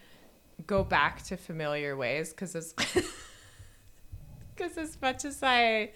go 0.65 0.83
back 0.83 1.23
to 1.23 1.37
familiar 1.37 1.95
ways 1.95 2.31
because 2.31 2.55
as 2.55 2.73
because 4.55 4.77
as 4.77 4.97
much 5.01 5.23
as 5.23 5.41
I 5.43 5.91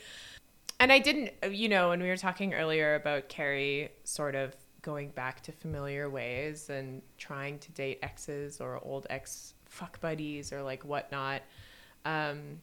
and 0.79 0.91
I 0.91 0.99
didn't, 0.99 1.31
you 1.51 1.67
know, 1.67 1.89
when 1.89 2.01
we 2.01 2.07
were 2.07 2.17
talking 2.17 2.53
earlier 2.53 2.95
about 2.95 3.27
Carrie 3.27 3.89
sort 4.03 4.33
of 4.33 4.55
going 4.81 5.09
back 5.09 5.41
to 5.43 5.51
familiar 5.51 6.09
ways 6.09 6.69
and 6.69 7.01
trying 7.17 7.59
to 7.59 7.71
date 7.71 7.99
exes 8.01 8.59
or 8.59 8.79
old 8.83 9.07
ex 9.09 9.53
fuck 9.65 9.99
buddies 10.01 10.51
or 10.51 10.61
like 10.61 10.83
whatnot. 10.83 11.41
Um, 12.05 12.59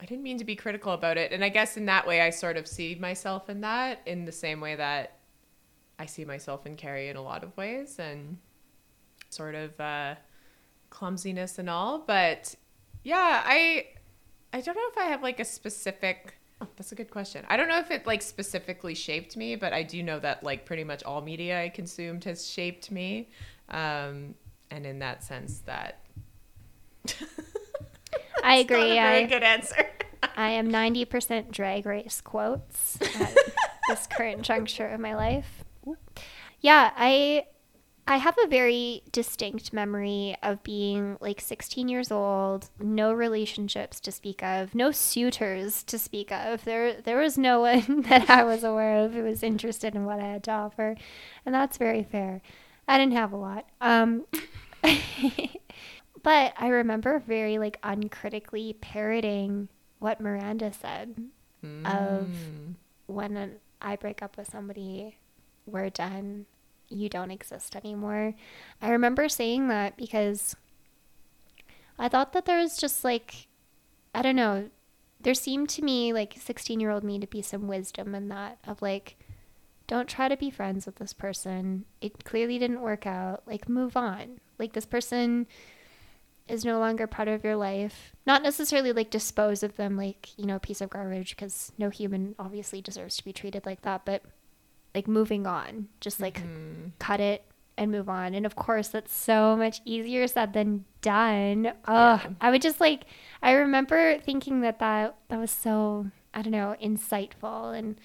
I 0.00 0.04
didn't 0.04 0.24
mean 0.24 0.38
to 0.38 0.44
be 0.44 0.56
critical 0.56 0.92
about 0.92 1.16
it. 1.16 1.32
And 1.32 1.42
I 1.44 1.48
guess 1.48 1.76
in 1.76 1.86
that 1.86 2.06
way, 2.06 2.20
I 2.20 2.30
sort 2.30 2.56
of 2.56 2.66
see 2.66 2.94
myself 2.96 3.48
in 3.48 3.62
that 3.62 4.00
in 4.06 4.24
the 4.24 4.32
same 4.32 4.60
way 4.60 4.74
that 4.76 5.18
I 5.98 6.06
see 6.06 6.24
myself 6.24 6.66
in 6.66 6.76
Carrie 6.76 7.08
in 7.08 7.16
a 7.16 7.22
lot 7.22 7.42
of 7.42 7.56
ways 7.56 7.98
and 7.98 8.36
sort 9.30 9.54
of 9.54 9.78
uh, 9.80 10.16
clumsiness 10.90 11.58
and 11.58 11.70
all. 11.70 11.98
But 11.98 12.54
yeah, 13.02 13.42
I 13.44 13.86
I 14.52 14.60
don't 14.60 14.74
know 14.74 14.88
if 14.90 14.98
I 14.98 15.04
have 15.04 15.22
like 15.22 15.40
a 15.40 15.44
specific. 15.44 16.35
Oh, 16.60 16.66
that's 16.76 16.92
a 16.92 16.94
good 16.94 17.10
question. 17.10 17.44
I 17.48 17.56
don't 17.56 17.68
know 17.68 17.78
if 17.78 17.90
it 17.90 18.06
like 18.06 18.22
specifically 18.22 18.94
shaped 18.94 19.36
me, 19.36 19.56
but 19.56 19.72
I 19.72 19.82
do 19.82 20.02
know 20.02 20.18
that 20.20 20.42
like 20.42 20.64
pretty 20.64 20.84
much 20.84 21.02
all 21.04 21.20
media 21.20 21.62
I 21.62 21.68
consumed 21.68 22.24
has 22.24 22.46
shaped 22.48 22.90
me, 22.90 23.28
um, 23.68 24.34
and 24.70 24.86
in 24.86 24.98
that 25.00 25.22
sense, 25.22 25.58
that 25.66 26.00
i 27.06 27.10
It's 27.12 28.42
not 28.42 28.44
a 28.44 28.60
agree 28.60 28.94
very 28.94 29.24
I, 29.24 29.24
good 29.24 29.42
answer. 29.42 29.86
I 30.36 30.50
am 30.50 30.70
90% 30.70 31.50
drag 31.50 31.84
race 31.84 32.20
quotes 32.20 32.98
at 33.00 33.36
this 33.88 34.06
current 34.06 34.42
juncture 34.42 34.88
of 34.88 35.00
my 35.00 35.14
life. 35.14 35.64
Yeah, 36.60 36.90
I 36.96 37.44
I 38.08 38.18
have 38.18 38.36
a 38.44 38.46
very 38.46 39.02
distinct 39.10 39.72
memory 39.72 40.36
of 40.42 40.62
being 40.62 41.16
like 41.20 41.40
16 41.40 41.88
years 41.88 42.12
old, 42.12 42.70
no 42.78 43.12
relationships 43.12 43.98
to 44.00 44.12
speak 44.12 44.42
of, 44.44 44.74
no 44.76 44.92
suitors 44.92 45.82
to 45.84 45.98
speak 45.98 46.30
of. 46.30 46.64
There 46.64 47.00
there 47.00 47.18
was 47.18 47.36
no 47.36 47.60
one 47.62 48.02
that 48.08 48.30
I 48.30 48.44
was 48.44 48.62
aware 48.62 49.04
of 49.04 49.12
who 49.14 49.24
was 49.24 49.42
interested 49.42 49.94
in 49.96 50.04
what 50.04 50.20
I 50.20 50.26
had 50.26 50.44
to 50.44 50.52
offer, 50.52 50.94
and 51.44 51.54
that's 51.54 51.78
very 51.78 52.04
fair. 52.04 52.42
I 52.86 52.96
didn't 52.98 53.14
have 53.14 53.32
a 53.32 53.36
lot. 53.36 53.66
Um 53.80 54.26
but 56.22 56.52
I 56.56 56.68
remember 56.68 57.18
very 57.18 57.58
like 57.58 57.78
uncritically 57.82 58.74
parroting 58.80 59.68
what 59.98 60.20
Miranda 60.20 60.72
said 60.72 61.16
of 61.84 62.28
Mm. 62.28 62.74
when 63.06 63.56
I 63.82 63.96
break 63.96 64.22
up 64.22 64.36
with 64.36 64.48
somebody, 64.48 65.16
we're 65.66 65.90
done. 65.90 66.46
You 66.88 67.08
don't 67.08 67.30
exist 67.30 67.76
anymore. 67.76 68.34
I 68.80 68.90
remember 68.90 69.28
saying 69.28 69.68
that 69.68 69.96
because 69.96 70.56
I 71.98 72.08
thought 72.08 72.32
that 72.32 72.44
there 72.44 72.60
was 72.60 72.76
just 72.76 73.04
like, 73.04 73.48
I 74.14 74.22
don't 74.22 74.36
know, 74.36 74.70
there 75.20 75.34
seemed 75.34 75.68
to 75.70 75.82
me 75.82 76.12
like 76.12 76.34
16 76.38 76.78
year 76.78 76.90
old 76.90 77.04
me 77.04 77.18
to 77.18 77.26
be 77.26 77.42
some 77.42 77.66
wisdom 77.66 78.14
in 78.14 78.28
that 78.28 78.58
of 78.66 78.82
like, 78.82 79.16
don't 79.86 80.08
try 80.08 80.28
to 80.28 80.36
be 80.36 80.50
friends 80.50 80.86
with 80.86 80.96
this 80.96 81.12
person. 81.12 81.84
It 82.00 82.24
clearly 82.24 82.58
didn't 82.58 82.80
work 82.80 83.06
out. 83.06 83.42
Like, 83.46 83.68
move 83.68 83.96
on. 83.96 84.40
Like, 84.58 84.72
this 84.72 84.86
person 84.86 85.46
is 86.48 86.64
no 86.64 86.78
longer 86.78 87.06
part 87.06 87.28
of 87.28 87.44
your 87.44 87.56
life. 87.56 88.14
Not 88.26 88.42
necessarily 88.42 88.92
like 88.92 89.10
dispose 89.10 89.62
of 89.62 89.76
them 89.76 89.96
like, 89.96 90.30
you 90.36 90.46
know, 90.46 90.56
a 90.56 90.60
piece 90.60 90.80
of 90.80 90.90
garbage 90.90 91.30
because 91.30 91.72
no 91.78 91.90
human 91.90 92.34
obviously 92.38 92.80
deserves 92.80 93.16
to 93.16 93.24
be 93.24 93.32
treated 93.32 93.66
like 93.66 93.82
that, 93.82 94.04
but 94.04 94.22
like 94.94 95.08
moving 95.08 95.46
on. 95.46 95.88
Just 96.00 96.20
like 96.20 96.40
cut 96.98 97.20
it 97.20 97.44
and 97.78 97.90
move 97.90 98.08
on. 98.08 98.34
And 98.34 98.46
of 98.46 98.56
course, 98.56 98.88
that's 98.88 99.14
so 99.14 99.54
much 99.56 99.80
easier 99.84 100.26
said 100.26 100.52
than 100.54 100.84
done. 101.02 101.72
Oh, 101.86 102.22
I 102.40 102.50
would 102.50 102.62
just 102.62 102.80
like 102.80 103.04
I 103.42 103.52
remember 103.52 104.18
thinking 104.18 104.62
that 104.62 104.78
that 104.78 105.16
that 105.28 105.38
was 105.38 105.50
so 105.50 106.06
I 106.32 106.42
don't 106.42 106.52
know, 106.52 106.74
insightful 106.82 107.76
and 107.78 107.96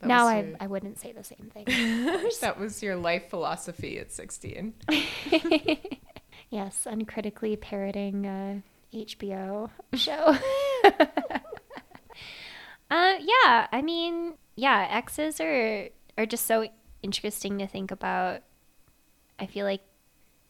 That 0.00 0.06
now 0.08 0.26
I, 0.26 0.40
your- 0.42 0.56
I 0.60 0.66
wouldn't 0.66 0.98
say 0.98 1.12
the 1.12 1.24
same 1.24 1.50
thing. 1.52 1.64
that 2.40 2.58
was 2.58 2.82
your 2.82 2.96
life 2.96 3.28
philosophy 3.30 3.98
at 3.98 4.10
16. 4.12 4.74
yes, 6.50 6.86
uncritically 6.86 7.56
parroting 7.56 8.26
a 8.26 8.62
HBO 8.94 9.70
show. 9.94 10.36
Uh, 12.90 13.14
yeah. 13.20 13.68
I 13.70 13.82
mean, 13.82 14.34
yeah, 14.60 14.86
exes 14.90 15.40
are 15.40 15.88
are 16.18 16.26
just 16.26 16.44
so 16.44 16.68
interesting 17.02 17.58
to 17.58 17.66
think 17.66 17.90
about. 17.90 18.42
I 19.38 19.46
feel 19.46 19.64
like 19.64 19.80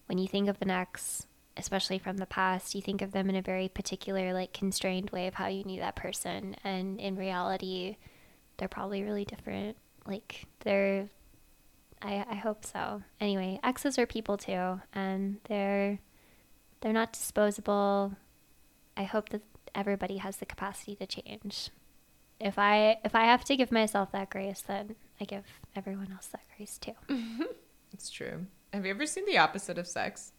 when 0.06 0.18
you 0.18 0.26
think 0.26 0.48
of 0.48 0.60
an 0.60 0.70
ex, 0.70 1.28
especially 1.56 2.00
from 2.00 2.16
the 2.16 2.26
past, 2.26 2.74
you 2.74 2.82
think 2.82 3.02
of 3.02 3.12
them 3.12 3.30
in 3.30 3.36
a 3.36 3.42
very 3.42 3.68
particular, 3.68 4.32
like 4.34 4.52
constrained 4.52 5.10
way 5.10 5.28
of 5.28 5.34
how 5.34 5.46
you 5.46 5.62
knew 5.62 5.78
that 5.78 5.94
person, 5.94 6.56
and 6.64 6.98
in 6.98 7.14
reality, 7.14 7.98
they're 8.56 8.66
probably 8.66 9.04
really 9.04 9.24
different. 9.24 9.76
Like 10.04 10.46
they're, 10.64 11.08
I 12.02 12.24
I 12.28 12.34
hope 12.34 12.64
so. 12.64 13.02
Anyway, 13.20 13.60
exes 13.62 13.96
are 13.96 14.06
people 14.06 14.36
too, 14.36 14.80
and 14.92 15.36
they're 15.44 16.00
they're 16.80 16.92
not 16.92 17.12
disposable. 17.12 18.16
I 18.96 19.04
hope 19.04 19.28
that 19.28 19.42
everybody 19.72 20.16
has 20.16 20.38
the 20.38 20.46
capacity 20.46 20.96
to 20.96 21.06
change. 21.06 21.70
If 22.40 22.58
I 22.58 22.98
if 23.04 23.14
I 23.14 23.24
have 23.24 23.44
to 23.44 23.56
give 23.56 23.70
myself 23.70 24.12
that 24.12 24.30
grace, 24.30 24.62
then 24.66 24.96
I 25.20 25.24
give 25.24 25.44
everyone 25.76 26.10
else 26.12 26.26
that 26.28 26.42
grace 26.56 26.78
too. 26.78 26.94
It's 27.92 28.08
true. 28.08 28.46
Have 28.72 28.84
you 28.84 28.90
ever 28.92 29.06
seen 29.06 29.26
The 29.26 29.38
Opposite 29.38 29.78
of 29.78 29.86
Sex? 29.86 30.32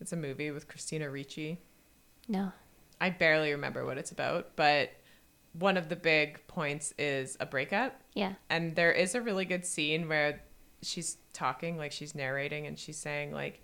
It's 0.00 0.12
a 0.12 0.16
movie 0.16 0.50
with 0.50 0.68
Christina 0.68 1.08
Ricci. 1.08 1.58
No. 2.28 2.52
I 3.00 3.10
barely 3.10 3.52
remember 3.52 3.84
what 3.84 3.98
it's 3.98 4.10
about, 4.10 4.56
but 4.56 4.90
one 5.52 5.76
of 5.76 5.88
the 5.88 5.96
big 5.96 6.46
points 6.46 6.92
is 6.98 7.36
a 7.40 7.46
breakup. 7.46 8.00
Yeah. 8.14 8.34
And 8.50 8.74
there 8.74 8.92
is 8.92 9.14
a 9.14 9.20
really 9.20 9.44
good 9.44 9.64
scene 9.64 10.08
where 10.08 10.42
she's 10.82 11.18
talking, 11.32 11.76
like 11.76 11.92
she's 11.92 12.14
narrating, 12.14 12.66
and 12.66 12.78
she's 12.78 12.98
saying, 12.98 13.32
like, 13.32 13.62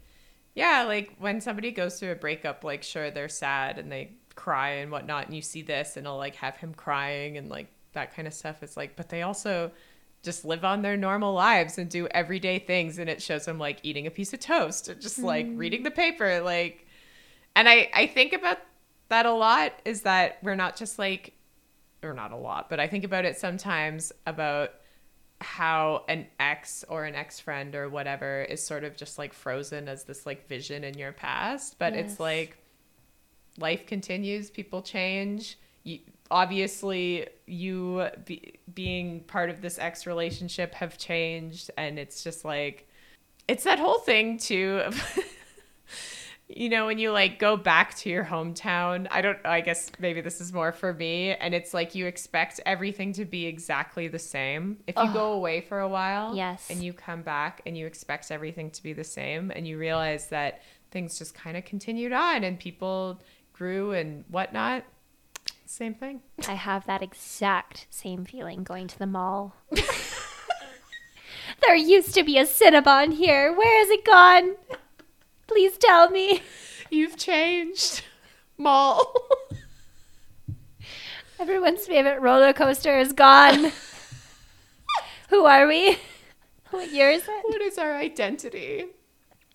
yeah, 0.55 0.85
like 0.85 1.15
when 1.19 1.41
somebody 1.41 1.71
goes 1.73 1.99
through 1.99 2.13
a 2.13 2.17
breakup, 2.17 2.65
like, 2.65 2.83
sure, 2.83 3.11
they're 3.11 3.29
sad 3.29 3.79
and 3.79 3.91
they 3.91 4.13
cry 4.39 4.71
and 4.75 4.93
whatnot, 4.93 5.27
and 5.27 5.35
you 5.35 5.43
see 5.43 5.63
this, 5.63 5.97
and 5.97 6.07
i'll 6.07 6.17
like 6.17 6.37
have 6.37 6.57
him 6.57 6.73
crying 6.73 7.37
and 7.37 7.51
like 7.51 7.67
that 7.93 8.15
kind 8.15 8.29
of 8.29 8.33
stuff. 8.33 8.63
It's 8.63 8.77
like, 8.77 8.95
but 8.95 9.09
they 9.09 9.23
also 9.23 9.73
just 10.23 10.45
live 10.45 10.65
on 10.65 10.83
their 10.83 10.97
normal 10.97 11.33
lives 11.35 11.77
and 11.77 11.91
do 11.91 12.07
everyday 12.09 12.61
things, 12.61 12.99
and 12.99 13.11
it 13.11 13.21
shows 13.21 13.47
them 13.47 13.59
like 13.59 13.81
eating 13.83 14.07
a 14.07 14.11
piece 14.11 14.33
of 14.33 14.39
toast 14.39 14.93
just 15.01 15.19
like 15.19 15.47
mm. 15.47 15.59
reading 15.59 15.83
the 15.83 15.91
paper, 15.91 16.41
like. 16.41 16.87
And 17.57 17.69
I 17.69 17.91
I 17.93 18.07
think 18.07 18.33
about 18.33 18.59
that 19.09 19.27
a 19.27 19.33
lot 19.33 19.73
is 19.85 20.03
that 20.03 20.39
we're 20.43 20.55
not 20.55 20.77
just 20.77 21.01
like 21.01 21.33
or 22.05 22.15
not 22.15 22.31
a 22.31 22.37
lot, 22.37 22.71
but 22.71 22.79
I 22.79 22.87
think 22.87 23.03
about 23.03 23.25
it 23.25 23.37
sometimes 23.37 24.13
about 24.25 24.71
how 25.41 26.05
an 26.09 26.27
ex 26.39 26.85
or 26.89 27.05
an 27.05 27.17
ex 27.17 27.41
friend 27.41 27.75
or 27.75 27.89
whatever 27.89 28.43
is 28.43 28.65
sort 28.65 28.85
of 28.85 28.97
just 28.97 29.19
like 29.19 29.33
frozen 29.33 29.89
as 29.89 30.05
this 30.05 30.27
like 30.27 30.47
vision 30.47 30.85
in 30.85 30.97
your 30.97 31.11
past. 31.13 31.77
But 31.81 31.95
Yes. 31.95 32.13
it's 32.13 32.21
like 32.21 32.57
life 33.59 33.87
continues, 33.87 34.51
people 34.51 34.83
change. 34.83 35.59
You, 35.85 35.99
obviously, 36.31 37.27
you 37.47 38.09
be, 38.25 38.59
being 38.75 39.21
part 39.21 39.51
of 39.51 39.61
this 39.61 39.79
ex 39.79 40.07
relationship 40.07 40.75
have 40.75 40.99
changed, 40.99 41.71
and 41.77 41.99
it's 41.99 42.23
just 42.25 42.45
like 42.45 42.89
it's 43.49 43.65
that 43.65 43.79
whole 43.79 43.99
thing 43.99 44.39
too. 44.39 44.83
You 46.51 46.71
know 46.71 46.87
when 46.87 46.99
you 46.99 47.13
like 47.13 47.39
go 47.39 47.59
back 47.59 47.95
to 47.97 48.09
your 48.09 48.25
hometown 48.25 49.07
i 49.11 49.21
don't 49.21 49.37
i 49.45 49.61
guess 49.61 49.91
maybe 49.99 50.23
this 50.23 50.41
is 50.41 50.51
more 50.51 50.73
for 50.73 50.95
me 50.95 51.35
and 51.35 51.53
it's 51.55 51.75
like 51.75 51.95
you 51.95 52.07
expect 52.07 52.59
everything 52.65 53.13
to 53.15 53.27
be 53.27 53.45
exactly 53.45 54.09
the 54.09 54.19
same 54.19 54.79
if 54.87 54.97
you 54.97 55.13
go 55.13 55.33
away 55.33 55.61
for 55.61 55.81
a 55.81 55.89
while 55.89 56.35
Yes. 56.35 56.71
and 56.71 56.83
you 56.83 56.95
come 56.95 57.21
back 57.21 57.61
and 57.67 57.77
you 57.77 57.85
expect 57.87 58.31
everything 58.31 58.71
to 58.71 58.83
be 58.83 58.95
the 58.95 59.05
same 59.05 59.53
and 59.55 59.69
you 59.69 59.77
realize 59.77 60.29
that 60.29 60.63
things 60.91 61.19
just 61.19 61.35
kind 61.35 61.55
of 61.55 61.67
continued 61.67 62.15
on 62.15 62.43
and 62.45 62.59
people 62.59 63.21
grew 63.59 63.91
and 63.91 64.25
whatnot 64.29 64.85
same 65.67 65.93
thing 65.93 66.23
I 66.47 66.55
have 66.55 66.87
that 66.87 67.03
exact 67.03 67.89
same 67.91 68.25
feeling 68.25 68.63
going 68.63 68.87
to 68.87 68.99
the 68.99 69.07
mall. 69.07 69.57
there 71.61 71.75
used 71.75 72.15
to 72.15 72.23
be 72.23 72.39
a 72.39 72.45
Cinnabon 72.45 73.13
here. 73.15 73.53
Where 73.53 73.79
has 73.81 73.91
it 73.91 74.05
gone? 74.05 74.55
Please 75.47 75.77
tell 75.77 76.09
me. 76.09 76.41
you've 76.91 77.17
changed 77.19 78.03
mall 78.57 79.13
Everyone's 81.41 81.87
favorite 81.87 82.21
roller 82.21 82.53
coaster 82.53 82.99
is 82.99 83.13
gone. 83.13 83.71
Who 85.29 85.45
are 85.45 85.67
we? 85.67 85.99
What 86.71 86.91
year 86.93 87.11
is 87.11 87.23
it? 87.23 87.45
what 87.45 87.61
is 87.61 87.77
our 87.79 87.97
identity 87.97 88.85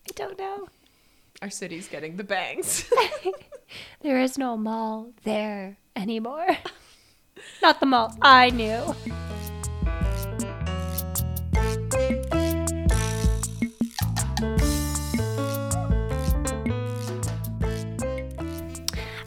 I 0.08 0.12
don't 0.14 0.38
know. 0.38 0.68
Our 1.42 1.50
city's 1.50 1.88
getting 1.88 2.16
the 2.16 2.24
bangs 2.24 2.90
There 4.02 4.20
is 4.20 4.38
no 4.38 4.56
mall 4.56 5.12
there 5.24 5.78
anymore. 5.96 6.46
Not 7.62 7.80
the 7.80 7.86
mall 7.86 8.16
I 8.22 8.50
knew. 8.50 8.94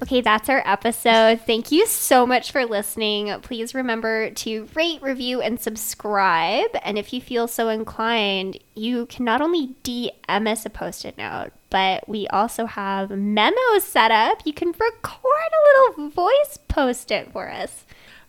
Okay, 0.07 0.21
that's 0.21 0.47
our 0.47 0.63
episode. 0.65 1.41
Thank 1.41 1.69
you 1.69 1.85
so 1.85 2.25
much 2.25 2.53
for 2.53 2.63
listening. 2.63 3.27
Please 3.41 3.75
remember 3.75 4.29
to 4.29 4.69
rate, 4.73 5.01
review, 5.01 5.41
and 5.41 5.59
subscribe. 5.59 6.69
And 6.81 6.97
if 6.97 7.11
you 7.11 7.19
feel 7.19 7.45
so 7.45 7.67
inclined, 7.67 8.57
you 8.73 9.07
can 9.07 9.25
not 9.25 9.41
only 9.41 9.75
DM 9.83 10.49
us 10.49 10.65
a 10.65 10.69
post 10.69 11.03
it 11.03 11.17
note, 11.17 11.49
but 11.69 12.07
we 12.07 12.25
also 12.29 12.67
have 12.67 13.09
memos 13.09 13.83
set 13.83 14.09
up. 14.09 14.43
You 14.45 14.53
can 14.53 14.69
record 14.69 15.51
a 15.51 15.97
little 15.99 16.09
voice 16.09 16.57
post 16.69 17.11
it 17.11 17.33
for 17.33 17.49
us. 17.49 17.83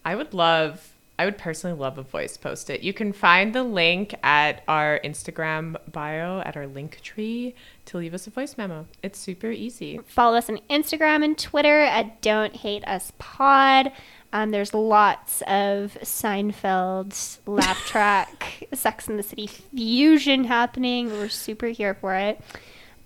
I 0.05 0.17
would 0.17 0.35
love, 0.35 0.95
I 1.19 1.25
would 1.25 1.37
personally 1.37 1.77
love 1.77 1.99
a 1.99 2.03
voice 2.03 2.37
post 2.37 2.71
it. 2.71 2.83
You 2.83 2.93
can 2.93 3.13
find 3.13 3.53
the 3.53 3.65
link 3.65 4.15
at 4.23 4.63
our 4.69 5.01
Instagram 5.05 5.77
bio, 5.91 6.41
at 6.41 6.57
our 6.57 6.69
link 6.69 7.01
tree 7.03 7.57
to 7.87 7.99
leave 7.99 8.15
us 8.15 8.29
a 8.29 8.31
voice 8.31 8.57
memo. 8.57 8.87
It's 9.03 9.19
super 9.19 9.51
easy. 9.51 9.99
Follow 10.07 10.37
us 10.37 10.49
on 10.49 10.61
Instagram 10.71 11.25
and 11.25 11.37
Twitter 11.37 11.81
at 11.81 12.23
Don't 12.23 12.55
Hate 12.55 12.87
Us 12.87 13.13
Pod. 13.19 13.91
Um, 14.33 14.53
there's 14.53 14.73
lots 14.73 15.43
of 15.43 15.97
Seinfeld, 16.03 17.39
laugh 17.47 17.79
track, 17.87 18.69
Sex 18.73 19.09
in 19.09 19.17
the 19.17 19.23
City 19.25 19.49
fusion 19.49 20.45
happening. 20.45 21.11
We're 21.11 21.29
super 21.29 21.67
here 21.67 21.95
for 21.95 22.15
it. 22.15 22.41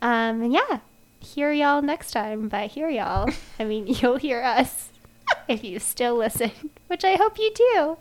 Um, 0.03 0.43
and 0.43 0.53
yeah, 0.53 0.81
hear 1.21 1.51
y'all 1.51 1.81
next 1.81 2.11
time. 2.11 2.49
By 2.49 2.67
hear 2.67 2.91
y'all, 2.91 3.31
I 3.59 3.65
mean 3.65 3.87
you'll 3.87 4.17
hear 4.17 4.43
us 4.43 4.92
if 5.49 5.63
you 5.65 5.79
still 5.79 6.17
listen, 6.17 6.51
which 6.89 7.05
I 7.05 7.17
hope 7.17 7.39
you 7.39 7.53
do, 7.55 7.97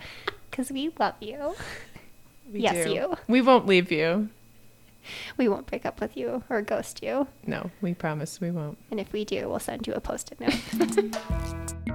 because 0.49 0.71
we 0.71 0.91
love 0.99 1.15
you. 1.19 1.55
We 2.51 2.61
Yes, 2.61 2.85
do. 2.85 2.93
you. 2.93 3.15
We 3.27 3.41
won't 3.41 3.65
leave 3.65 3.91
you. 3.91 4.29
We 5.37 5.47
won't 5.47 5.65
break 5.65 5.85
up 5.85 5.99
with 5.99 6.15
you 6.15 6.43
or 6.49 6.61
ghost 6.61 7.01
you. 7.01 7.27
No, 7.47 7.71
we 7.81 7.93
promise 7.93 8.39
we 8.39 8.51
won't. 8.51 8.77
And 8.91 8.99
if 8.99 9.11
we 9.13 9.25
do, 9.25 9.49
we'll 9.49 9.59
send 9.59 9.87
you 9.87 9.93
a 9.93 9.99
post 10.01 10.31
it 10.31 10.39
note. 10.39 11.87